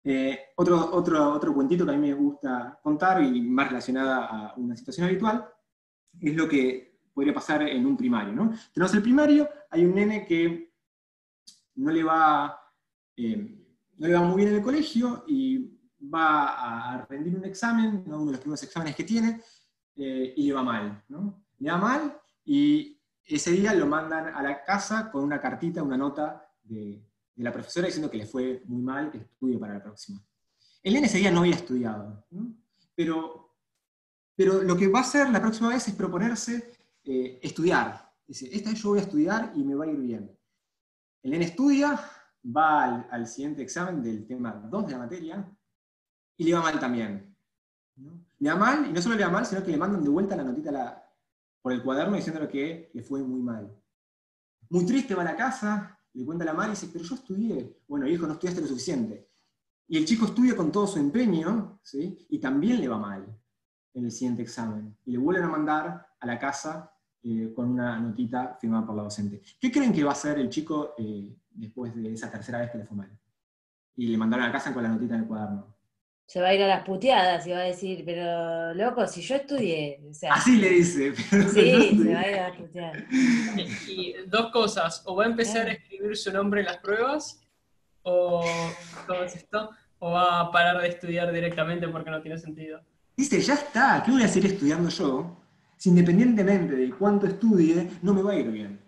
Eh, 0.06 0.38
otro, 0.58 0.93
otro, 0.93 1.32
otro 1.32 1.54
cuentito 1.54 1.86
que 1.86 1.91
a 1.91 1.95
mí 1.95 2.10
me 2.10 2.14
gusta 2.14 2.80
contar, 2.84 3.24
y 3.24 3.41
más 3.41 3.70
relacionada 3.70 4.26
a 4.26 4.54
una 4.58 4.76
situación 4.76 5.08
habitual, 5.08 5.47
es 6.20 6.36
lo 6.36 6.47
que 6.47 6.99
podría 7.14 7.34
pasar 7.34 7.62
en 7.64 7.86
un 7.86 7.95
primario. 7.95 8.34
¿no? 8.34 8.54
Tenemos 8.74 8.93
el 8.93 9.01
primario, 9.01 9.49
hay 9.70 9.86
un 9.86 9.95
nene 9.95 10.26
que 10.26 10.74
no 11.76 11.91
le 11.91 12.04
va, 12.04 12.60
eh, 13.16 13.66
no 13.97 14.08
le 14.08 14.14
va 14.14 14.22
muy 14.22 14.38
bien 14.38 14.49
en 14.49 14.56
el 14.56 14.62
colegio 14.62 15.24
y 15.28 15.80
va 16.14 16.93
a 16.93 17.06
rendir 17.06 17.36
un 17.36 17.45
examen, 17.45 18.04
uno 18.06 18.26
de 18.26 18.32
los 18.34 18.41
primeros 18.41 18.64
exámenes 18.64 18.95
que 18.95 19.04
tiene, 19.04 19.41
eh, 19.95 20.34
y 20.36 20.47
le 20.47 20.54
va 20.54 20.64
mal. 20.64 21.04
¿no? 21.08 21.45
Le 21.60 21.72
va 21.72 21.78
mal 21.78 22.20
y 22.43 22.99
ese 23.24 23.51
día 23.51 23.74
lo 23.74 23.88
mandan 23.88 24.36
a 24.36 24.43
la 24.43 24.64
casa 24.64 25.10
con 25.10 25.24
una 25.24 25.39
cartita, 25.39 25.82
una 25.82 25.97
nota 25.97 26.45
de, 26.64 27.01
de 27.36 27.43
la 27.43 27.51
profesora 27.51 27.88
diciendo 27.88 28.09
que 28.09 28.17
le 28.17 28.25
fue 28.25 28.61
muy 28.65 28.81
mal, 28.81 29.11
que 29.11 29.17
estudie 29.17 29.57
para 29.57 29.75
la 29.75 29.84
próxima. 29.84 30.23
El 30.81 30.93
nene 30.93 31.07
ese 31.07 31.17
día 31.17 31.31
no 31.31 31.39
había 31.41 31.55
estudiado, 31.55 32.25
Pero, 32.95 33.55
pero 34.36 34.61
lo 34.61 34.75
que 34.75 34.88
va 34.88 34.99
a 34.99 35.03
hacer 35.03 35.29
la 35.29 35.41
próxima 35.41 35.69
vez 35.69 35.88
es 35.88 35.95
proponerse 35.95 36.71
eh, 37.03 37.39
estudiar. 37.41 38.11
Dice, 38.27 38.49
esta 38.51 38.69
vez 38.69 38.81
yo 38.81 38.89
voy 38.89 38.99
a 38.99 39.03
estudiar 39.03 39.51
y 39.55 39.63
me 39.63 39.75
va 39.75 39.86
a 39.86 39.89
ir 39.89 39.99
bien. 39.99 40.38
El 41.21 41.31
nene 41.31 41.45
estudia, 41.45 41.99
va 42.45 43.05
al, 43.09 43.27
siguiente 43.27 43.61
examen 43.61 44.01
del 44.03 44.25
tema 44.27 44.51
2 44.51 44.86
de 44.86 44.91
la 44.91 44.97
materia 44.97 45.49
y 46.38 46.43
le 46.43 46.53
va 46.53 46.61
mal 46.61 46.79
también. 46.79 47.36
Le 48.39 48.49
va 48.49 48.55
mal, 48.57 48.88
y 48.88 48.91
no 48.91 49.01
solo 49.01 49.15
le 49.15 49.23
va 49.23 49.31
mal, 49.31 49.45
sino 49.45 49.63
que 49.63 49.71
le 49.71 49.77
mandan 49.77 50.03
de 50.03 50.09
vuelta 50.09 50.36
la 50.36 50.43
notita 50.43 51.09
por 51.61 51.71
el 51.71 51.81
cuaderno 51.81 52.15
diciéndole 52.15 52.49
que 52.49 52.91
le 52.93 53.03
fue 53.03 53.23
muy 53.23 53.41
mal. 53.41 53.73
Muy 54.69 54.86
triste 54.86 55.15
va 55.15 55.21
a 55.21 55.25
la 55.25 55.36
casa, 55.36 55.97
le 56.14 56.26
cuenta 56.26 56.45
la 56.45 56.53
madre 56.53 56.70
y 56.70 56.76
dice, 56.76 56.89
pero 56.91 57.03
yo 57.03 57.16
estudié. 57.16 57.82
Bueno, 57.88 58.07
hijo, 58.07 58.28
no 58.28 58.34
estudiaste 58.34 58.61
lo 58.61 58.68
suficiente. 58.68 59.30
Y 59.88 59.97
el 59.97 60.05
chico 60.05 60.26
estudia 60.26 60.55
con 60.55 60.72
todo 60.72 60.88
su 60.88 60.99
empeño, 60.99 61.80
¿sí? 61.84 62.26
y 62.30 62.39
también 62.39 62.80
le 62.80 62.88
va 62.88 62.97
mal 62.97 63.39
en 63.93 64.05
el 64.05 64.11
siguiente 64.11 64.41
examen. 64.41 64.97
Y 65.05 65.11
le 65.11 65.18
vuelven 65.18 65.45
a 65.45 65.49
mandar 65.49 66.07
a 66.20 66.26
la 66.26 66.39
casa 66.39 66.93
eh, 67.22 67.51
con 67.55 67.70
una 67.70 67.99
notita 67.99 68.57
firmada 68.59 68.86
por 68.86 68.95
la 68.95 69.03
docente. 69.03 69.41
¿Qué 69.59 69.72
creen 69.72 69.93
que 69.93 70.03
va 70.03 70.11
a 70.11 70.14
hacer 70.14 70.39
el 70.39 70.49
chico 70.49 70.93
eh, 70.97 71.36
después 71.49 71.95
de 71.95 72.14
esa 72.14 72.32
tercera 72.32 72.59
vez 72.59 72.72
que 72.72 72.78
le 72.78 72.86
fue 72.86 72.97
mal? 72.97 73.20
Y 73.95 74.07
le 74.07 74.18
mandaron 74.18 74.45
a 74.45 74.47
la 74.47 74.53
casa 74.53 74.74
con 74.74 74.84
la 74.84 74.89
notita 74.89 75.16
en 75.16 75.22
el 75.22 75.28
cuaderno. 75.28 75.72
Se 76.26 76.41
va 76.41 76.47
a 76.47 76.53
ir 76.55 76.63
a 76.63 76.67
las 76.67 76.86
puteadas 76.86 77.45
y 77.45 77.51
va 77.51 77.59
a 77.59 77.63
decir, 77.63 78.03
pero 78.05 78.74
loco, 78.74 79.05
si 79.07 79.21
yo 79.21 79.36
estudié. 79.36 79.99
Así 80.30 80.55
le 80.55 80.69
dice. 80.69 81.13
Pero 81.30 81.49
sí, 81.49 82.01
se 82.03 82.13
va 82.13 82.19
a 82.21 82.30
ir 82.30 82.39
a 82.39 82.49
las 82.49 82.57
puteadas. 82.57 83.03
Y, 83.88 84.15
dos 84.28 84.51
cosas, 84.51 85.03
o 85.05 85.15
va 85.15 85.26
a 85.26 85.28
empezar 85.28 85.67
a 85.67 85.74
escribir 85.74 86.15
su 86.15 86.32
nombre 86.32 86.61
en 86.61 86.67
las 86.67 86.78
pruebas, 86.78 87.41
o 88.03 88.43
todo 89.05 89.24
esto, 89.24 89.69
o 89.99 90.11
va 90.11 90.39
a 90.39 90.51
parar 90.51 90.82
de 90.82 90.88
estudiar 90.88 91.32
directamente 91.32 91.88
porque 91.88 92.09
no 92.09 92.21
tiene 92.21 92.38
sentido. 92.38 92.82
Dice, 93.15 93.39
ya 93.41 93.53
está, 93.53 94.01
¿qué 94.03 94.11
voy 94.11 94.24
a 94.24 94.28
seguir 94.28 94.53
estudiando 94.53 94.89
yo? 94.89 95.38
Si 95.78 95.89
independientemente 95.89 96.76
de 96.76 96.89
cuánto 96.91 97.28
estudie, 97.28 97.89
no 98.01 98.13
me 98.13 98.24
va 98.24 98.32
a 98.32 98.36
ir 98.36 98.49
bien. 98.49 98.82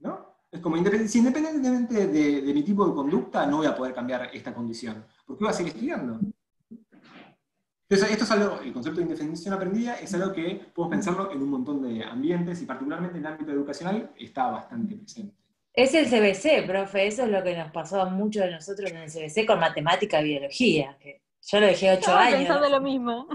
¿No? 0.00 0.38
Es 0.50 0.60
como, 0.60 0.76
si 1.06 1.18
independientemente 1.18 2.06
de, 2.06 2.40
de 2.40 2.54
mi 2.54 2.62
tipo 2.62 2.86
de 2.86 2.94
conducta, 2.94 3.46
no 3.46 3.58
voy 3.58 3.66
a 3.66 3.76
poder 3.76 3.92
cambiar 3.92 4.30
esta 4.32 4.54
condición. 4.54 5.04
¿Por 5.26 5.36
qué 5.36 5.44
voy 5.44 5.50
a 5.50 5.56
seguir 5.56 5.72
estudiando? 5.72 6.20
Entonces, 7.92 8.10
esto 8.10 8.24
es 8.24 8.30
algo, 8.30 8.58
el 8.64 8.72
concepto 8.72 9.00
de 9.00 9.02
indefensión 9.02 9.52
aprendida 9.52 9.96
es 9.96 10.14
algo 10.14 10.32
que 10.32 10.62
podemos 10.74 10.96
pensarlo 10.96 11.30
en 11.30 11.42
un 11.42 11.50
montón 11.50 11.82
de 11.82 12.02
ambientes 12.02 12.62
y 12.62 12.64
particularmente 12.64 13.18
en 13.18 13.26
el 13.26 13.32
ámbito 13.32 13.52
educacional 13.52 14.10
está 14.16 14.46
bastante 14.46 14.96
presente. 14.96 15.34
Es 15.74 15.92
el 15.92 16.06
CBC, 16.06 16.66
profe, 16.66 17.06
eso 17.06 17.24
es 17.24 17.28
lo 17.28 17.42
que 17.42 17.54
nos 17.54 17.70
pasó 17.70 18.00
a 18.00 18.06
muchos 18.06 18.44
de 18.44 18.50
nosotros 18.50 18.90
en 18.90 18.96
el 18.96 19.10
CBC 19.10 19.46
con 19.46 19.60
matemática 19.60 20.22
y 20.22 20.24
biología, 20.24 20.96
que 20.98 21.20
yo 21.42 21.60
lo 21.60 21.66
dejé 21.66 21.92
ocho 21.92 22.14
años. 22.14 22.38
pensando 22.38 22.70
lo 22.70 22.80
mismo. 22.80 23.28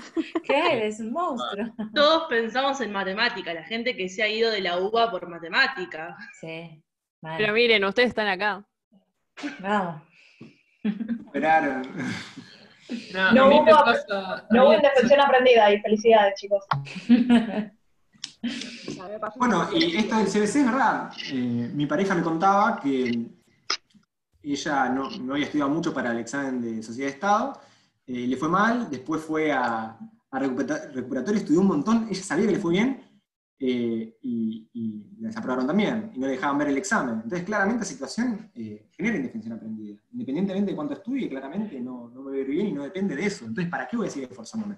¿Qué? 0.43 0.87
Es 0.87 1.01
un 1.01 1.11
monstruo. 1.11 1.67
Todos 1.93 2.23
pensamos 2.27 2.81
en 2.81 2.91
matemática, 2.91 3.53
la 3.53 3.63
gente 3.63 3.95
que 3.95 4.09
se 4.09 4.23
ha 4.23 4.27
ido 4.27 4.49
de 4.49 4.61
la 4.61 4.79
UBA 4.79 5.11
por 5.11 5.29
matemática. 5.29 6.17
Sí. 6.41 6.83
Pero 7.21 7.53
miren, 7.53 7.85
ustedes 7.85 8.09
están 8.09 8.27
acá. 8.27 8.65
Vamos. 9.59 10.01
Esperaron. 10.83 11.83
No, 13.33 13.47
hubo, 13.47 13.65
no 14.49 14.73
indefensión 14.73 15.19
aprendida 15.19 15.71
y 15.71 15.79
felicidades, 15.81 16.39
chicos. 16.39 16.63
bueno, 19.35 19.67
y 19.73 19.97
esto 19.97 20.15
del 20.17 20.27
CBC 20.27 20.55
es 20.55 20.65
verdad. 20.65 21.11
Eh, 21.31 21.71
mi 21.73 21.85
pareja 21.85 22.15
me 22.15 22.21
contaba 22.21 22.79
que 22.79 23.27
ella 24.41 24.89
no, 24.89 25.09
había 25.31 25.45
estudiado 25.45 25.69
mucho 25.69 25.93
para 25.93 26.11
el 26.11 26.19
examen 26.19 26.61
de 26.61 26.81
Sociedad 26.81 27.09
de 27.09 27.13
Estado, 27.13 27.59
eh, 28.05 28.25
le 28.27 28.37
fue 28.37 28.47
mal, 28.47 28.89
después 28.89 29.21
fue 29.21 29.51
a, 29.51 29.97
a 30.31 30.39
recuperatorio, 30.39 31.41
estudió 31.41 31.59
un 31.59 31.67
montón, 31.67 32.07
ella 32.09 32.23
sabía 32.23 32.45
que 32.45 32.53
le 32.53 32.59
fue 32.59 32.71
bien, 32.71 33.03
eh, 33.59 34.17
y, 34.21 34.69
y 34.71 35.17
la 35.19 35.29
desaprobaron 35.29 35.65
también, 35.65 36.11
y 36.13 36.19
no 36.19 36.27
dejaban 36.27 36.59
ver 36.59 36.67
el 36.67 36.77
examen. 36.77 37.15
Entonces, 37.15 37.43
claramente 37.43 37.79
la 37.79 37.85
situación 37.85 38.51
eh, 38.53 38.87
genera 38.91 39.17
indefensión 39.17 39.53
aprendida. 39.53 39.97
Independientemente 40.11 40.71
de 40.71 40.75
cuánto 40.75 40.93
estudie, 40.93 41.27
claramente 41.27 41.79
no, 41.79 42.07
no 42.09 42.21
me 42.21 42.31
va 42.31 42.37
a 42.37 42.39
ir 42.39 42.47
bien 42.47 42.67
y 42.67 42.73
no 42.73 42.83
depende 42.83 43.15
de 43.15 43.25
eso. 43.25 43.45
Entonces, 43.45 43.71
¿para 43.71 43.87
qué 43.87 43.97
voy 43.97 44.07
a 44.07 44.11
seguir 44.11 44.29
esforzándome? 44.29 44.77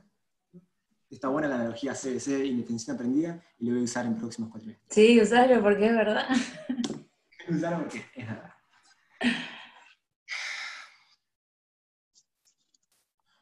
Está 1.09 1.27
buena 1.27 1.49
la 1.49 1.55
analogía 1.55 1.93
CBC, 1.93 2.45
indefensión 2.45 2.95
aprendida, 2.95 3.43
y 3.57 3.65
lo 3.65 3.73
voy 3.73 3.81
a 3.81 3.83
usar 3.83 4.05
en 4.05 4.15
próximos 4.15 4.49
cuatro 4.49 4.67
meses. 4.67 4.83
Sí, 4.89 5.19
usarlo 5.19 5.61
porque 5.61 5.87
es 5.87 5.95
verdad. 5.95 6.25
usarlo 7.49 7.79
porque 7.79 8.05
es 8.15 8.27
verdad. 8.27 8.53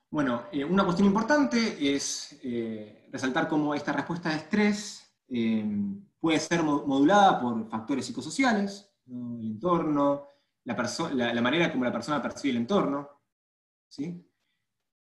Bueno, 0.10 0.46
eh, 0.52 0.66
una 0.66 0.84
cuestión 0.84 1.08
importante 1.08 1.94
es 1.94 2.40
resaltar 3.12 3.48
cómo 3.48 3.76
esta 3.76 3.94
respuesta 3.94 4.30
de 4.30 4.38
estrés 4.38 5.07
Em, 5.30 6.06
puede 6.20 6.40
ser 6.40 6.64
modulada 6.64 7.40
por 7.40 7.70
factores 7.70 8.06
psicosociales, 8.06 8.92
el 9.08 9.46
entorno, 9.46 10.28
la, 10.64 11.34
la, 11.34 11.42
manera 11.42 11.72
como 11.72 11.86
la 11.86 11.92
persona 11.92 12.22
percibe 12.22 12.52
el 12.52 12.58
entorno. 12.58 13.08
¿sí? 13.88 14.26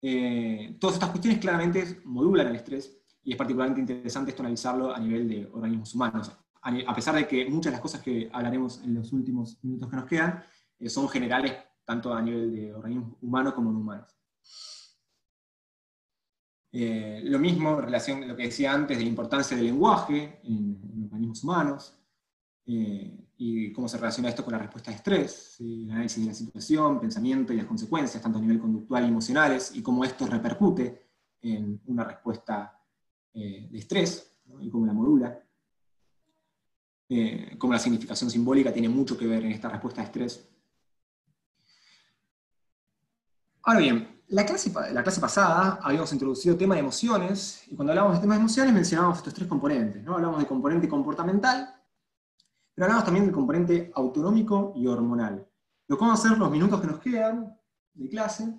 Eh, 0.00 0.76
todas 0.80 0.94
estas 0.96 1.10
cuestiones 1.10 1.40
claramente 1.40 2.00
modulan 2.04 2.48
el 2.48 2.56
estrés 2.56 2.98
y 3.22 3.32
es 3.32 3.36
particularmente 3.36 3.80
interesante 3.80 4.30
esto 4.30 4.42
analizarlo 4.42 4.92
a 4.92 4.98
nivel 4.98 5.28
de 5.28 5.48
organismos 5.52 5.94
humanos. 5.94 6.32
A, 6.62 6.94
pesar 6.94 7.14
de 7.14 7.26
que 7.26 7.48
muchas 7.48 7.70
de 7.70 7.72
las 7.72 7.80
cosas 7.80 8.00
que 8.00 8.28
hablaremos 8.32 8.82
en 8.82 8.94
los 8.94 9.12
últimos 9.12 9.62
minutos 9.62 9.88
que 9.88 9.96
nos 9.96 10.06
quedan 10.06 10.44
eh, 10.78 10.88
son 10.88 11.08
generales 11.08 11.54
tanto 11.84 12.12
a 12.14 12.22
nivel 12.22 12.52
de 12.52 12.72
organismos 12.72 13.16
humanos 13.20 13.54
como 13.54 13.72
no 13.72 13.78
humanos. 13.78 14.16
Eh, 16.72 17.20
lo 17.24 17.38
mismo 17.38 17.78
en 17.78 17.84
relación 17.84 18.22
a 18.22 18.26
lo 18.26 18.36
que 18.36 18.44
decía 18.44 18.72
antes 18.72 18.96
de 18.96 19.04
la 19.04 19.08
importancia 19.10 19.56
del 19.56 19.66
lenguaje 19.66 20.40
en, 20.44 20.80
los 20.94 21.04
organismos 21.04 21.44
humanos, 21.44 21.98
eh, 22.64 23.18
y 23.36 23.72
cómo 23.72 23.88
se 23.88 23.98
relaciona 23.98 24.28
esto 24.28 24.44
con 24.44 24.52
la 24.52 24.58
respuesta 24.58 24.90
de 24.90 24.96
estrés, 24.96 25.56
el 25.60 25.90
análisis 25.90 26.22
de 26.22 26.30
la 26.30 26.34
situación, 26.34 27.00
pensamiento 27.00 27.52
y 27.52 27.56
las 27.56 27.66
consecuencias, 27.66 28.22
tanto 28.22 28.38
a 28.38 28.40
nivel 28.40 28.60
conductual 28.60 29.04
y 29.04 29.08
emocionales, 29.08 29.72
y 29.74 29.82
cómo 29.82 30.04
esto 30.04 30.26
repercute 30.26 31.08
en 31.42 31.80
una 31.86 32.04
respuesta 32.04 32.80
eh, 33.34 33.68
de 33.70 33.78
estrés, 33.78 34.32
y 34.60 34.70
cómo 34.70 34.86
la 34.86 34.92
modula. 34.92 35.42
Eh, 37.08 37.56
cómo 37.58 37.72
la 37.72 37.78
significación 37.78 38.30
simbólica 38.30 38.72
tiene 38.72 38.88
mucho 38.88 39.18
que 39.18 39.26
ver 39.26 39.44
en 39.44 39.52
esta 39.52 39.68
respuesta 39.68 40.00
de 40.00 40.06
estrés. 40.06 40.48
Ahora 43.64 43.80
bien, 43.80 44.21
la 44.32 44.46
clase, 44.46 44.72
la 44.92 45.02
clase 45.02 45.20
pasada 45.20 45.78
habíamos 45.82 46.10
introducido 46.10 46.56
tema 46.56 46.74
de 46.74 46.80
emociones, 46.80 47.64
y 47.68 47.76
cuando 47.76 47.92
hablamos 47.92 48.14
de 48.14 48.20
temas 48.20 48.38
de 48.38 48.40
emociones 48.40 48.72
mencionábamos 48.72 49.18
estos 49.18 49.34
tres 49.34 49.46
componentes. 49.46 50.02
¿no? 50.02 50.14
Hablamos 50.14 50.38
de 50.38 50.46
componente 50.46 50.88
comportamental, 50.88 51.68
pero 52.74 52.86
hablamos 52.86 53.04
también 53.04 53.26
del 53.26 53.34
componente 53.34 53.92
autonómico 53.94 54.72
y 54.74 54.86
hormonal. 54.86 55.46
Lo 55.86 55.98
que 55.98 56.00
vamos 56.00 56.18
a 56.18 56.26
hacer 56.26 56.38
los 56.38 56.50
minutos 56.50 56.80
que 56.80 56.86
nos 56.86 56.98
quedan 57.00 57.54
de 57.92 58.08
clase 58.08 58.54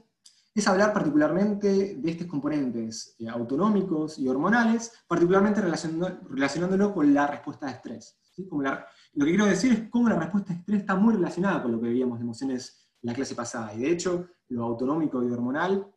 es 0.53 0.67
hablar 0.67 0.93
particularmente 0.93 1.95
de 1.95 2.11
estos 2.11 2.27
componentes 2.27 3.15
eh, 3.17 3.27
autonómicos 3.27 4.19
y 4.19 4.27
hormonales, 4.27 4.91
particularmente 5.07 5.59
relacionándolo 5.59 6.93
con 6.93 7.11
la 7.11 7.25
respuesta 7.25 7.65
de 7.65 7.71
estrés. 7.71 8.15
lo 8.37 9.25
que 9.25 9.31
quiero 9.31 9.45
decir 9.47 9.73
es 9.73 9.89
cómo 9.89 10.07
la 10.07 10.19
respuesta 10.19 10.53
de 10.53 10.59
estrés 10.59 10.81
está 10.81 10.95
muy 10.95 11.15
relacionada 11.15 11.63
con 11.63 11.71
lo 11.71 11.81
que 11.81 11.87
veíamos 11.87 12.19
de 12.19 12.25
emociones 12.25 12.82
la 13.03 13.13
clase 13.13 13.35
pasada. 13.35 13.73
Y 13.73 13.79
de 13.79 13.91
hecho, 13.91 14.27
lo 14.49 14.63
autonómico 14.63 15.23
y 15.23 15.31
hormonal 15.31 15.93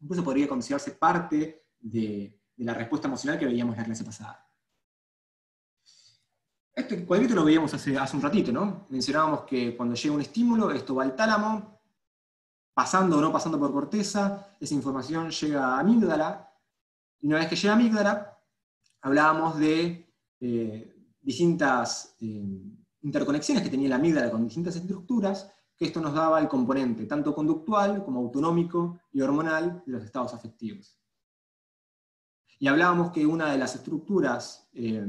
incluso 0.00 0.24
podría 0.24 0.48
considerarse 0.48 0.92
parte 0.92 1.66
de, 1.78 2.42
la 2.58 2.74
respuesta 2.74 3.06
emocional 3.06 3.38
que 3.38 3.46
veíamos 3.46 3.74
en 3.74 3.80
la 3.80 3.84
clase 3.84 4.04
pasada. 4.04 4.42
Este 6.74 7.04
cuadrito 7.04 7.34
lo 7.34 7.44
veíamos 7.44 7.72
hace, 7.72 7.96
hace 7.96 8.16
un 8.16 8.22
ratito, 8.22 8.52
¿no? 8.52 8.86
Mencionábamos 8.90 9.42
que 9.42 9.76
cuando 9.76 9.94
llega 9.94 10.14
un 10.14 10.20
estímulo, 10.20 10.70
esto 10.70 10.94
va 10.94 11.04
al 11.04 11.14
tálamo, 11.14 11.80
pasando 12.74 13.18
o 13.18 13.20
no 13.20 13.32
pasando 13.32 13.58
por 13.58 13.72
corteza, 13.72 14.56
esa 14.60 14.74
información 14.74 15.30
llega 15.30 15.76
a 15.76 15.80
amígdala, 15.80 16.52
y 17.20 17.28
una 17.28 17.38
vez 17.38 17.48
que 17.48 17.56
llega 17.56 17.72
a 17.72 17.76
amígdala, 17.76 18.38
hablábamos 19.00 19.58
de 19.58 20.14
eh, 20.40 20.96
distintas 21.20 22.16
eh, 22.20 22.62
interconexiones 23.02 23.62
que 23.62 23.70
tenía 23.70 23.88
la 23.88 23.96
amígdala 23.96 24.30
con 24.30 24.44
distintas 24.44 24.76
estructuras, 24.76 25.50
que 25.76 25.84
esto 25.84 26.00
nos 26.00 26.14
daba 26.14 26.40
el 26.40 26.48
componente 26.48 27.06
tanto 27.06 27.34
conductual 27.34 28.04
como 28.04 28.20
autonómico 28.20 29.00
y 29.12 29.20
hormonal 29.20 29.82
de 29.84 29.92
los 29.92 30.04
estados 30.04 30.32
afectivos. 30.32 30.98
Y 32.58 32.68
hablábamos 32.68 33.10
que 33.10 33.26
una 33.26 33.50
de 33.50 33.58
las 33.58 33.74
estructuras 33.74 34.68
eh, 34.72 35.06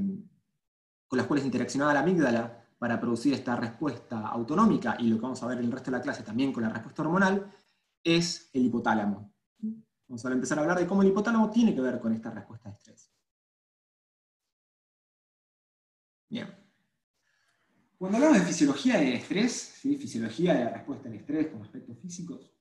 con 1.08 1.18
las 1.18 1.28
cuales 1.28 1.46
interaccionaba 1.46 1.94
la 1.94 2.02
amígdala 2.02 2.66
para 2.78 3.00
producir 3.00 3.34
esta 3.34 3.56
respuesta 3.56 4.28
autonómica, 4.28 4.98
y 5.00 5.08
lo 5.08 5.16
que 5.16 5.22
vamos 5.22 5.42
a 5.42 5.48
ver 5.48 5.60
en 5.60 5.66
el 5.66 5.72
resto 5.72 5.90
de 5.90 5.98
la 5.98 6.04
clase 6.04 6.24
también 6.24 6.52
con 6.52 6.64
la 6.64 6.70
respuesta 6.70 7.02
hormonal, 7.02 7.52
es 8.04 8.50
el 8.54 8.66
hipotálamo. 8.66 9.34
Vamos 10.08 10.26
a 10.26 10.32
empezar 10.32 10.58
a 10.58 10.62
hablar 10.62 10.80
de 10.80 10.88
cómo 10.88 11.02
el 11.02 11.10
hipotálamo 11.10 11.50
tiene 11.50 11.74
que 11.74 11.82
ver 11.82 12.00
con 12.00 12.14
esta 12.14 12.30
respuesta 12.30 12.70
de 12.70 12.76
estrés. 12.76 13.12
Bien. 16.30 16.57
Cuando 17.98 18.18
hablamos 18.18 18.40
de 18.40 18.46
fisiología 18.46 19.00
del 19.00 19.14
estrés, 19.14 19.80
fisiología 19.82 20.54
de 20.54 20.66
la 20.66 20.70
respuesta 20.70 21.10
al 21.10 21.16
estrés 21.16 21.48
con 21.48 21.64
aspectos 21.64 21.98
físicos, 21.98 22.52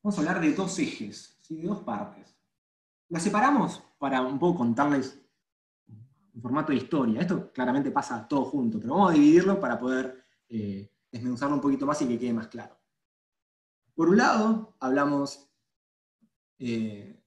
vamos 0.00 0.16
a 0.16 0.20
hablar 0.20 0.40
de 0.40 0.52
dos 0.52 0.78
ejes, 0.78 1.36
de 1.48 1.66
dos 1.66 1.80
partes. 1.80 2.36
Las 3.08 3.24
separamos 3.24 3.82
para 3.98 4.22
un 4.22 4.38
poco 4.38 4.58
contarles 4.58 5.20
en 5.88 6.40
formato 6.40 6.70
de 6.70 6.78
historia. 6.78 7.20
Esto 7.20 7.52
claramente 7.52 7.90
pasa 7.90 8.26
todo 8.28 8.44
junto, 8.44 8.78
pero 8.78 8.94
vamos 8.94 9.10
a 9.10 9.14
dividirlo 9.14 9.58
para 9.58 9.78
poder 9.80 10.24
eh, 10.48 10.88
desmenuzarlo 11.10 11.56
un 11.56 11.60
poquito 11.60 11.84
más 11.84 12.00
y 12.02 12.06
que 12.06 12.18
quede 12.18 12.32
más 12.32 12.46
claro. 12.46 12.78
Por 13.96 14.08
un 14.08 14.16
lado, 14.16 14.76
hablamos 14.78 15.50
eh, 16.60 17.20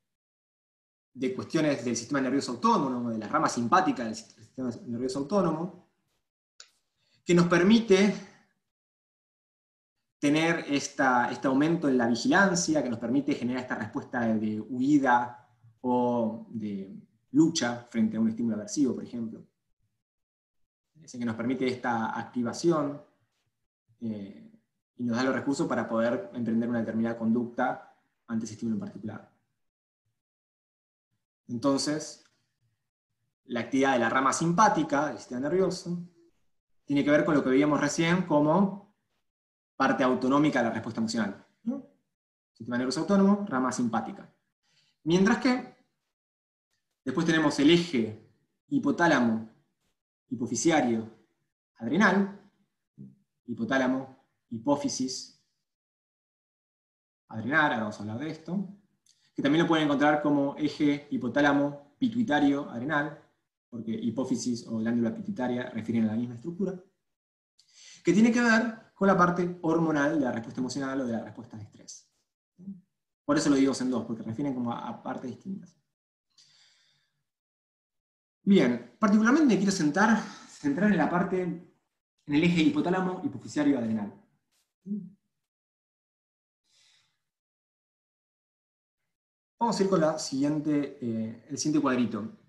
de 1.13 1.35
cuestiones 1.35 1.83
del 1.83 1.97
sistema 1.97 2.21
nervioso 2.21 2.53
autónomo, 2.53 3.09
de 3.09 3.17
la 3.17 3.27
rama 3.27 3.49
simpática 3.49 4.05
del 4.05 4.15
sistema 4.15 4.69
nervioso 4.87 5.19
autónomo, 5.19 5.84
que 7.25 7.33
nos 7.33 7.47
permite 7.47 8.13
tener 10.19 10.65
este 10.69 11.47
aumento 11.47 11.89
en 11.89 11.97
la 11.97 12.07
vigilancia, 12.07 12.83
que 12.83 12.89
nos 12.89 12.99
permite 12.99 13.33
generar 13.33 13.63
esta 13.63 13.75
respuesta 13.75 14.21
de 14.21 14.61
huida 14.61 15.49
o 15.81 16.47
de 16.49 16.95
lucha 17.31 17.87
frente 17.89 18.15
a 18.15 18.19
un 18.19 18.29
estímulo 18.29 18.55
aversivo, 18.55 18.95
por 18.95 19.03
ejemplo. 19.03 19.43
Es 21.01 21.11
que 21.11 21.25
nos 21.25 21.35
permite 21.35 21.67
esta 21.67 22.17
activación 22.17 23.01
eh, 24.01 24.51
y 24.97 25.03
nos 25.03 25.17
da 25.17 25.23
los 25.23 25.35
recursos 25.35 25.67
para 25.67 25.87
poder 25.87 26.29
emprender 26.33 26.69
una 26.69 26.79
determinada 26.79 27.17
conducta 27.17 27.95
ante 28.27 28.45
ese 28.45 28.53
estímulo 28.53 28.75
en 28.75 28.79
particular. 28.79 29.31
Entonces, 31.47 32.23
la 33.45 33.61
actividad 33.61 33.93
de 33.93 33.99
la 33.99 34.09
rama 34.09 34.33
simpática 34.33 35.07
del 35.07 35.17
sistema 35.17 35.41
nervioso 35.41 36.14
tiene 36.85 37.03
que 37.03 37.11
ver 37.11 37.25
con 37.25 37.35
lo 37.35 37.43
que 37.43 37.49
veíamos 37.49 37.81
recién 37.81 38.23
como 38.23 38.95
parte 39.75 40.03
autonómica 40.03 40.59
de 40.59 40.69
la 40.69 40.73
respuesta 40.73 41.01
emocional. 41.01 41.45
Sistema 42.53 42.77
nervioso 42.77 43.01
autónomo, 43.01 43.45
rama 43.49 43.71
simpática. 43.71 44.31
Mientras 45.03 45.39
que 45.39 45.75
Después 47.05 47.27
tenemos 47.27 47.59
el 47.59 47.69
eje 47.69 48.19
hipotálamo, 48.67 49.47
hipofisiario, 50.27 51.07
adrenal, 51.75 52.41
hipotálamo, 53.45 54.25
hipófisis, 54.49 55.39
adrenal, 57.27 57.61
ahora 57.61 57.77
vamos 57.77 57.99
a 57.99 58.01
hablar 58.01 58.17
de 58.17 58.31
esto, 58.31 58.67
que 59.35 59.43
también 59.43 59.63
lo 59.63 59.67
pueden 59.67 59.85
encontrar 59.85 60.23
como 60.23 60.55
eje 60.57 61.07
hipotálamo, 61.11 61.95
pituitario, 61.99 62.67
adrenal, 62.71 63.23
porque 63.75 63.91
hipófisis 63.91 64.65
o 64.67 64.77
glándula 64.77 65.13
pituitaria 65.13 65.69
refieren 65.69 66.05
a 66.05 66.13
la 66.13 66.15
misma 66.15 66.35
estructura, 66.35 66.81
que 68.05 68.13
tiene 68.13 68.31
que 68.31 68.39
ver 68.39 68.93
con 68.93 69.05
la 69.05 69.17
parte 69.17 69.59
hormonal 69.63 70.17
de 70.17 70.23
la 70.23 70.31
respuesta 70.31 70.61
emocional 70.61 71.01
o 71.01 71.05
de 71.05 71.11
la 71.11 71.23
respuesta 71.25 71.57
de 71.57 71.63
estrés. 71.63 72.09
Por 73.25 73.37
eso 73.37 73.49
lo 73.49 73.57
digo 73.57 73.73
en 73.77 73.89
dos, 73.89 74.05
porque 74.05 74.23
refieren 74.23 74.53
como 74.53 74.71
a 74.71 75.03
partes 75.03 75.29
distintas. 75.29 75.75
Bien, 78.43 78.95
particularmente 78.97 79.53
me 79.53 79.57
quiero 79.57 79.73
centrar 79.73 80.23
en 80.63 80.97
la 80.97 81.09
parte, 81.09 81.41
en 81.41 82.33
el 82.33 82.43
eje 82.45 82.61
hipotálamo 82.61 83.21
hipofisiario 83.25 83.77
adrenal. 83.77 84.13
Vamos 89.59 89.77
a 89.77 89.83
ir 89.83 89.89
con 89.89 89.99
la 89.99 90.17
siguiente, 90.17 90.97
eh, 91.01 91.45
el 91.49 91.57
siguiente 91.57 91.81
cuadrito. 91.81 92.44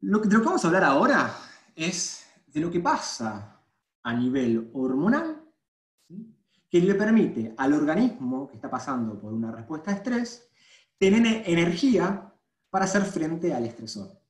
Lo 0.00 0.20
que, 0.20 0.28
de 0.28 0.34
lo 0.34 0.40
que 0.40 0.46
vamos 0.46 0.64
a 0.64 0.68
hablar 0.68 0.84
ahora 0.84 1.34
es 1.74 2.24
de 2.46 2.60
lo 2.60 2.70
que 2.70 2.80
pasa 2.80 3.60
a 4.02 4.14
nivel 4.14 4.70
hormonal, 4.74 5.44
que 6.70 6.80
le 6.80 6.94
permite 6.94 7.54
al 7.56 7.72
organismo 7.72 8.48
que 8.48 8.56
está 8.56 8.70
pasando 8.70 9.18
por 9.18 9.32
una 9.32 9.50
respuesta 9.50 9.90
de 9.90 9.96
estrés 9.96 10.50
tener 10.98 11.48
energía 11.48 12.32
para 12.70 12.84
hacer 12.84 13.02
frente 13.02 13.54
al 13.54 13.64
estresor. 13.64 14.20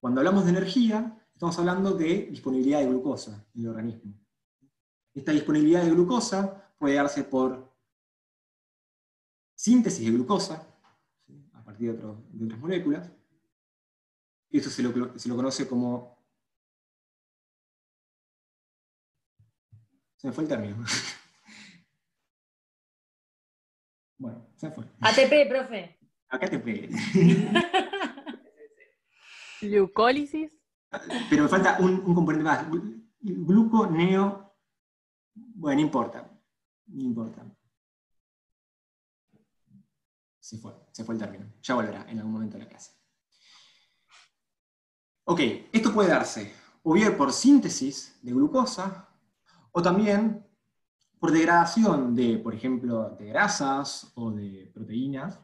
Cuando 0.00 0.20
hablamos 0.20 0.44
de 0.44 0.50
energía, 0.50 1.18
estamos 1.32 1.58
hablando 1.58 1.92
de 1.94 2.26
disponibilidad 2.30 2.80
de 2.80 2.86
glucosa 2.86 3.46
en 3.54 3.62
el 3.62 3.68
organismo. 3.68 4.14
Esta 5.14 5.32
disponibilidad 5.32 5.82
de 5.82 5.90
glucosa 5.90 6.74
puede 6.78 6.96
darse 6.96 7.24
por 7.24 7.72
síntesis 9.54 10.04
de 10.04 10.12
glucosa, 10.12 10.66
a 11.52 11.64
partir 11.64 11.96
de, 11.96 12.04
otras 12.44 12.60
moléculas. 12.60 13.10
Esto 14.54 14.70
se 14.70 14.84
lo, 14.84 15.18
se 15.18 15.28
lo 15.28 15.34
conoce 15.34 15.66
como... 15.66 16.16
Se 20.16 20.28
me 20.28 20.32
fue 20.32 20.44
el 20.44 20.48
término. 20.48 20.76
bueno, 24.16 24.46
se 24.54 24.68
me 24.68 24.74
fue. 24.76 24.84
ATP, 25.00 25.48
profe. 25.48 25.98
Acá 26.28 26.48
te 26.48 26.60
pegué. 26.60 26.88
Glucólisis. 29.60 30.56
Pero 31.28 31.42
me 31.42 31.48
falta 31.48 31.78
un, 31.80 32.14
componente 32.14 32.44
más. 32.44 32.64
Gluconeo. 33.18 34.54
Bueno, 35.34 35.80
no 35.80 35.84
importa. 35.84 36.30
No 36.86 37.02
importa. 37.02 37.44
Se 40.38 40.58
fue, 40.58 40.72
se 40.92 41.02
fue 41.02 41.16
el 41.16 41.20
término. 41.20 41.52
Ya 41.60 41.74
volverá 41.74 42.08
en 42.08 42.18
algún 42.18 42.34
momento 42.34 42.56
de 42.56 42.62
la 42.62 42.70
clase. 42.70 43.03
Ok, 45.24 45.40
esto 45.72 45.92
puede 45.92 46.10
darse 46.10 46.64
o 46.84 46.92
bien 46.92 47.16
por 47.16 47.32
síntesis 47.32 48.18
de 48.22 48.32
glucosa, 48.32 49.08
o 49.72 49.82
también 49.82 50.46
por 51.18 51.32
degradación 51.32 52.14
de, 52.14 52.38
por 52.38 52.54
ejemplo, 52.54 53.16
de 53.18 53.26
grasas 53.26 54.12
o 54.14 54.30
de 54.30 54.70
proteínas, 54.72 55.40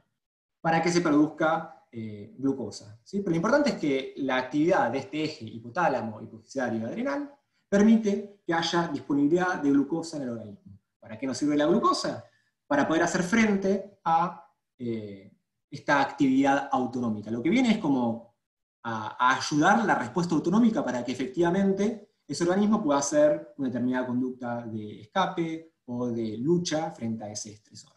para 0.61 0.83
que 0.83 0.91
se 0.91 1.01
produzca 1.01 1.87
eh, 1.91 2.35
glucosa. 2.39 3.01
Pero 3.11 3.31
lo 3.31 3.37
importante 3.37 3.71
es 3.71 3.77
que 3.77 4.13
la 4.19 4.37
actividad 4.37 4.91
de 4.91 4.99
este 4.99 5.25
eje 5.25 5.47
hipotálamo, 5.47 6.21
hipofisiario 6.21 6.81
y 6.81 6.85
adrenal 6.85 7.35
permite 7.67 8.43
que 8.47 8.53
haya 8.53 8.89
disponibilidad 8.89 9.63
de 9.63 9.71
glucosa 9.71 10.19
en 10.19 10.25
el 10.25 10.31
organismo. 10.31 10.79
¿Para 10.99 11.19
qué 11.19 11.27
nos 11.27 11.39
sirve 11.39 11.57
la 11.57 11.65
glucosa? 11.65 12.23
Para 12.67 12.87
poder 12.87 13.05
hacer 13.05 13.23
frente 13.23 13.99
a 14.05 14.47
eh, 14.79 15.33
esta 15.71 16.03
actividad 16.03 16.69
autonómica. 16.71 17.31
Lo 17.31 17.43
que 17.43 17.49
viene 17.49 17.71
es 17.71 17.79
como 17.79 18.30
a, 18.83 19.17
a 19.19 19.37
ayudar 19.37 19.85
la 19.85 19.95
respuesta 19.95 20.35
autonómica 20.35 20.85
para 20.85 21.05
que 21.05 21.13
efectivamente 21.13 22.11
ese 22.27 22.45
organismo 22.45 22.83
pueda 22.83 23.01
hacer 23.01 23.55
una 23.57 23.69
determinada 23.69 24.07
conducta 24.07 24.65
de 24.67 25.01
escape 25.01 25.75
o 25.87 26.09
de 26.09 26.39
lucha 26.39 26.91
frente 26.91 27.25
a 27.25 27.31
ese 27.33 27.53
estresor. 27.53 27.93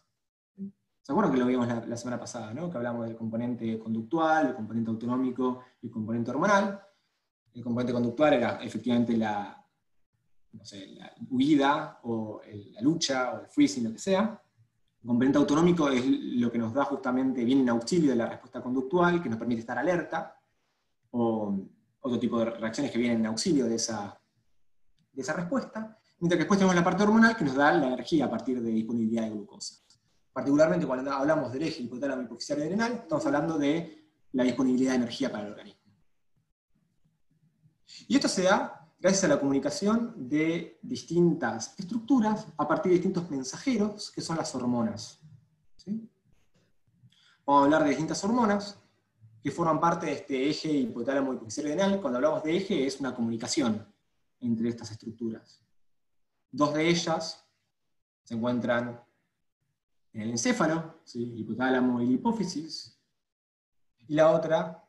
¿Se 1.04 1.12
acuerdan 1.12 1.34
que 1.34 1.38
lo 1.38 1.46
vimos 1.46 1.68
la, 1.68 1.96
semana 1.96 2.18
pasada, 2.18 2.54
¿no? 2.54 2.70
que 2.70 2.78
hablamos 2.78 3.06
del 3.06 3.14
componente 3.14 3.78
conductual, 3.78 4.48
el 4.48 4.54
componente 4.54 4.90
autonómico 4.90 5.60
y 5.82 5.86
el 5.86 5.92
componente 5.92 6.30
hormonal? 6.30 6.80
El 7.52 7.62
componente 7.62 7.92
conductual 7.92 8.32
era 8.32 8.56
efectivamente 8.62 9.14
la, 9.16 9.64
la 10.52 11.14
huida 11.30 12.00
o 12.04 12.40
la 12.72 12.80
lucha 12.80 13.34
o 13.34 13.40
el 13.40 13.46
freezing, 13.48 13.84
lo 13.84 13.92
que 13.92 13.98
sea. 13.98 14.42
El 15.02 15.06
componente 15.06 15.38
autonómico 15.38 15.90
es 15.90 16.04
lo 16.06 16.50
que 16.50 16.58
nos 16.58 16.72
da 16.72 16.84
justamente, 16.86 17.44
viene 17.44 17.60
en 17.60 17.68
auxilio 17.68 18.10
de 18.10 18.16
la 18.16 18.26
respuesta 18.26 18.62
conductual, 18.62 19.22
que 19.22 19.28
nos 19.28 19.38
permite 19.38 19.60
estar 19.60 19.78
alerta, 19.78 20.40
o 21.14 21.58
otro 22.00 22.18
tipo 22.18 22.38
de 22.38 22.46
reacciones 22.46 22.92
que 22.92 22.98
vienen 22.98 23.20
en 23.20 23.26
auxilio 23.26 23.66
de 23.66 23.76
esa, 23.76 24.20
de 25.12 25.22
esa 25.22 25.32
respuesta. 25.32 25.98
Mientras 26.18 26.36
que 26.36 26.42
después 26.44 26.58
tenemos 26.58 26.74
la 26.74 26.84
parte 26.84 27.02
hormonal 27.02 27.36
que 27.36 27.44
nos 27.44 27.54
da 27.54 27.72
la 27.72 27.86
energía 27.88 28.26
a 28.26 28.30
partir 28.30 28.60
de 28.60 28.70
disponibilidad 28.70 29.22
de 29.22 29.30
glucosa 29.30 29.84
particularmente 30.34 30.84
cuando 30.84 31.12
hablamos 31.12 31.52
del 31.52 31.62
eje 31.62 31.84
hipotálamo 31.84 32.22
hipofisiario 32.22 32.64
adrenal, 32.64 32.92
estamos 33.04 33.24
hablando 33.24 33.56
de 33.56 34.10
la 34.32 34.42
disponibilidad 34.42 34.90
de 34.90 34.96
energía 34.96 35.30
para 35.30 35.44
el 35.44 35.52
organismo. 35.52 35.80
Y 38.08 38.16
esto 38.16 38.26
se 38.26 38.42
da 38.42 38.90
gracias 38.98 39.24
a 39.24 39.28
la 39.28 39.38
comunicación 39.38 40.28
de 40.28 40.80
distintas 40.82 41.78
estructuras 41.78 42.48
a 42.56 42.66
partir 42.66 42.90
de 42.90 42.98
distintos 42.98 43.30
mensajeros, 43.30 44.10
que 44.10 44.20
son 44.20 44.36
las 44.36 44.52
hormonas. 44.56 45.20
Vamos 47.46 47.62
a 47.62 47.64
hablar 47.64 47.84
de 47.84 47.90
distintas 47.90 48.24
hormonas 48.24 48.82
que 49.44 49.50
forman 49.50 49.78
parte 49.78 50.06
de 50.06 50.12
este 50.12 50.48
eje 50.48 50.72
hipotálamo 50.72 51.34
hipofisiario 51.34 51.74
adrenal. 51.74 52.00
Cuando 52.00 52.16
hablamos 52.16 52.42
de 52.42 52.56
eje 52.56 52.86
es 52.86 52.98
una 52.98 53.14
comunicación 53.14 53.86
entre 54.40 54.70
estas 54.70 54.90
estructuras. 54.90 55.62
Dos 56.50 56.72
de 56.72 56.88
ellas 56.88 57.46
se 58.22 58.34
encuentran 58.34 59.04
en 60.14 60.22
el 60.22 60.30
encéfalo, 60.30 61.02
hipotálamo 61.12 62.00
y 62.00 62.14
hipófisis, 62.14 62.98
y 64.08 64.14
la 64.14 64.30
otra 64.30 64.82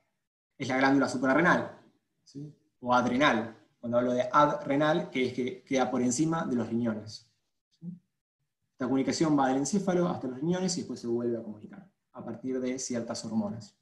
es 0.58 0.70
la 0.70 0.78
glándula 0.78 1.10
suprarrenal, 1.10 1.78
o 2.80 2.94
adrenal, 2.94 3.58
cuando 3.82 3.98
hablo 3.98 4.14
de 4.14 4.30
adrenal, 4.32 5.10
que 5.10 5.26
es 5.26 5.34
que 5.34 5.64
queda 5.66 5.92
por 5.92 6.02
encima 6.02 6.46
de 6.46 6.56
los 6.56 6.70
riñones. 6.70 7.30
Esta 8.72 8.86
comunicación 8.86 9.38
va 9.38 9.50
del 9.50 9.58
encéfalo 9.58 10.08
hasta 10.08 10.30
los 10.30 10.40
riñones 10.40 10.78
y 10.78 10.82
después 10.82 11.02
se 11.02 11.08
vuelve 11.08 11.38
a 11.38 11.44
comunicar, 11.44 11.92
a 12.14 12.24
partir 12.24 12.62
de 12.62 12.80
ciertas 12.80 13.26
hormonas. 13.26 13.76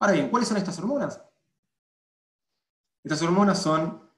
Ahora 0.00 0.14
bien, 0.14 0.30
¿cuáles 0.30 0.48
son 0.48 0.56
estas 0.56 0.78
hormonas? 0.78 1.22
Estas 3.04 3.20
hormonas 3.20 3.62
son, 3.62 4.10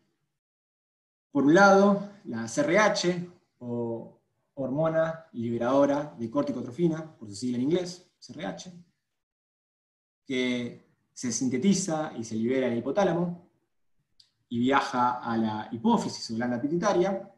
por 1.33 1.43
un 1.43 1.55
lado, 1.55 2.09
la 2.25 2.47
CRH, 2.47 3.29
o 3.59 4.21
hormona 4.55 5.27
liberadora 5.33 6.15
de 6.17 6.31
corticotrofina, 6.31 7.17
por 7.17 7.29
su 7.29 7.35
sigla 7.35 7.57
en 7.57 7.65
inglés, 7.65 8.09
CRH, 8.21 8.73
que 10.25 10.89
se 11.13 11.33
sintetiza 11.33 12.13
y 12.17 12.23
se 12.23 12.37
libera 12.37 12.67
en 12.69 12.75
el 12.75 12.79
hipotálamo 12.79 13.51
y 14.51 14.61
viaja 14.61 15.19
a 15.19 15.37
la 15.37 15.69
hipófisis 15.73 16.31
o 16.31 16.37
glanda 16.37 16.61
pituitaria, 16.61 17.29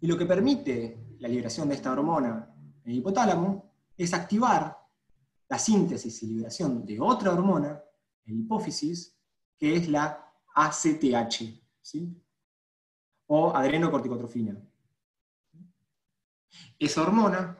y 0.00 0.06
lo 0.08 0.18
que 0.18 0.26
permite 0.26 1.16
la 1.20 1.28
liberación 1.28 1.68
de 1.68 1.76
esta 1.76 1.92
hormona 1.92 2.52
en 2.84 2.90
el 2.90 2.98
hipotálamo 2.98 3.72
es 3.96 4.12
activar 4.12 4.85
la 5.48 5.58
síntesis 5.58 6.22
y 6.22 6.26
liberación 6.26 6.84
de 6.84 7.00
otra 7.00 7.32
hormona 7.32 7.82
en 8.24 8.34
la 8.34 8.40
hipófisis, 8.40 9.16
que 9.58 9.76
es 9.76 9.88
la 9.88 10.32
ACTH, 10.54 11.62
o 13.26 13.54
adrenocorticotrofina. 13.54 14.56
Esa 16.78 17.02
hormona, 17.02 17.58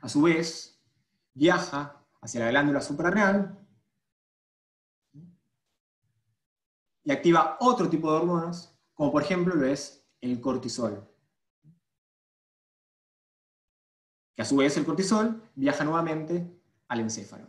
a 0.00 0.08
su 0.08 0.22
vez, 0.22 0.80
viaja 1.34 2.02
hacia 2.20 2.40
la 2.40 2.50
glándula 2.50 2.80
suprarrenal 2.80 3.66
y 7.04 7.12
activa 7.12 7.56
otro 7.60 7.88
tipo 7.88 8.10
de 8.10 8.18
hormonas, 8.18 8.76
como 8.94 9.12
por 9.12 9.22
ejemplo 9.22 9.54
lo 9.54 9.66
es 9.66 10.04
el 10.20 10.40
cortisol. 10.40 11.08
Que 14.36 14.42
a 14.42 14.44
su 14.44 14.56
vez 14.56 14.76
el 14.76 14.84
cortisol 14.84 15.42
viaja 15.56 15.82
nuevamente 15.82 16.46
al 16.86 17.00
encéfalo. 17.00 17.48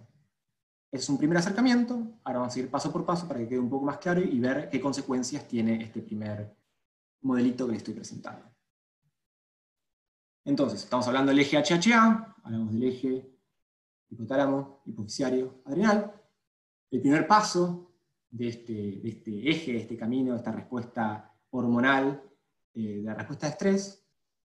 Ese 0.91 1.03
es 1.03 1.09
un 1.09 1.17
primer 1.17 1.37
acercamiento, 1.37 2.19
ahora 2.23 2.39
vamos 2.39 2.55
a 2.55 2.59
ir 2.59 2.71
paso 2.71 2.91
por 2.91 3.05
paso 3.05 3.27
para 3.27 3.39
que 3.39 3.49
quede 3.49 3.59
un 3.59 3.69
poco 3.69 3.85
más 3.85 3.97
claro 3.97 4.21
y 4.21 4.39
ver 4.39 4.69
qué 4.69 4.79
consecuencias 4.79 5.47
tiene 5.47 5.83
este 5.83 6.01
primer 6.01 6.55
modelito 7.21 7.65
que 7.65 7.73
les 7.73 7.81
estoy 7.81 7.93
presentando. 7.93 8.49
Entonces, 10.45 10.83
estamos 10.83 11.05
hablando 11.07 11.29
del 11.29 11.39
eje 11.39 11.57
HHA, 11.57 12.35
hablamos 12.41 12.71
del 12.71 12.83
eje 12.83 13.37
hipotálamo, 14.09 14.81
hipofisiario, 14.85 15.61
adrenal. 15.65 16.13
El 16.89 17.01
primer 17.01 17.27
paso 17.27 17.91
de 18.29 18.47
este, 18.47 19.07
este 19.07 19.49
eje, 19.49 19.73
de 19.73 19.79
este 19.79 19.97
camino, 19.97 20.31
de 20.31 20.37
esta 20.37 20.51
respuesta 20.51 21.33
hormonal, 21.49 22.23
eh, 22.73 22.97
de 22.97 23.03
la 23.03 23.13
respuesta 23.13 23.47
de 23.47 23.51
estrés, 23.51 24.06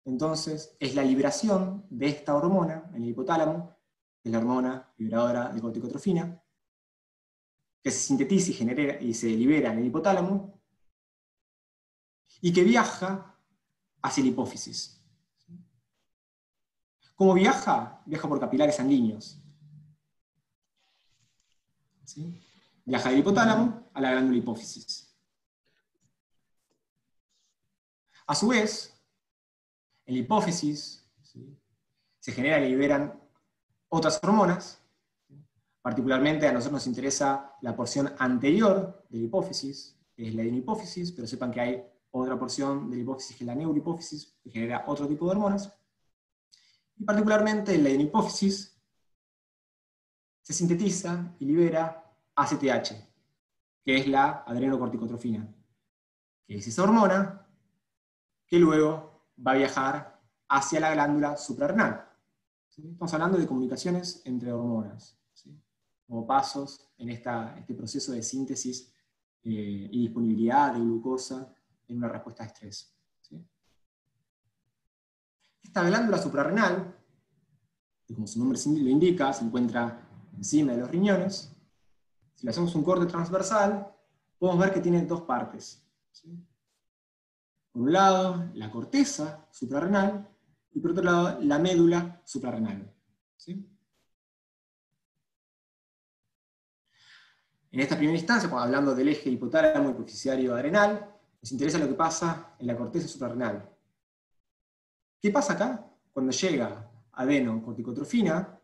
entonces, 0.05 0.75
es 0.79 0.95
la 0.95 1.03
liberación 1.03 1.85
de 1.89 2.07
esta 2.07 2.35
hormona 2.35 2.89
en 2.93 3.03
el 3.03 3.09
hipotálamo, 3.09 3.77
que 4.21 4.29
es 4.29 4.31
la 4.31 4.39
hormona 4.39 4.93
liberadora 4.97 5.49
de 5.49 5.61
corticotrofina, 5.61 6.43
que 7.81 7.91
se 7.91 7.99
sintetiza 7.99 8.51
y, 8.51 8.53
genera, 8.53 9.01
y 9.01 9.13
se 9.13 9.27
libera 9.27 9.71
en 9.71 9.79
el 9.79 9.85
hipotálamo, 9.85 10.61
y 12.41 12.51
que 12.51 12.63
viaja 12.63 13.39
hacia 14.01 14.23
la 14.23 14.29
hipófisis. 14.29 15.01
¿Cómo 17.15 17.33
viaja? 17.33 18.01
Viaja 18.05 18.27
por 18.27 18.39
capilares 18.39 18.75
sanguíneos. 18.75 19.39
Viaja 22.83 23.09
del 23.09 23.19
hipotálamo 23.19 23.89
a 23.93 24.01
la 24.01 24.11
glándula 24.11 24.37
hipófisis. 24.37 25.15
A 28.27 28.35
su 28.35 28.47
vez, 28.47 28.92
en 30.05 30.15
la 30.15 30.19
hipófisis 30.19 31.05
se 32.19 32.31
generan 32.31 32.63
y 32.63 32.69
liberan 32.69 33.21
otras 33.89 34.19
hormonas, 34.23 34.81
particularmente 35.81 36.47
a 36.47 36.53
nosotros 36.53 36.73
nos 36.73 36.87
interesa 36.87 37.55
la 37.61 37.75
porción 37.75 38.13
anterior 38.17 39.05
de 39.09 39.19
la 39.19 39.25
hipófisis, 39.25 39.99
que 40.15 40.27
es 40.27 40.35
la 40.35 40.43
hipófisis, 40.43 41.11
pero 41.11 41.27
sepan 41.27 41.51
que 41.51 41.59
hay 41.59 41.83
otra 42.11 42.37
porción 42.39 42.89
de 42.89 42.97
la 42.97 43.01
hipófisis 43.01 43.35
que 43.35 43.43
es 43.43 43.47
la 43.47 43.55
neurohipófisis, 43.55 44.37
que 44.43 44.49
genera 44.49 44.85
otro 44.87 45.07
tipo 45.07 45.25
de 45.25 45.31
hormonas. 45.31 45.73
Y 46.95 47.03
particularmente 47.03 47.75
en 47.75 47.83
la 47.83 47.89
hipófisis 47.89 48.79
se 50.41 50.53
sintetiza 50.53 51.35
y 51.39 51.45
libera 51.45 52.15
ACTH, 52.35 52.93
que 53.83 53.97
es 53.97 54.07
la 54.07 54.43
adrenocorticotrofina, 54.45 55.53
que 56.45 56.57
es 56.57 56.67
esa 56.67 56.83
hormona 56.83 57.47
que 58.45 58.59
luego 58.59 59.12
va 59.37 59.51
a 59.51 59.55
viajar 59.55 60.21
hacia 60.49 60.79
la 60.79 60.93
glándula 60.93 61.37
suprarrenal. 61.37 62.09
Estamos 62.69 63.13
hablando 63.13 63.37
de 63.37 63.47
comunicaciones 63.47 64.21
entre 64.25 64.51
hormonas, 64.51 65.17
como 66.07 66.25
pasos 66.25 66.89
en 66.97 67.09
este 67.09 67.73
proceso 67.75 68.11
de 68.11 68.23
síntesis 68.23 68.91
eh, 69.43 69.89
y 69.91 70.01
disponibilidad 70.01 70.73
de 70.73 70.79
glucosa 70.79 71.53
en 71.87 71.97
una 71.97 72.09
respuesta 72.09 72.43
a 72.43 72.47
estrés. 72.47 72.93
Esta 75.61 75.83
glándula 75.83 76.17
suprarrenal, 76.17 76.95
como 78.13 78.27
su 78.27 78.37
nombre 78.37 78.59
lo 78.65 78.89
indica, 78.89 79.33
se 79.33 79.45
encuentra 79.45 80.07
encima 80.35 80.73
de 80.73 80.79
los 80.79 80.91
riñones, 80.91 81.55
si 82.35 82.45
le 82.45 82.51
hacemos 82.51 82.75
un 82.75 82.83
corte 82.83 83.05
transversal, 83.05 83.95
podemos 84.37 84.59
ver 84.59 84.73
que 84.73 84.81
tiene 84.81 85.05
dos 85.05 85.21
partes. 85.21 85.81
Por 87.73 87.81
un 87.81 87.91
lado, 87.91 88.51
la 88.53 88.69
corteza 88.69 89.47
suprarrenal, 89.51 90.29
y 90.73 90.79
por 90.79 90.91
otro 90.91 91.03
lado, 91.03 91.39
la 91.41 91.57
médula 91.59 92.21
suprarrenal. 92.23 92.93
En 97.71 97.79
esta 97.79 97.97
primera 97.97 98.17
instancia, 98.17 98.47
cuando 98.47 98.67
hablando 98.67 98.93
del 98.93 99.09
eje 99.09 99.31
hipotálamo 99.31 99.89
hipofisiario 99.89 100.53
adrenal, 100.53 101.11
nos 101.41 101.51
interesa 101.51 101.79
lo 101.79 101.87
que 101.87 101.95
pasa 101.95 102.55
en 102.59 102.67
la 102.67 102.77
corteza 102.77 103.07
suprarrenal. 103.07 103.67
¿Qué 105.19 105.31
pasa 105.31 105.53
acá? 105.53 105.83
Cuando 106.11 106.31
llega 106.31 106.87
adenocorticotrofina, 107.13 108.59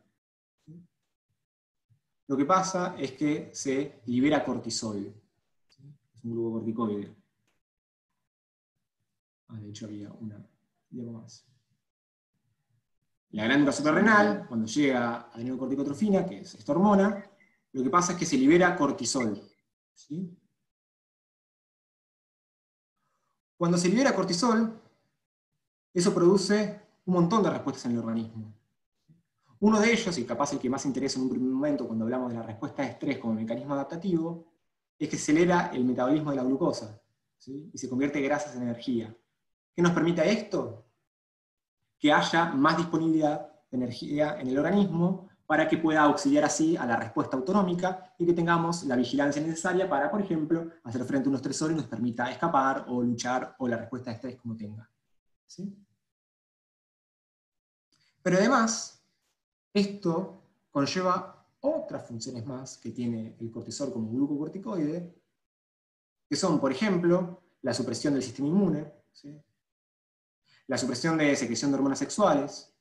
lo 2.27 2.37
que 2.37 2.45
pasa 2.45 2.95
es 2.99 3.13
que 3.13 3.49
se 3.51 4.01
libera 4.05 4.45
cortisol. 4.45 5.11
Es 6.13 6.23
un 6.23 6.31
glucocorticoide. 6.31 7.18
Ah, 9.49 9.59
de 9.59 9.69
hecho 9.69 9.85
había 9.85 10.11
una. 10.11 10.47
más. 10.91 11.45
la 13.31 13.45
glándula 13.45 13.71
suprarrenal, 13.71 14.45
cuando 14.47 14.67
llega 14.67 15.15
a 15.15 15.31
adenocorticotrofina, 15.33 16.25
que 16.25 16.39
es 16.39 16.55
esta 16.55 16.71
hormona, 16.71 17.23
lo 17.71 17.83
que 17.83 17.89
pasa 17.89 18.13
es 18.13 18.19
que 18.19 18.25
se 18.25 18.37
libera 18.37 18.75
cortisol. 18.75 19.41
Cuando 23.57 23.77
se 23.77 23.89
libera 23.89 24.15
cortisol, 24.15 24.79
eso 25.93 26.13
produce 26.13 26.81
un 27.05 27.13
montón 27.15 27.43
de 27.43 27.49
respuestas 27.49 27.85
en 27.85 27.91
el 27.93 27.99
organismo. 27.99 28.53
Uno 29.61 29.79
de 29.79 29.91
ellos, 29.91 30.17
y 30.17 30.25
capaz 30.25 30.53
el 30.53 30.59
que 30.59 30.69
más 30.69 30.85
interesa 30.85 31.17
en 31.17 31.23
un 31.23 31.29
primer 31.31 31.49
momento 31.49 31.85
cuando 31.85 32.05
hablamos 32.05 32.31
de 32.31 32.37
la 32.37 32.43
respuesta 32.43 32.83
de 32.83 32.89
estrés 32.89 33.17
como 33.17 33.33
mecanismo 33.33 33.73
adaptativo, 33.73 34.45
es 34.97 35.09
que 35.09 35.17
acelera 35.17 35.71
el 35.73 35.83
metabolismo 35.83 36.29
de 36.29 36.37
la 36.37 36.43
glucosa 36.43 37.01
y 37.45 37.77
se 37.77 37.89
convierte 37.89 38.21
grasas 38.21 38.55
en 38.55 38.63
energía. 38.63 39.15
¿Qué 39.79 39.83
nos 39.83 39.93
permite 39.93 40.29
esto? 40.29 40.89
Que 41.97 42.11
haya 42.11 42.47
más 42.47 42.75
disponibilidad 42.75 43.49
de 43.71 43.77
energía 43.77 44.37
en 44.37 44.49
el 44.49 44.57
organismo 44.57 45.29
para 45.45 45.69
que 45.69 45.77
pueda 45.77 46.01
auxiliar 46.01 46.43
así 46.43 46.75
a 46.75 46.85
la 46.85 46.97
respuesta 46.97 47.37
autonómica 47.37 48.13
y 48.17 48.25
que 48.25 48.33
tengamos 48.33 48.83
la 48.83 48.97
vigilancia 48.97 49.41
necesaria 49.41 49.87
para, 49.87 50.11
por 50.11 50.19
ejemplo, 50.19 50.69
hacer 50.83 51.05
frente 51.05 51.27
a 51.27 51.29
un 51.29 51.37
estresor 51.37 51.71
y 51.71 51.75
nos 51.75 51.87
permita 51.87 52.29
escapar 52.29 52.87
o 52.89 53.01
luchar 53.01 53.55
o 53.57 53.69
la 53.69 53.77
respuesta 53.77 54.09
de 54.09 54.15
estrés 54.15 54.35
como 54.35 54.57
tenga. 54.57 54.91
Pero 58.21 58.37
además, 58.37 59.01
esto 59.73 60.43
conlleva 60.71 61.47
otras 61.61 62.05
funciones 62.05 62.45
más 62.45 62.77
que 62.79 62.91
tiene 62.91 63.37
el 63.39 63.49
cortisol 63.49 63.93
como 63.93 64.11
glucocorticoide, 64.11 65.15
que 66.27 66.35
son, 66.35 66.59
por 66.59 66.73
ejemplo, 66.73 67.43
la 67.61 67.73
supresión 67.73 68.13
del 68.13 68.23
sistema 68.23 68.49
inmune, 68.49 68.99
la 70.69 70.77
supresión 70.77 71.17
de 71.17 71.35
secreción 71.35 71.71
de 71.71 71.77
hormonas 71.77 71.97
sexuales, 71.97 72.71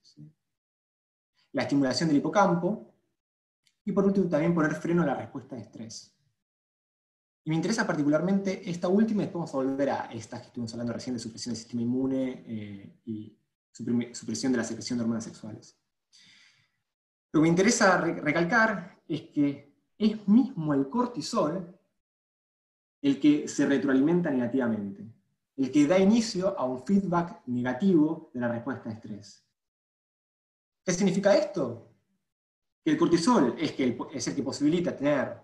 la 1.53 1.63
estimulación 1.63 2.11
del 2.11 2.19
hipocampo, 2.19 2.95
y 3.83 3.93
por 3.93 4.05
último 4.05 4.29
también 4.29 4.55
poner 4.55 4.75
freno 4.75 5.03
a 5.03 5.07
la 5.07 5.15
respuesta 5.15 5.57
de 5.57 5.63
estrés. 5.63 6.15
Y 7.45 7.49
me 7.49 7.57
interesa 7.57 7.87
particularmente 7.87 8.69
esta 8.69 8.89
última, 8.89 9.23
y 9.23 9.25
después 9.25 9.51
vamos 9.51 9.55
a 9.55 9.71
volver 9.71 9.89
a 9.89 10.13
esta 10.13 10.39
que 10.39 10.49
estuvimos 10.49 10.71
hablando 10.75 10.93
recién 10.93 11.15
de 11.15 11.21
supresión 11.21 11.55
del 11.55 11.61
sistema 11.61 11.81
inmune 11.81 12.45
eh, 12.47 13.01
y 13.07 13.39
supresión 13.73 14.53
de 14.53 14.59
la 14.59 14.65
secreción 14.65 14.99
de 14.99 15.05
hormonas 15.05 15.25
sexuales. 15.25 15.75
Lo 17.33 17.41
que 17.41 17.43
me 17.43 17.49
interesa 17.49 17.99
recalcar 18.03 19.01
es 19.09 19.23
que 19.23 19.75
es 19.97 20.29
mismo 20.29 20.75
el 20.75 20.91
cortisol 20.91 21.75
el 23.01 23.19
que 23.19 23.49
se 23.49 23.65
retroalimenta 23.65 24.31
negativamente, 24.31 25.11
el 25.59 25.73
que 25.73 25.87
da 25.89 25.99
inicio 25.99 26.57
a 26.57 26.65
un 26.65 26.85
feedback 26.85 27.43
negativo 27.47 28.31
de 28.33 28.41
la 28.41 28.49
respuesta 28.49 28.89
de 28.89 28.95
estrés. 28.95 29.45
¿Qué 30.85 30.93
significa 30.93 31.37
esto? 31.37 31.91
Que 32.85 32.93
el 32.93 32.97
cortisol 32.97 33.57
es, 33.59 33.73
que 33.73 33.99
es 34.13 34.29
el 34.29 34.37
que 34.37 34.43
posibilita 34.45 34.97
tener 34.97 35.37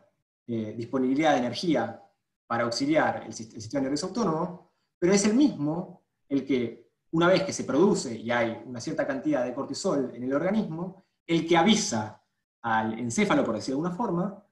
eh, 0.47 0.73
disponibilidad 0.77 1.33
de 1.33 1.41
energía 1.41 2.01
para 2.47 2.63
auxiliar 2.63 3.23
el, 3.23 3.29
el 3.29 3.35
sistema 3.35 3.83
nervioso 3.83 4.07
autónomo, 4.07 4.73
pero 5.01 5.13
es 5.13 5.25
el 5.25 5.35
mismo 5.35 6.05
el 6.29 6.47
que, 6.47 6.93
una 7.11 7.27
vez 7.27 7.43
que 7.43 7.53
se 7.53 7.65
produce 7.65 8.17
y 8.17 8.31
hay 8.31 8.63
una 8.67 8.81
cierta 8.81 9.07
cantidad 9.07 9.45
de 9.45 9.53
cortisol 9.53 10.13
en 10.15 10.23
el 10.23 10.33
organismo, 10.33 11.07
el 11.27 11.47
que 11.47 11.57
avisa 11.57 12.23
al 12.63 12.99
encéfalo, 13.01 13.45
por 13.45 13.57
decirlo 13.57 13.81
de 13.81 13.89
alguna 13.89 13.97
forma, 13.97 14.45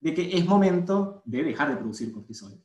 de 0.00 0.12
que 0.12 0.36
es 0.36 0.44
momento 0.44 1.22
de 1.24 1.44
dejar 1.44 1.70
de 1.70 1.76
producir 1.76 2.12
cortisol. 2.12 2.60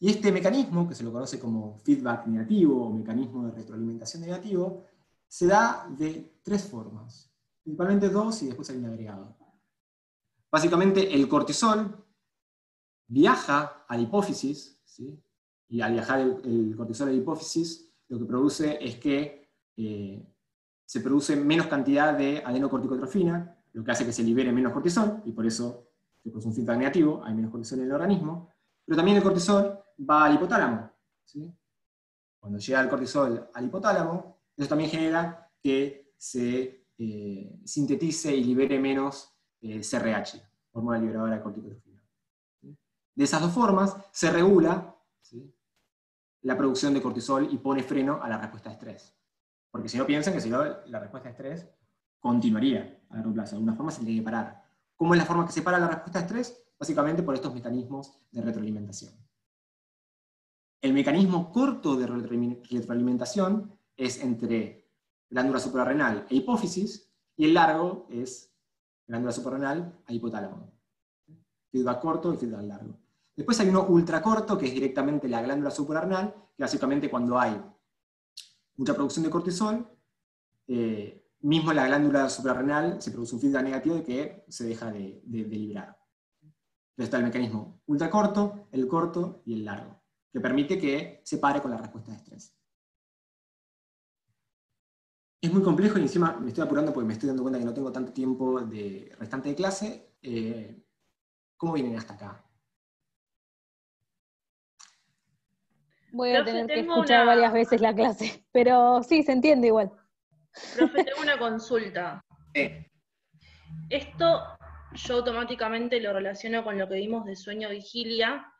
Y 0.00 0.10
este 0.10 0.32
mecanismo, 0.32 0.88
que 0.88 0.94
se 0.94 1.04
lo 1.04 1.12
conoce 1.12 1.38
como 1.38 1.78
feedback 1.78 2.26
negativo 2.26 2.86
o 2.86 2.92
mecanismo 2.92 3.46
de 3.46 3.52
retroalimentación 3.52 4.22
negativo, 4.22 4.84
se 5.28 5.46
da 5.46 5.88
de 5.88 6.38
tres 6.42 6.64
formas, 6.64 7.30
principalmente 7.62 8.08
dos 8.08 8.42
y 8.42 8.46
después 8.46 8.68
hay 8.70 8.76
un 8.76 8.86
agregado. 8.86 9.36
Básicamente 10.50 11.12
el 11.14 11.28
cortisol 11.28 12.04
viaja 13.08 13.84
a 13.88 13.96
la 13.96 14.02
hipófisis, 14.02 14.80
y 15.68 15.80
al 15.80 15.92
viajar 15.92 16.20
el, 16.20 16.74
cortisol 16.76 17.08
a 17.08 17.10
la 17.10 17.16
hipófisis, 17.16 17.90
lo 18.08 18.18
que 18.18 18.24
produce 18.24 18.78
es 18.80 18.96
que 18.96 19.50
eh, 19.76 20.24
se 20.84 21.00
produce 21.00 21.34
menos 21.34 21.66
cantidad 21.66 22.16
de 22.16 22.42
adenocorticotrofina, 22.44 23.58
lo 23.72 23.82
que 23.82 23.90
hace 23.90 24.06
que 24.06 24.12
se 24.12 24.22
libere 24.22 24.52
menos 24.52 24.72
cortisol, 24.72 25.22
y 25.24 25.32
por 25.32 25.46
eso 25.46 25.88
se 26.22 26.30
produce 26.30 26.48
un 26.48 26.54
feedback 26.54 26.78
negativo, 26.78 27.22
hay 27.24 27.34
menos 27.34 27.50
cortisol 27.50 27.80
en 27.80 27.86
el 27.86 27.92
organismo, 27.92 28.50
pero 28.84 28.96
también 28.96 29.16
el 29.16 29.22
cortisol 29.22 29.80
va 29.98 30.26
al 30.26 30.34
hipotálamo. 30.34 30.90
Cuando 32.38 32.58
llega 32.58 32.80
el 32.80 32.88
cortisol 32.88 33.50
al 33.52 33.64
hipotálamo, 33.64 34.38
eso 34.56 34.68
también 34.68 34.90
genera 34.90 35.50
que 35.62 36.12
se 36.16 36.86
eh, 36.98 37.60
sintetice 37.64 38.34
y 38.34 38.44
libere 38.44 38.78
menos 38.78 39.34
eh, 39.60 39.80
CRH, 39.80 40.40
hormona 40.72 40.98
liberadora 40.98 41.36
de 41.36 41.42
corticotrofina. 41.42 42.02
De 43.14 43.24
esas 43.24 43.40
dos 43.40 43.52
formas 43.52 43.96
se 44.10 44.30
regula 44.30 44.94
la 46.42 46.56
producción 46.56 46.92
de 46.92 47.00
cortisol 47.00 47.48
y 47.50 47.58
pone 47.58 47.82
freno 47.82 48.22
a 48.22 48.28
la 48.28 48.38
respuesta 48.38 48.68
de 48.68 48.74
estrés. 48.74 49.16
Porque 49.70 49.88
si 49.88 49.96
no 49.96 50.06
piensan 50.06 50.34
que 50.34 50.40
si 50.40 50.50
no, 50.50 50.62
la 50.62 51.00
respuesta 51.00 51.28
de 51.28 51.32
estrés 51.32 51.66
continuaría 52.20 53.02
a 53.10 53.16
largo 53.16 53.32
plazo. 53.32 53.52
De 53.52 53.56
alguna 53.56 53.74
forma 53.74 53.90
se 53.90 54.04
tiene 54.04 54.20
que 54.20 54.24
parar. 54.24 54.62
¿Cómo 54.96 55.14
es 55.14 55.18
la 55.18 55.26
forma 55.26 55.46
que 55.46 55.52
se 55.52 55.62
para 55.62 55.78
la 55.78 55.88
respuesta 55.88 56.18
de 56.18 56.26
estrés? 56.26 56.62
Básicamente 56.78 57.22
por 57.22 57.34
estos 57.34 57.54
mecanismos 57.54 58.18
de 58.30 58.42
retroalimentación. 58.42 59.14
El 60.84 60.92
mecanismo 60.92 61.50
corto 61.50 61.96
de 61.96 62.06
retroalimentación 62.06 63.72
es 63.96 64.22
entre 64.22 64.86
glándula 65.30 65.58
suprarrenal 65.58 66.26
e 66.28 66.34
hipófisis, 66.34 67.10
y 67.38 67.46
el 67.46 67.54
largo 67.54 68.06
es 68.10 68.54
glándula 69.06 69.32
suprarrenal 69.32 69.98
a 70.04 70.12
hipotálamo. 70.12 70.70
Feedback 71.72 72.00
corto 72.02 72.34
y 72.34 72.36
feedback 72.36 72.64
largo. 72.64 72.98
Después 73.34 73.58
hay 73.60 73.70
uno 73.70 73.86
ultracorto, 73.86 74.58
que 74.58 74.66
es 74.66 74.74
directamente 74.74 75.26
la 75.26 75.40
glándula 75.40 75.70
suprarrenal, 75.70 76.34
que 76.54 76.64
básicamente 76.64 77.08
cuando 77.08 77.38
hay 77.38 77.58
mucha 78.76 78.92
producción 78.92 79.24
de 79.24 79.30
cortisol, 79.30 79.88
eh, 80.68 81.30
mismo 81.40 81.72
la 81.72 81.86
glándula 81.86 82.28
suprarrenal 82.28 83.00
se 83.00 83.10
produce 83.10 83.36
un 83.36 83.40
feedback 83.40 83.64
negativo 83.64 83.94
de 83.94 84.02
que 84.02 84.44
se 84.50 84.66
deja 84.66 84.92
de, 84.92 85.22
liberar. 85.24 85.98
Entonces 86.42 87.04
está 87.06 87.16
el 87.16 87.24
mecanismo 87.24 87.80
ultracorto, 87.86 88.68
el 88.70 88.86
corto 88.86 89.40
y 89.46 89.54
el 89.54 89.64
largo, 89.64 90.03
que 90.34 90.40
permite 90.40 90.76
que 90.76 91.20
se 91.22 91.38
pare 91.38 91.62
con 91.62 91.70
la 91.70 91.76
respuesta 91.76 92.10
de 92.10 92.16
estrés. 92.16 92.58
Es 95.40 95.52
muy 95.52 95.62
complejo 95.62 95.96
y 95.96 96.02
encima 96.02 96.36
me 96.40 96.48
estoy 96.48 96.64
apurando 96.64 96.92
porque 96.92 97.06
me 97.06 97.12
estoy 97.12 97.28
dando 97.28 97.42
cuenta 97.42 97.60
que 97.60 97.64
no 97.64 97.72
tengo 97.72 97.92
tanto 97.92 98.12
tiempo 98.12 98.60
de 98.62 99.14
restante 99.16 99.50
de 99.50 99.54
clase. 99.54 100.16
Eh, 100.22 100.82
¿Cómo 101.56 101.74
vienen 101.74 101.96
hasta 101.96 102.14
acá? 102.14 102.44
Voy 106.10 106.34
a 106.34 106.44
tener 106.44 106.66
que 106.66 106.80
escuchar 106.80 107.26
varias 107.26 107.52
veces 107.52 107.80
la 107.80 107.94
clase, 107.94 108.44
pero 108.52 109.04
sí, 109.04 109.22
se 109.22 109.30
entiende 109.30 109.68
igual. 109.68 109.92
Profe, 110.74 111.04
tengo 111.04 111.22
una 111.22 111.38
consulta. 111.38 112.24
Esto 113.88 114.42
yo 114.94 115.14
automáticamente 115.14 116.00
lo 116.00 116.12
relaciono 116.12 116.64
con 116.64 116.76
lo 116.76 116.88
que 116.88 116.96
vimos 116.96 117.24
de 117.24 117.36
sueño 117.36 117.68
vigilia 117.68 118.50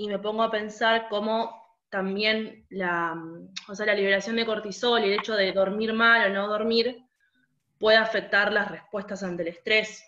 y 0.00 0.08
me 0.08 0.18
pongo 0.18 0.42
a 0.42 0.50
pensar 0.50 1.08
cómo 1.10 1.54
también 1.90 2.64
la, 2.70 3.22
o 3.68 3.74
sea, 3.74 3.84
la 3.84 3.92
liberación 3.92 4.36
de 4.36 4.46
cortisol 4.46 5.02
y 5.02 5.08
el 5.08 5.18
hecho 5.20 5.34
de 5.34 5.52
dormir 5.52 5.92
mal 5.92 6.30
o 6.30 6.34
no 6.34 6.48
dormir 6.48 7.04
puede 7.78 7.98
afectar 7.98 8.50
las 8.50 8.70
respuestas 8.70 9.22
ante 9.22 9.42
el 9.42 9.48
estrés. 9.48 10.02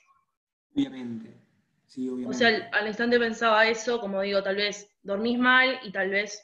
Obviamente. 0.75 1.37
Sí, 1.87 2.09
obviamente. 2.09 2.35
O 2.35 2.39
sea, 2.39 2.71
al, 2.73 2.87
instante 2.87 3.19
pensaba 3.19 3.67
eso, 3.67 4.01
como 4.01 4.23
digo, 4.23 4.43
tal 4.43 4.57
vez 4.57 4.89
dormís 5.03 5.39
mal 5.39 5.79
y 5.83 5.93
tal 5.93 6.09
vez 6.09 6.43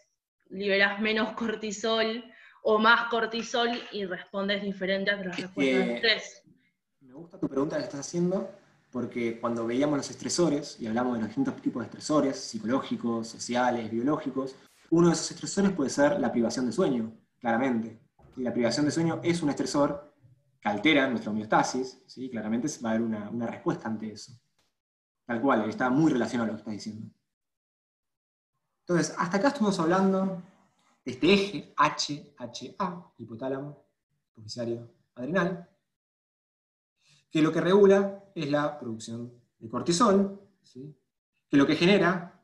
liberás 0.50 1.00
menos 1.00 1.32
cortisol 1.32 2.22
o 2.62 2.78
más 2.78 3.08
cortisol 3.08 3.70
y 3.92 4.04
respondes 4.04 4.62
diferente 4.62 5.10
a 5.10 5.16
las 5.16 5.40
respuestas 5.40 5.86
de 5.86 5.94
estrés. 5.94 6.42
Me 7.00 7.14
gusta 7.14 7.38
tu 7.38 7.48
pregunta 7.48 7.78
que 7.78 7.84
estás 7.84 8.00
haciendo, 8.00 8.50
porque 8.90 9.38
cuando 9.40 9.66
veíamos 9.66 9.98
los 9.98 10.10
estresores, 10.10 10.76
y 10.80 10.86
hablamos 10.86 11.14
de 11.14 11.20
los 11.20 11.28
distintos 11.28 11.56
tipos 11.60 11.80
de 11.80 11.86
estresores, 11.86 12.38
psicológicos, 12.38 13.28
sociales, 13.28 13.90
biológicos, 13.90 14.56
uno 14.90 15.08
de 15.08 15.14
esos 15.14 15.30
estresores 15.30 15.72
puede 15.72 15.90
ser 15.90 16.18
la 16.18 16.32
privación 16.32 16.66
de 16.66 16.72
sueño, 16.72 17.12
claramente. 17.38 18.00
Y 18.36 18.42
la 18.42 18.52
privación 18.52 18.86
de 18.86 18.92
sueño 18.92 19.20
es 19.22 19.42
un 19.42 19.50
estresor 19.50 20.14
que 20.60 20.68
altera 20.68 21.08
nuestra 21.08 21.30
homeostasis, 21.30 22.02
¿sí? 22.06 22.30
claramente 22.30 22.68
va 22.84 22.90
a 22.90 22.92
haber 22.92 23.02
una, 23.02 23.30
una 23.30 23.46
respuesta 23.46 23.88
ante 23.88 24.12
eso. 24.12 24.32
Tal 25.26 25.40
cual, 25.40 25.68
está 25.68 25.90
muy 25.90 26.10
relacionado 26.12 26.44
a 26.44 26.52
lo 26.52 26.56
que 26.56 26.60
estás 26.60 26.74
diciendo. 26.74 27.10
Entonces, 28.86 29.14
hasta 29.18 29.36
acá 29.36 29.48
estuvimos 29.48 29.78
hablando 29.78 30.42
este 31.04 31.32
eje 31.32 31.74
HHA, 31.76 33.12
hipotálamo, 33.18 33.84
hipofisario 34.30 34.90
adrenal, 35.14 35.68
que 37.30 37.42
lo 37.42 37.52
que 37.52 37.60
regula 37.60 38.24
es 38.34 38.50
la 38.50 38.78
producción 38.78 39.32
de 39.58 39.68
cortisol, 39.68 40.40
que 41.48 41.56
lo 41.56 41.66
que 41.66 41.76
genera, 41.76 42.40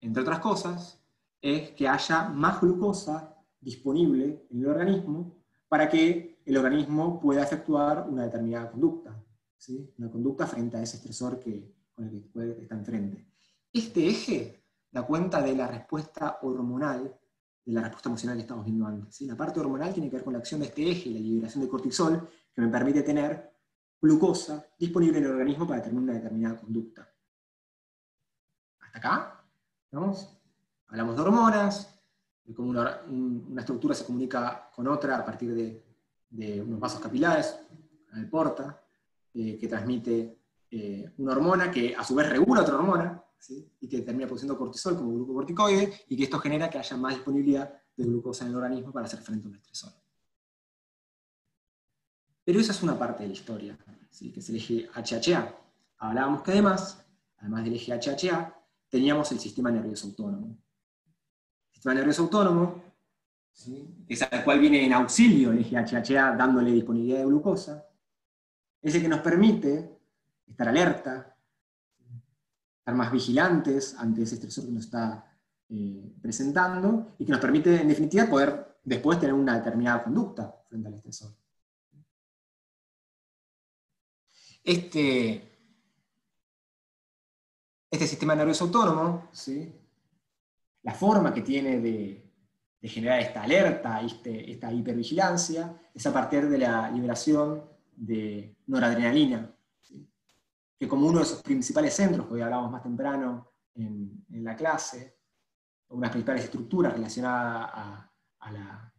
entre 0.00 0.22
otras 0.22 0.38
cosas, 0.40 1.00
es 1.40 1.70
que 1.72 1.88
haya 1.88 2.28
más 2.28 2.60
glucosa 2.60 3.36
disponible 3.60 4.46
en 4.50 4.60
el 4.60 4.66
organismo 4.66 5.36
para 5.68 5.88
que 5.88 6.40
el 6.44 6.56
organismo 6.56 7.20
pueda 7.20 7.42
efectuar 7.42 8.06
una 8.08 8.24
determinada 8.24 8.70
conducta, 8.70 9.24
¿sí? 9.56 9.92
una 9.98 10.10
conducta 10.10 10.46
frente 10.46 10.76
a 10.76 10.82
ese 10.82 10.96
estresor 10.96 11.38
que, 11.38 11.72
con 11.94 12.06
el 12.06 12.54
que 12.56 12.62
está 12.62 12.74
enfrente. 12.74 13.26
Este 13.72 14.08
eje 14.08 14.64
da 14.90 15.06
cuenta 15.06 15.40
de 15.40 15.54
la 15.54 15.66
respuesta 15.66 16.38
hormonal, 16.42 17.18
de 17.64 17.72
la 17.72 17.82
respuesta 17.82 18.08
emocional 18.08 18.36
que 18.36 18.42
estamos 18.42 18.64
viendo 18.64 18.86
antes. 18.86 19.20
La 19.22 19.36
parte 19.36 19.60
hormonal 19.60 19.92
tiene 19.92 20.10
que 20.10 20.16
ver 20.16 20.24
con 20.24 20.32
la 20.32 20.40
acción 20.40 20.60
de 20.60 20.66
este 20.66 20.90
eje, 20.90 21.10
la 21.10 21.20
liberación 21.20 21.64
de 21.64 21.70
cortisol, 21.70 22.28
que 22.54 22.60
me 22.60 22.68
permite 22.68 23.02
tener 23.02 23.51
glucosa 24.02 24.66
disponible 24.76 25.18
en 25.18 25.24
el 25.24 25.30
organismo 25.30 25.66
para 25.66 25.78
determinar 25.78 26.02
una 26.02 26.14
determinada 26.14 26.60
conducta. 26.60 27.08
¿Hasta 28.80 28.98
acá? 28.98 29.44
¿Vamos? 29.92 30.28
Hablamos 30.88 31.16
de 31.16 31.22
hormonas, 31.22 32.02
de 32.44 32.52
cómo 32.52 32.70
una, 32.70 33.60
estructura 33.60 33.94
se 33.94 34.04
comunica 34.04 34.68
con 34.74 34.88
otra 34.88 35.18
a 35.18 35.24
partir 35.24 35.54
de, 35.54 36.62
unos 36.62 36.80
vasos 36.80 37.00
capilares, 37.00 37.56
el 38.14 38.28
porta, 38.28 38.82
eh, 39.34 39.56
que 39.56 39.68
transmite 39.68 40.38
eh, 40.70 41.12
una 41.18 41.32
hormona 41.32 41.70
que 41.70 41.94
a 41.94 42.02
su 42.02 42.14
vez 42.14 42.28
regula 42.28 42.62
otra 42.62 42.74
hormona, 42.74 43.22
y 43.80 43.88
que 43.88 44.02
termina 44.02 44.26
produciendo 44.26 44.56
cortisol 44.56 44.96
como 44.96 45.12
glucocorticoide, 45.12 45.92
y 46.08 46.16
que 46.16 46.24
esto 46.24 46.38
genera 46.38 46.68
que 46.68 46.78
haya 46.78 46.96
más 46.96 47.14
disponibilidad 47.14 47.72
de 47.96 48.04
glucosa 48.04 48.44
en 48.44 48.50
el 48.50 48.56
organismo 48.56 48.92
para 48.92 49.06
hacer 49.06 49.20
frente 49.20 49.46
a 49.46 49.50
un 49.50 49.56
estresor. 49.56 50.01
Pero 52.44 52.60
esa 52.60 52.72
es 52.72 52.82
una 52.82 52.98
parte 52.98 53.22
de 53.22 53.28
la 53.28 53.34
historia, 53.34 53.78
que 54.18 54.40
es 54.40 54.48
el 54.48 54.56
eje 54.56 54.88
HHA. 54.94 55.54
Hablábamos 55.98 56.42
que 56.42 56.52
además, 56.52 57.04
además 57.38 57.64
del 57.64 57.74
eje 57.74 57.92
HHA, 57.92 58.54
teníamos 58.88 59.30
el 59.32 59.38
sistema 59.38 59.70
nervioso 59.70 60.08
autónomo. 60.08 60.58
El 61.70 61.74
sistema 61.74 61.94
nervioso 61.94 62.22
autónomo, 62.22 62.82
es 64.08 64.22
al 64.22 64.44
cual 64.44 64.58
viene 64.58 64.84
en 64.84 64.92
auxilio 64.92 65.52
el 65.52 65.58
eje 65.58 65.76
HHA 65.76 66.36
dándole 66.36 66.72
disponibilidad 66.72 67.18
de 67.18 67.26
glucosa, 67.26 67.86
es 68.80 68.94
el 68.94 69.02
que 69.02 69.08
nos 69.08 69.20
permite 69.20 69.98
estar 70.46 70.68
alerta, 70.68 71.36
estar 72.78 72.94
más 72.94 73.12
vigilantes 73.12 73.94
ante 73.96 74.22
ese 74.22 74.34
estresor 74.34 74.64
que 74.66 74.72
nos 74.72 74.84
está 74.84 75.32
eh, 75.68 76.12
presentando 76.20 77.14
y 77.18 77.24
que 77.24 77.32
nos 77.32 77.40
permite, 77.40 77.80
en 77.80 77.88
definitiva, 77.88 78.26
poder 78.26 78.78
después 78.82 79.20
tener 79.20 79.34
una 79.34 79.56
determinada 79.56 80.02
conducta 80.02 80.52
frente 80.68 80.88
al 80.88 80.94
estresor. 80.94 81.30
Este, 84.64 85.42
este 87.90 88.06
sistema 88.06 88.36
nervioso 88.36 88.64
autónomo, 88.64 89.28
la 90.82 90.94
forma 90.94 91.34
que 91.34 91.42
tiene 91.42 91.80
de, 91.80 92.30
generar 92.82 93.20
esta 93.20 93.42
alerta, 93.42 94.00
este, 94.02 94.52
esta 94.52 94.72
hipervigilancia, 94.72 95.90
es 95.92 96.06
a 96.06 96.12
partir 96.12 96.48
de 96.48 96.58
la 96.58 96.90
liberación 96.90 97.64
de 97.96 98.56
noradrenalina, 98.66 99.52
que 100.78 100.88
como 100.88 101.08
uno 101.08 101.18
de 101.20 101.24
sus 101.24 101.42
principales 101.42 101.94
centros, 101.94 102.28
que 102.28 102.34
hoy 102.34 102.40
hablamos 102.42 102.70
más 102.70 102.84
temprano 102.84 103.52
en, 103.74 104.24
la 104.30 104.54
clase, 104.54 105.18
una 105.88 106.02
de 106.02 106.06
las 106.06 106.10
principales 106.12 106.44
estructuras 106.44 106.92
relacionadas 106.92 107.70
a, 108.38 108.52
la 108.52 108.92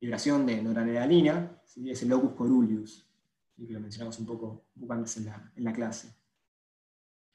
liberación 0.00 0.46
de 0.46 0.62
noradrenalina, 0.62 1.62
es 1.84 2.02
el 2.02 2.08
locus 2.08 2.32
coruleus 2.32 3.06
que 3.56 3.72
lo 3.72 3.80
mencionamos 3.80 4.18
un 4.18 4.26
poco, 4.26 4.66
antes 4.88 5.16
en 5.16 5.64
la, 5.64 5.72
clase. 5.72 6.14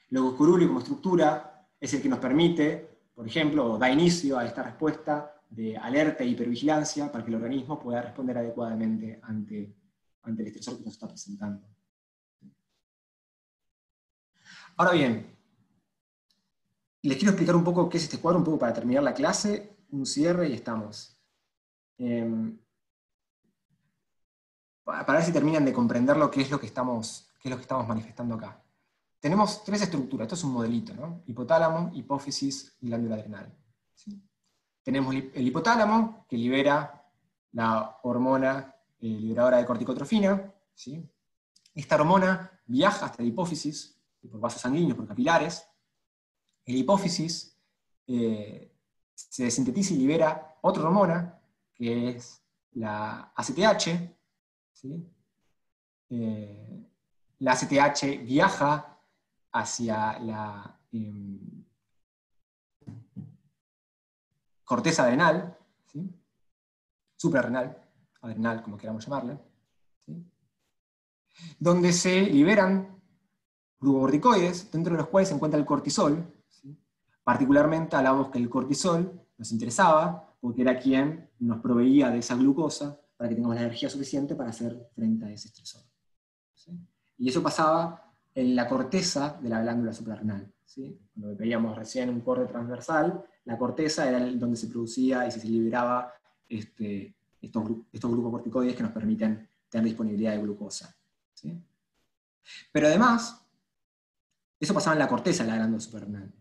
Logos 0.09 0.35
curuli 0.35 0.67
como 0.67 0.79
estructura 0.79 1.67
es 1.79 1.93
el 1.93 2.01
que 2.01 2.09
nos 2.09 2.19
permite, 2.19 3.07
por 3.13 3.25
ejemplo, 3.25 3.77
da 3.77 3.89
inicio 3.89 4.37
a 4.37 4.45
esta 4.45 4.63
respuesta 4.63 5.41
de 5.49 5.77
alerta 5.77 6.23
e 6.23 6.27
hipervigilancia 6.27 7.11
para 7.11 7.23
que 7.23 7.29
el 7.29 7.35
organismo 7.35 7.79
pueda 7.79 8.01
responder 8.01 8.37
adecuadamente 8.37 9.19
ante, 9.23 9.75
ante 10.23 10.41
el 10.41 10.47
estresor 10.47 10.77
que 10.77 10.83
nos 10.83 10.93
está 10.93 11.07
presentando. 11.07 11.67
Ahora 14.77 14.93
bien, 14.93 15.37
les 17.01 17.17
quiero 17.17 17.31
explicar 17.31 17.55
un 17.55 17.63
poco 17.63 17.89
qué 17.89 17.97
es 17.97 18.03
este 18.03 18.19
cuadro, 18.19 18.39
un 18.39 18.45
poco 18.45 18.59
para 18.59 18.73
terminar 18.73 19.03
la 19.03 19.13
clase, 19.13 19.77
un 19.89 20.05
cierre 20.05 20.49
y 20.49 20.53
estamos. 20.53 21.17
Em, 21.97 22.57
para 25.05 25.19
ver 25.19 25.23
si 25.23 25.31
terminan 25.31 25.65
de 25.65 25.73
comprender 25.73 26.17
lo 26.17 26.29
que 26.29 26.41
es 26.41 26.51
lo 26.51 26.59
que 26.59 26.65
estamos, 26.65 27.29
qué 27.39 27.47
es 27.47 27.51
lo 27.51 27.57
que 27.57 27.63
estamos 27.63 27.87
manifestando 27.87 28.35
acá. 28.35 28.61
Tenemos 29.19 29.63
tres 29.63 29.81
estructuras, 29.81 30.25
esto 30.25 30.35
es 30.35 30.43
un 30.43 30.53
modelito, 30.53 30.93
¿no? 30.93 31.21
Hipotálamo, 31.27 31.91
hipófisis 31.93 32.75
y 32.81 32.87
glándula 32.87 33.15
adrenal. 33.15 33.53
Tenemos 34.83 35.13
el 35.13 35.47
hipotálamo, 35.47 36.25
que 36.27 36.37
libera 36.37 37.05
la 37.51 37.99
hormona 38.03 38.75
eh, 38.99 39.07
liberadora 39.07 39.57
de 39.57 39.65
corticotrofina. 39.65 40.51
¿sí? 40.73 41.03
Esta 41.73 41.95
hormona 41.95 42.51
viaja 42.65 43.05
hasta 43.05 43.21
la 43.21 43.29
hipófisis, 43.29 43.97
por 44.29 44.39
vasos 44.39 44.61
sanguíneos, 44.61 44.97
por 44.97 45.07
capilares. 45.07 45.65
El 46.65 46.75
hipófisis 46.75 47.57
eh, 48.07 48.73
se 49.13 49.51
sintetiza 49.51 49.93
y 49.93 49.97
libera 49.97 50.57
otra 50.61 50.83
hormona, 50.83 51.39
que 51.73 52.09
es 52.09 52.41
la 52.73 53.31
ACTH, 53.35 54.18
eh, 56.09 56.85
la 57.39 57.51
ACTH 57.53 58.25
viaja 58.25 58.97
hacia 59.51 60.19
la 60.19 60.79
em, 60.91 61.65
corteza 64.63 65.03
adrenal, 65.03 65.57
suprarrenal, 67.15 67.77
adrenal, 68.21 68.61
como 68.63 68.77
queramos 68.77 69.03
llamarle, 69.03 69.37
donde 71.57 71.91
se 71.91 72.21
liberan 72.21 73.01
glucocorticoides, 73.79 74.71
dentro 74.71 74.93
de 74.93 74.99
los 74.99 75.09
cuales 75.09 75.29
se 75.29 75.35
encuentra 75.35 75.59
el 75.59 75.65
cortisol. 75.65 76.33
Particularmente 77.23 77.95
hablábamos 77.95 78.29
que 78.29 78.37
el 78.37 78.49
cortisol 78.49 79.21
nos 79.37 79.51
interesaba 79.51 80.35
porque 80.39 80.61
era 80.61 80.79
quien 80.79 81.29
nos 81.39 81.59
proveía 81.61 82.09
de 82.09 82.19
esa 82.19 82.35
glucosa 82.35 82.99
para 83.19 83.27
que 83.27 83.35
tengamos 83.35 83.57
la 83.57 83.63
energía 83.63 83.89
suficiente 83.89 84.33
para 84.33 84.51
hacer 84.51 84.79
frente 84.95 85.25
a 85.25 85.29
ese 85.29 85.49
estresor. 85.49 85.81
Y 87.17 87.27
eso 87.27 87.43
pasaba 87.43 88.13
en 88.33 88.55
la 88.55 88.65
corteza 88.65 89.37
de 89.41 89.49
la 89.49 89.61
glándula 89.61 89.91
suprarrenal. 89.91 90.49
¿sí? 90.63 90.97
Cuando 91.13 91.35
veíamos 91.35 91.77
recién 91.77 92.09
un 92.09 92.21
corte 92.21 92.45
transversal, 92.45 93.21
la 93.43 93.57
corteza 93.57 94.07
era 94.07 94.25
donde 94.25 94.55
se 94.55 94.67
producía 94.67 95.27
y 95.27 95.31
se 95.31 95.45
liberaba 95.45 96.13
este, 96.47 97.13
estos, 97.41 97.69
estos 97.91 98.09
glucocorticoides 98.09 98.73
que 98.73 98.83
nos 98.83 98.93
permiten 98.93 99.49
tener 99.67 99.87
disponibilidad 99.87 100.31
de 100.31 100.41
glucosa. 100.41 100.95
Pero 102.71 102.87
además, 102.87 103.45
eso 104.57 104.73
pasaba 104.73 104.93
en 104.93 104.99
la 104.99 105.09
corteza 105.09 105.43
de 105.43 105.49
la 105.49 105.57
glándula 105.57 105.81
suprarrenal. 105.81 106.33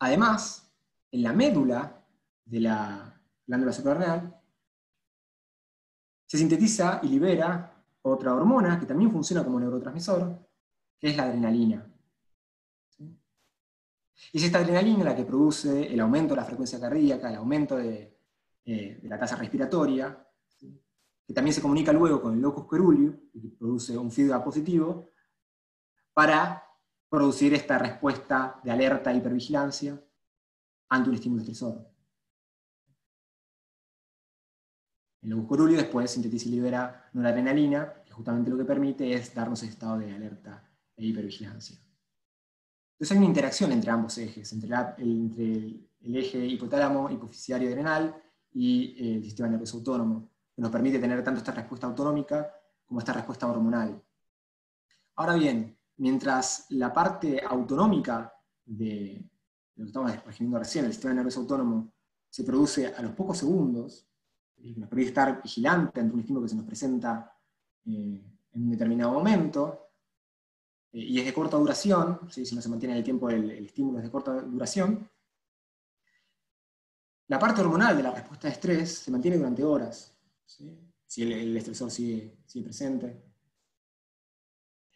Además, 0.00 0.72
en 1.12 1.22
la 1.22 1.32
médula 1.32 2.04
de 2.44 2.60
la 2.62 3.22
glándula 3.46 3.72
suprarrenal 3.72 4.35
se 6.26 6.38
sintetiza 6.38 7.00
y 7.02 7.08
libera 7.08 7.72
otra 8.02 8.34
hormona 8.34 8.78
que 8.78 8.86
también 8.86 9.10
funciona 9.10 9.44
como 9.44 9.58
neurotransmisor, 9.60 10.38
que 10.98 11.08
es 11.08 11.16
la 11.16 11.24
adrenalina. 11.24 11.92
Y 14.32 14.38
es 14.38 14.44
esta 14.44 14.58
adrenalina 14.58 15.04
la 15.04 15.16
que 15.16 15.24
produce 15.24 15.92
el 15.92 16.00
aumento 16.00 16.34
de 16.34 16.40
la 16.40 16.46
frecuencia 16.46 16.80
cardíaca, 16.80 17.28
el 17.28 17.36
aumento 17.36 17.76
de, 17.76 18.18
eh, 18.64 19.00
la 19.04 19.18
tasa 19.18 19.36
respiratoria, 19.36 20.26
que 20.58 21.34
también 21.34 21.54
se 21.54 21.62
comunica 21.62 21.92
luego 21.92 22.22
con 22.22 22.34
el 22.34 22.40
locus 22.40 22.66
coeruleus, 22.66 23.14
y 23.34 23.48
produce 23.48 23.96
un 23.96 24.10
feedback 24.10 24.44
positivo, 24.44 25.10
para 26.12 26.64
producir 27.08 27.54
esta 27.54 27.78
respuesta 27.78 28.60
de 28.64 28.70
alerta 28.70 29.12
e 29.12 29.16
hipervigilancia 29.16 30.00
ante 30.88 31.10
un 31.10 31.14
estímulo 31.14 31.42
estresor. 31.42 31.95
El 35.26 35.32
locus 35.32 35.68
después 35.72 36.08
sintetiza 36.08 36.48
y 36.48 36.52
libera 36.52 37.10
noradrenalina, 37.12 37.94
que 38.04 38.12
justamente 38.12 38.48
lo 38.48 38.56
que 38.56 38.64
permite 38.64 39.12
es 39.12 39.34
darnos 39.34 39.60
ese 39.60 39.72
estado 39.72 39.98
de 39.98 40.14
alerta 40.14 40.62
e 40.96 41.04
hipervigilancia. 41.04 41.76
Entonces 42.92 43.10
hay 43.10 43.18
una 43.18 43.26
interacción 43.26 43.72
entre 43.72 43.90
ambos 43.90 44.16
ejes, 44.18 44.52
entre, 44.52 44.76
el, 44.98 45.84
eje 46.00 46.46
hipotálamo, 46.46 47.10
hipofisiario 47.10 47.68
adrenal 47.68 48.14
y 48.52 49.16
el 49.16 49.24
sistema 49.24 49.48
nervioso 49.48 49.78
autónomo, 49.78 50.30
que 50.54 50.62
nos 50.62 50.70
permite 50.70 51.00
tener 51.00 51.24
tanto 51.24 51.38
esta 51.38 51.50
respuesta 51.50 51.88
autonómica 51.88 52.48
como 52.84 53.00
esta 53.00 53.12
respuesta 53.12 53.48
hormonal. 53.48 54.00
Ahora 55.16 55.34
bien, 55.34 55.76
mientras 55.96 56.66
la 56.70 56.92
parte 56.92 57.42
autonómica 57.44 58.32
de 58.64 59.28
lo 59.74 59.84
que 59.86 59.88
estamos 59.88 60.24
refiriendo 60.24 60.60
recién, 60.60 60.84
el 60.84 60.92
sistema 60.92 61.14
nervioso 61.14 61.40
autónomo, 61.40 61.92
se 62.30 62.44
produce 62.44 62.94
a 62.94 63.02
los 63.02 63.10
pocos 63.10 63.38
segundos, 63.38 64.06
y 64.06 64.15
que 64.56 64.80
nos 64.80 64.88
permite 64.88 65.08
estar 65.08 65.42
vigilante 65.42 66.00
ante 66.00 66.14
un 66.14 66.20
estímulo 66.20 66.44
que 66.44 66.50
se 66.50 66.56
nos 66.56 66.64
presenta 66.64 67.32
eh, 67.84 68.24
en 68.52 68.62
un 68.62 68.70
determinado 68.70 69.12
momento, 69.12 69.90
eh, 70.92 71.00
y 71.00 71.18
es 71.18 71.26
de 71.26 71.34
corta 71.34 71.56
duración, 71.56 72.20
si 72.30 72.54
no 72.54 72.62
se 72.62 72.68
mantiene 72.68 72.94
en 72.94 72.98
el 72.98 73.04
tiempo 73.04 73.30
el, 73.30 73.50
estímulo 73.50 73.98
es 73.98 74.04
de 74.04 74.10
corta 74.10 74.32
duración, 74.40 75.08
la 77.28 77.38
parte 77.38 77.60
hormonal 77.60 77.96
de 77.96 78.02
la 78.02 78.12
respuesta 78.12 78.48
de 78.48 78.54
estrés 78.54 78.98
se 78.98 79.10
mantiene 79.10 79.36
durante 79.36 79.64
horas, 79.64 80.16
si 80.44 81.22
el, 81.22 81.56
estresor 81.56 81.90
sigue, 81.90 82.38
presente. 82.62 83.22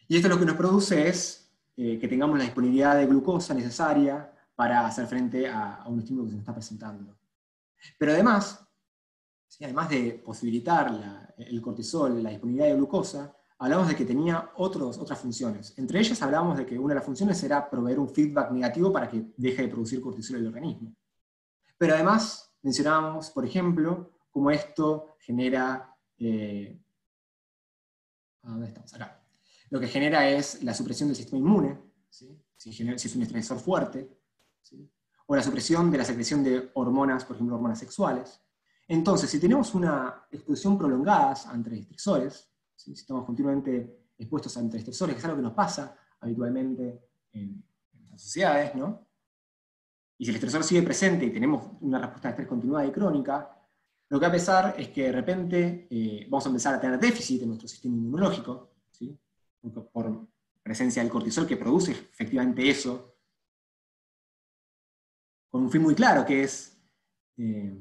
Y 0.07 0.15
esto 0.15 0.29
lo 0.29 0.39
que 0.39 0.45
nos 0.45 0.55
produce 0.55 1.07
es 1.07 1.51
eh, 1.75 1.99
que 1.99 2.07
tengamos 2.07 2.37
la 2.37 2.45
disponibilidad 2.45 2.95
de 2.95 3.05
glucosa 3.05 3.53
necesaria 3.53 4.31
para 4.55 4.85
hacer 4.85 5.07
frente 5.07 5.47
a, 5.47 5.83
un 5.87 5.99
estímulo 5.99 6.25
que 6.25 6.31
se 6.31 6.35
nos 6.35 6.41
está 6.41 6.53
presentando. 6.53 7.17
Pero 7.97 8.11
además, 8.11 8.65
además 9.61 9.89
de 9.89 10.21
posibilitar 10.25 11.33
el 11.37 11.61
cortisol, 11.61 12.21
la 12.23 12.29
disponibilidad 12.29 12.67
de 12.67 12.75
glucosa, 12.75 13.35
hablamos 13.57 13.87
de 13.87 13.95
que 13.95 14.05
tenía 14.05 14.51
otros, 14.55 14.97
otras 14.97 15.19
funciones. 15.19 15.77
Entre 15.77 15.99
ellas 15.99 16.21
hablamos 16.21 16.57
de 16.57 16.65
que 16.65 16.79
una 16.79 16.93
de 16.93 16.95
las 16.95 17.05
funciones 17.05 17.41
era 17.43 17.69
proveer 17.69 17.99
un 17.99 18.09
feedback 18.09 18.51
negativo 18.51 18.91
para 18.91 19.09
que 19.09 19.23
deje 19.37 19.63
de 19.63 19.67
producir 19.67 20.01
cortisol 20.01 20.37
en 20.37 20.41
el 20.43 20.47
organismo. 20.47 20.95
Pero 21.77 21.93
además 21.93 22.51
mencionábamos, 22.61 23.29
por 23.29 23.45
ejemplo, 23.45 24.11
cómo 24.31 24.51
esto 24.51 25.15
genera... 25.19 25.95
Eh, 26.17 26.79
¿Dónde 28.41 28.67
estamos? 28.67 28.93
Acá. 28.93 29.21
Lo 29.69 29.79
que 29.79 29.87
genera 29.87 30.27
es 30.27 30.63
la 30.63 30.73
supresión 30.73 31.09
del 31.09 31.15
sistema 31.15 31.39
inmune, 31.39 31.79
si, 32.09 32.37
es 32.57 33.15
un 33.15 33.21
estresor 33.21 33.59
fuerte, 33.59 34.09
o 35.27 35.35
la 35.35 35.43
supresión 35.43 35.89
de 35.91 35.97
la 35.97 36.03
secreción 36.03 36.43
de 36.43 36.71
hormonas, 36.73 37.23
por 37.25 37.35
ejemplo, 37.35 37.55
hormonas 37.55 37.79
sexuales. 37.79 38.41
Entonces, 38.91 39.29
si 39.29 39.39
tenemos 39.39 39.73
una 39.73 40.25
exposición 40.29 40.77
prolongada 40.77 41.33
ante 41.47 41.79
estresores, 41.79 42.51
si 42.75 42.91
estamos 42.91 43.23
continuamente 43.23 44.09
expuestos 44.17 44.57
ante 44.57 44.79
estresores, 44.79 45.15
que 45.15 45.19
es 45.19 45.23
algo 45.23 45.37
que 45.37 45.43
nos 45.43 45.53
pasa 45.53 45.95
habitualmente 46.19 46.99
en, 47.31 47.63
las 48.09 48.21
sociedades, 48.21 48.75
¿no? 48.75 49.07
Y 50.17 50.25
si 50.25 50.31
el 50.31 50.35
estresor 50.35 50.65
sigue 50.65 50.81
presente 50.83 51.23
y 51.23 51.31
tenemos 51.31 51.71
una 51.79 51.99
respuesta 51.99 52.27
de 52.27 52.31
estrés 52.31 52.49
continuada 52.49 52.85
y 52.85 52.91
crónica, 52.91 53.57
lo 54.09 54.19
que 54.19 54.25
va 54.25 54.29
a 54.29 54.35
pasar 54.35 54.75
es 54.77 54.89
que 54.89 55.03
de 55.03 55.11
repente 55.13 55.87
eh, 55.89 56.27
vamos 56.29 56.45
a 56.45 56.49
empezar 56.49 56.73
a 56.73 56.81
tener 56.81 56.99
déficit 56.99 57.43
en 57.43 57.47
nuestro 57.47 57.69
sistema 57.69 57.95
inmunológico, 57.95 58.73
por 59.93 60.27
presencia 60.61 61.01
del 61.01 61.09
cortisol 61.09 61.47
que 61.47 61.55
produce 61.55 61.91
efectivamente 61.91 62.69
eso, 62.69 63.15
con 65.49 65.63
un 65.63 65.71
fin 65.71 65.81
muy 65.81 65.95
claro, 65.95 66.25
que 66.25 66.43
es 66.43 66.77
eh, 67.37 67.73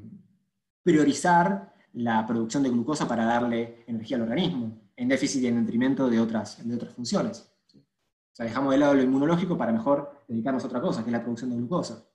priorizar 0.83 1.75
la 1.95 2.27
producción 2.27 2.63
de 2.63 2.71
glucosa 2.71 3.07
para 3.09 3.25
darle 3.25 3.85
energía 3.87 4.17
al 4.17 4.23
organismo, 4.23 4.81
en 4.97 5.09
déficit 5.09 5.43
y 5.43 5.47
en 5.49 5.65
detrimento 5.65 6.09
de 6.09 6.21
otras, 6.21 6.67
de 6.67 6.75
otras 6.75 6.95
funciones. 6.95 7.51
O 7.75 8.35
sea, 8.35 8.47
dejamos 8.47 8.73
de 8.73 8.79
lado 8.79 8.95
lo 8.95 9.03
inmunológico 9.03 9.59
para 9.59 9.73
mejor 9.73 10.25
dedicarnos 10.29 10.63
a 10.65 10.67
otra 10.67 10.81
cosa, 10.81 11.03
que 11.03 11.11
es 11.11 11.13
la 11.13 11.23
producción 11.23 11.51
de 11.51 11.57
glucosa. 11.57 12.07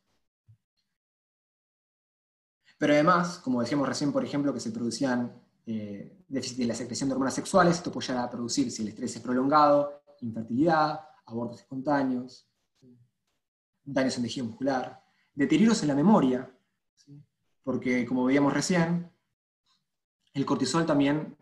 Pero 2.77 2.93
además, 2.93 3.39
como 3.39 3.61
decíamos 3.61 3.87
recién, 3.87 4.11
por 4.11 4.23
ejemplo, 4.23 4.53
que 4.53 4.59
se 4.59 4.71
producían 4.71 5.41
eh, 5.65 6.23
déficit 6.27 6.57
de 6.57 6.65
la 6.65 6.75
secreción 6.75 7.09
de 7.09 7.13
hormonas 7.13 7.33
sexuales, 7.33 7.77
esto 7.77 7.91
puede 7.91 8.13
a 8.13 8.29
producir, 8.29 8.71
si 8.71 8.81
el 8.81 8.89
estrés 8.89 9.15
es 9.15 9.21
prolongado, 9.21 10.03
infertilidad, 10.21 10.99
abortos 11.25 11.61
espontáneos, 11.61 12.47
daños 13.83 14.17
en 14.17 14.23
tejido 14.23 14.47
muscular, 14.47 15.03
deterioros 15.33 15.81
en 15.81 15.87
la 15.89 15.95
memoria, 15.95 16.51
porque 17.65 18.05
como 18.05 18.25
veíamos 18.25 18.53
recién, 18.53 19.11
el 20.33 20.45
cortisol 20.45 20.85
también 20.85 21.35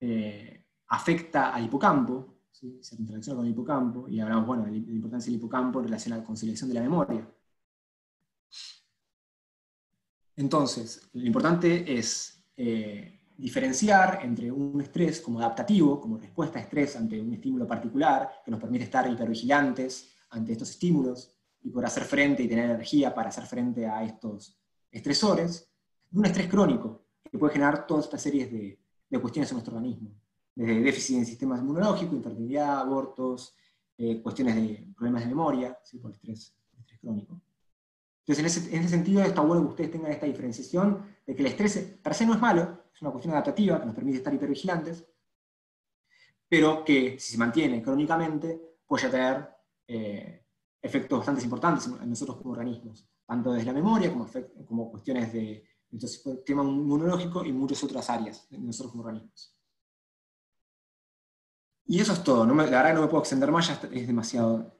eh, 0.00 0.64
afecta 0.88 1.54
al 1.54 1.64
hipocampo, 1.64 2.40
se 2.50 2.96
interacciona 2.96 3.36
con 3.36 3.46
el 3.46 3.52
hipocampo, 3.52 4.08
y 4.08 4.18
hablamos 4.18 4.44
bueno, 4.44 4.64
de 4.64 4.72
la 4.72 4.76
importancia 4.76 5.30
del 5.30 5.38
hipocampo 5.38 5.78
en 5.78 5.84
relación 5.84 6.14
a 6.14 6.16
la 6.16 6.24
conciliación 6.24 6.68
de 6.68 6.74
la 6.74 6.82
memoria. 6.82 7.26
Entonces, 10.34 11.08
lo 11.12 11.24
importante 11.24 11.96
es 11.96 12.42
eh, 12.56 13.20
diferenciar 13.36 14.18
entre 14.24 14.50
un 14.50 14.80
estrés 14.80 15.20
como 15.20 15.38
adaptativo, 15.38 16.00
como 16.00 16.18
respuesta 16.18 16.58
a 16.58 16.62
estrés 16.62 16.96
ante 16.96 17.20
un 17.20 17.32
estímulo 17.34 17.68
particular, 17.68 18.42
que 18.44 18.50
nos 18.50 18.60
permite 18.60 18.84
estar 18.84 19.08
hipervigilantes 19.08 20.12
ante 20.30 20.52
estos 20.52 20.70
estímulos 20.70 21.36
y 21.62 21.70
poder 21.70 21.86
hacer 21.86 22.02
frente 22.02 22.42
y 22.42 22.48
tener 22.48 22.64
energía 22.64 23.14
para 23.14 23.28
hacer 23.28 23.46
frente 23.46 23.86
a 23.86 24.02
estos 24.02 24.58
estresores, 24.90 25.67
un 26.12 26.24
estrés 26.24 26.48
crónico, 26.48 27.04
que 27.30 27.38
puede 27.38 27.52
generar 27.52 27.86
toda 27.86 28.00
esta 28.00 28.18
serie 28.18 28.46
de, 28.46 29.20
cuestiones 29.20 29.50
en 29.50 29.56
nuestro 29.56 29.76
organismo, 29.76 30.10
desde 30.54 30.80
déficit 30.80 31.14
en 31.16 31.20
el 31.20 31.26
sistema 31.26 31.58
inmunológico, 31.58 32.14
infertilidad, 32.14 32.80
abortos, 32.80 33.54
eh, 33.96 34.20
cuestiones 34.20 34.54
de 34.56 34.86
problemas 34.96 35.22
de 35.22 35.28
memoria, 35.28 35.78
por 36.00 36.10
estrés, 36.10 36.54
crónico. 37.00 37.40
Entonces, 38.26 38.68
en 38.68 38.80
ese, 38.80 38.88
sentido, 38.88 39.22
está 39.22 39.40
bueno 39.40 39.62
que 39.62 39.68
ustedes 39.68 39.90
tengan 39.92 40.10
esta 40.10 40.26
diferenciación 40.26 41.06
de 41.26 41.34
que 41.34 41.42
el 41.42 41.48
estrés 41.48 41.78
per 42.02 42.14
se 42.14 42.26
no 42.26 42.34
es 42.34 42.40
malo, 42.40 42.84
es 42.92 43.00
una 43.00 43.10
cuestión 43.10 43.32
adaptativa 43.32 43.80
que 43.80 43.86
nos 43.86 43.94
permite 43.94 44.18
estar 44.18 44.34
hipervigilantes, 44.34 45.06
pero 46.48 46.84
que 46.84 47.18
si 47.18 47.32
se 47.32 47.38
mantiene 47.38 47.82
crónicamente 47.82 48.78
puede 48.86 49.08
tener 49.08 49.48
eh, 49.86 50.44
efectos 50.82 51.18
bastante 51.18 51.44
importantes 51.44 51.86
en 51.86 52.10
nosotros 52.10 52.38
como 52.38 52.52
organismos, 52.52 53.08
tanto 53.26 53.52
desde 53.52 53.66
la 53.66 53.72
memoria 53.72 54.12
como 54.12 54.90
cuestiones 54.90 55.32
de 55.32 55.64
nuestro 55.90 56.32
sistema 56.32 56.62
inmunológico 56.62 57.44
y 57.44 57.52
muchas 57.52 57.82
otras 57.84 58.08
áreas 58.10 58.48
de 58.50 58.58
nosotros 58.58 58.92
como 58.92 59.04
organismos. 59.04 59.54
Y 61.86 62.00
eso 62.00 62.12
es 62.12 62.22
todo. 62.22 62.44
la 62.44 62.54
verdad 62.54 62.94
no 62.94 63.00
me 63.00 63.06
puedo 63.06 63.20
extender 63.20 63.50
más, 63.50 63.68
ya 63.68 63.88
es 63.90 64.06
demasiado 64.06 64.76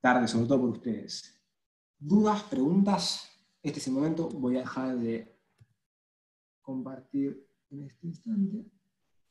tarde, 0.00 0.26
sobre 0.26 0.46
todo 0.46 0.60
por 0.60 0.70
ustedes 0.70 1.38
dudas, 1.98 2.42
preguntas, 2.44 3.28
este 3.62 3.80
es 3.80 3.86
el 3.88 3.92
momento. 3.92 4.28
Voy 4.28 4.56
a 4.56 4.60
dejar 4.60 4.96
de 4.96 5.36
compartir 6.62 7.46
en 7.70 7.84
este 7.84 8.06
instante. 8.06 8.64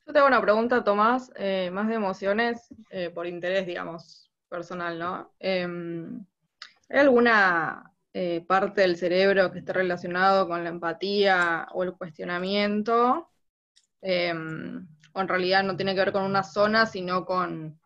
Yo 0.06 0.14
tengo 0.14 0.28
una 0.28 0.42
pregunta, 0.42 0.84
Tomás, 0.84 1.32
eh, 1.36 1.70
más 1.72 1.88
de 1.88 1.96
emociones 1.96 2.74
eh, 2.90 3.10
por 3.10 3.28
interés, 3.28 3.66
digamos, 3.66 4.32
personal, 4.50 4.98
¿no? 4.98 5.34
Em, 5.40 6.26
¿Hay 6.90 7.00
alguna 7.00 7.94
eh, 8.20 8.41
parte 8.47 8.82
del 8.82 8.97
cerebro 8.97 9.51
que 9.51 9.59
esté 9.59 9.74
relacionado 9.74 10.47
con 10.47 10.63
la 10.63 10.72
empatía 10.72 11.68
o 11.74 11.84
el 11.84 11.93
cuestionamiento? 11.93 13.30
Em, 14.01 14.88
o 15.13 15.22
en 15.22 15.28
realidad 15.28 15.63
no 15.63 15.76
tiene 15.76 15.93
que 15.93 15.99
ver 15.99 16.11
con 16.11 16.24
una 16.24 16.41
zona, 16.43 16.88
sino 16.88 17.26
con, 17.26 17.80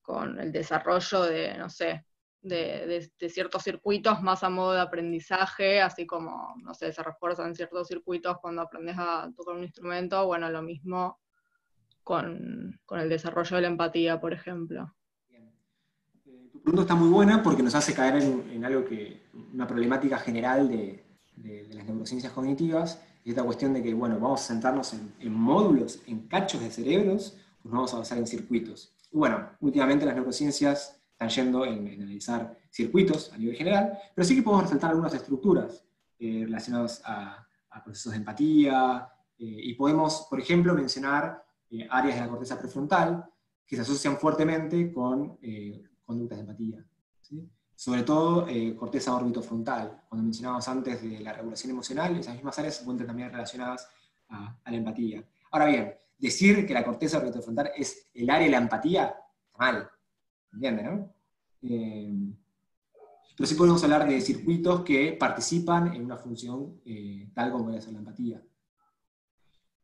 con 0.00 0.40
el 0.40 0.52
desarrollo 0.52 1.24
de, 1.24 1.58
no 1.58 1.68
sé, 1.68 2.06
de, 2.40 3.10
ciertos 3.28 3.62
circuitos 3.62 4.22
más 4.22 4.42
a 4.42 4.48
modo 4.48 4.72
de 4.72 4.80
aprendizaje, 4.80 5.82
así 5.82 6.06
como, 6.06 6.54
no 6.62 6.72
sé, 6.72 6.90
se 6.90 7.02
refuerzan 7.02 7.54
ciertos 7.54 7.88
circuitos 7.88 8.38
cuando 8.40 8.62
aprendes 8.62 8.96
a 8.98 9.30
tocar 9.36 9.54
un 9.54 9.64
instrumento, 9.64 10.24
bueno, 10.26 10.48
lo 10.48 10.62
mismo 10.62 11.20
con, 12.02 12.80
el 12.90 13.08
desarrollo 13.10 13.56
de 13.56 13.62
la 13.62 13.68
empatía, 13.68 14.18
por 14.18 14.32
ejemplo. 14.32 14.94
Pregunta 16.62 16.82
está 16.82 16.94
muy 16.94 17.08
buena 17.08 17.42
porque 17.42 17.62
nos 17.62 17.74
hace 17.74 17.92
caer 17.92 18.22
en, 18.22 18.64
algo 18.64 18.84
que, 18.84 19.20
una 19.52 19.66
problemática 19.66 20.18
general 20.18 20.68
de, 20.68 21.04
las 21.70 21.84
neurociencias 21.84 22.32
cognitivas, 22.32 23.02
y 23.24 23.30
esta 23.30 23.42
cuestión 23.42 23.72
de 23.72 23.82
que, 23.82 23.92
bueno, 23.94 24.18
vamos 24.20 24.42
a 24.42 24.44
sentarnos 24.44 24.94
en, 25.18 25.32
módulos, 25.32 26.00
en 26.06 26.28
cachos 26.28 26.60
de 26.60 26.70
cerebros, 26.70 27.36
pues 27.62 27.72
vamos 27.72 27.92
a 27.94 27.98
basar 27.98 28.18
en 28.18 28.26
circuitos. 28.26 28.94
Y 29.10 29.16
bueno, 29.16 29.48
últimamente 29.60 30.06
las 30.06 30.14
neurociencias 30.14 31.02
yendo 31.28 31.64
en, 31.64 31.88
analizar 31.88 32.56
circuitos 32.70 33.32
a 33.32 33.38
nivel 33.38 33.56
general, 33.56 33.98
pero 34.14 34.26
sí 34.26 34.34
que 34.36 34.42
podemos 34.42 34.64
resaltar 34.64 34.90
algunas 34.90 35.14
estructuras 35.14 35.84
eh, 36.18 36.42
relacionadas 36.44 37.02
a, 37.04 37.46
procesos 37.84 38.12
de 38.12 38.18
empatía, 38.18 39.08
eh, 39.38 39.44
y 39.46 39.74
podemos, 39.74 40.26
por 40.28 40.38
ejemplo, 40.38 40.74
mencionar 40.74 41.44
eh, 41.70 41.86
áreas 41.90 42.16
de 42.16 42.20
la 42.20 42.28
corteza 42.28 42.58
prefrontal 42.58 43.24
que 43.66 43.76
se 43.76 43.82
asocian 43.82 44.18
fuertemente 44.18 44.92
con 44.92 45.38
conductas 46.04 46.38
de 46.38 46.42
empatía. 46.42 46.84
Sobre 47.74 48.02
todo 48.02 48.46
corteza 48.76 49.14
orbitofrontal. 49.14 50.02
Cuando 50.08 50.24
mencionábamos 50.24 50.68
antes 50.68 51.02
de 51.02 51.20
la 51.20 51.32
regulación 51.32 51.70
emocional, 51.70 52.16
esas 52.16 52.34
mismas 52.34 52.58
áreas 52.58 52.76
se 52.76 52.82
encuentran 52.82 53.06
también 53.06 53.30
relacionadas 53.30 53.88
a, 54.28 54.56
la 54.66 54.76
empatía. 54.76 55.24
Ahora 55.50 55.66
bien, 55.66 55.94
decir 56.18 56.66
que 56.66 56.74
la 56.74 56.84
corteza 56.84 57.18
orbitofrontal 57.18 57.70
es 57.76 58.08
el 58.14 58.28
área 58.30 58.46
de 58.46 58.52
la 58.52 58.58
empatía, 58.58 59.14
está 59.46 59.58
mal. 59.58 59.90
¿Entiendes, 60.52 60.84
no? 60.84 61.14
Eh, 61.62 62.14
pero 63.36 63.46
sí 63.46 63.54
podemos 63.54 63.82
hablar 63.82 64.06
de 64.06 64.20
circuitos 64.20 64.82
que 64.82 65.12
participan 65.12 65.94
en 65.94 66.04
una 66.04 66.16
función 66.16 66.80
eh, 66.84 67.30
tal 67.34 67.50
como 67.50 67.64
puede 67.64 67.80
ser 67.80 67.92
la 67.94 68.00
empatía. 68.00 68.42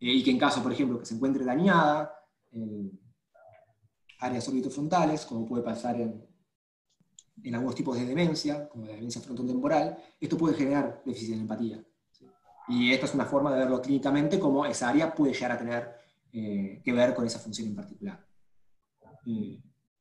Eh, 0.01 0.13
y 0.13 0.23
que 0.23 0.31
en 0.31 0.39
caso, 0.39 0.63
por 0.63 0.73
ejemplo, 0.73 0.99
que 0.99 1.07
se 1.07 1.15
encuentre 1.15 1.45
dañada 1.45 2.15
áreas 4.19 4.49
orbitofrontales, 4.49 5.25
como 5.27 5.47
puede 5.47 5.63
pasar 5.63 6.01
en, 6.01 6.27
en 7.43 7.55
algunos 7.55 7.75
tipos 7.75 7.97
de 7.99 8.05
demencia, 8.05 8.69
como 8.69 8.87
la 8.87 8.93
demencia 8.93 9.21
frontotemporal, 9.21 9.97
esto 10.21 10.37
puede 10.37 10.55
generar 10.55 11.03
déficit 11.05 11.35
de 11.35 11.41
empatía. 11.41 11.85
Y 12.69 12.93
esta 12.93 13.07
es 13.07 13.15
una 13.15 13.25
forma 13.25 13.53
de 13.53 13.61
verlo 13.61 13.81
clínicamente, 13.81 14.39
como 14.39 14.67
esa 14.67 14.91
área 14.91 15.15
puede 15.15 15.33
llegar 15.33 15.53
a 15.53 15.59
tener 15.59 15.99
que 16.31 16.93
ver 16.93 17.15
con 17.15 17.27
esa 17.27 17.39
función 17.39 17.69
en 17.69 17.77
particular. 17.77 18.29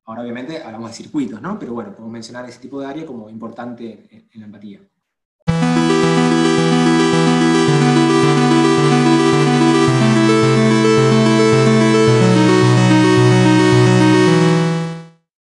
Ahora 0.06 0.22
obviamente 0.22 0.62
hablamos 0.62 0.90
de 0.92 0.96
circuitos, 0.96 1.42
¿no? 1.42 1.60
Pero 1.60 1.74
bueno, 1.74 1.92
podemos 1.92 2.12
mencionar 2.12 2.48
ese 2.48 2.60
tipo 2.60 2.80
de 2.80 2.88
área 2.88 3.06
como 3.06 3.30
importante 3.30 4.28
en, 4.32 4.40
la 4.40 4.46
empatía. 4.46 4.82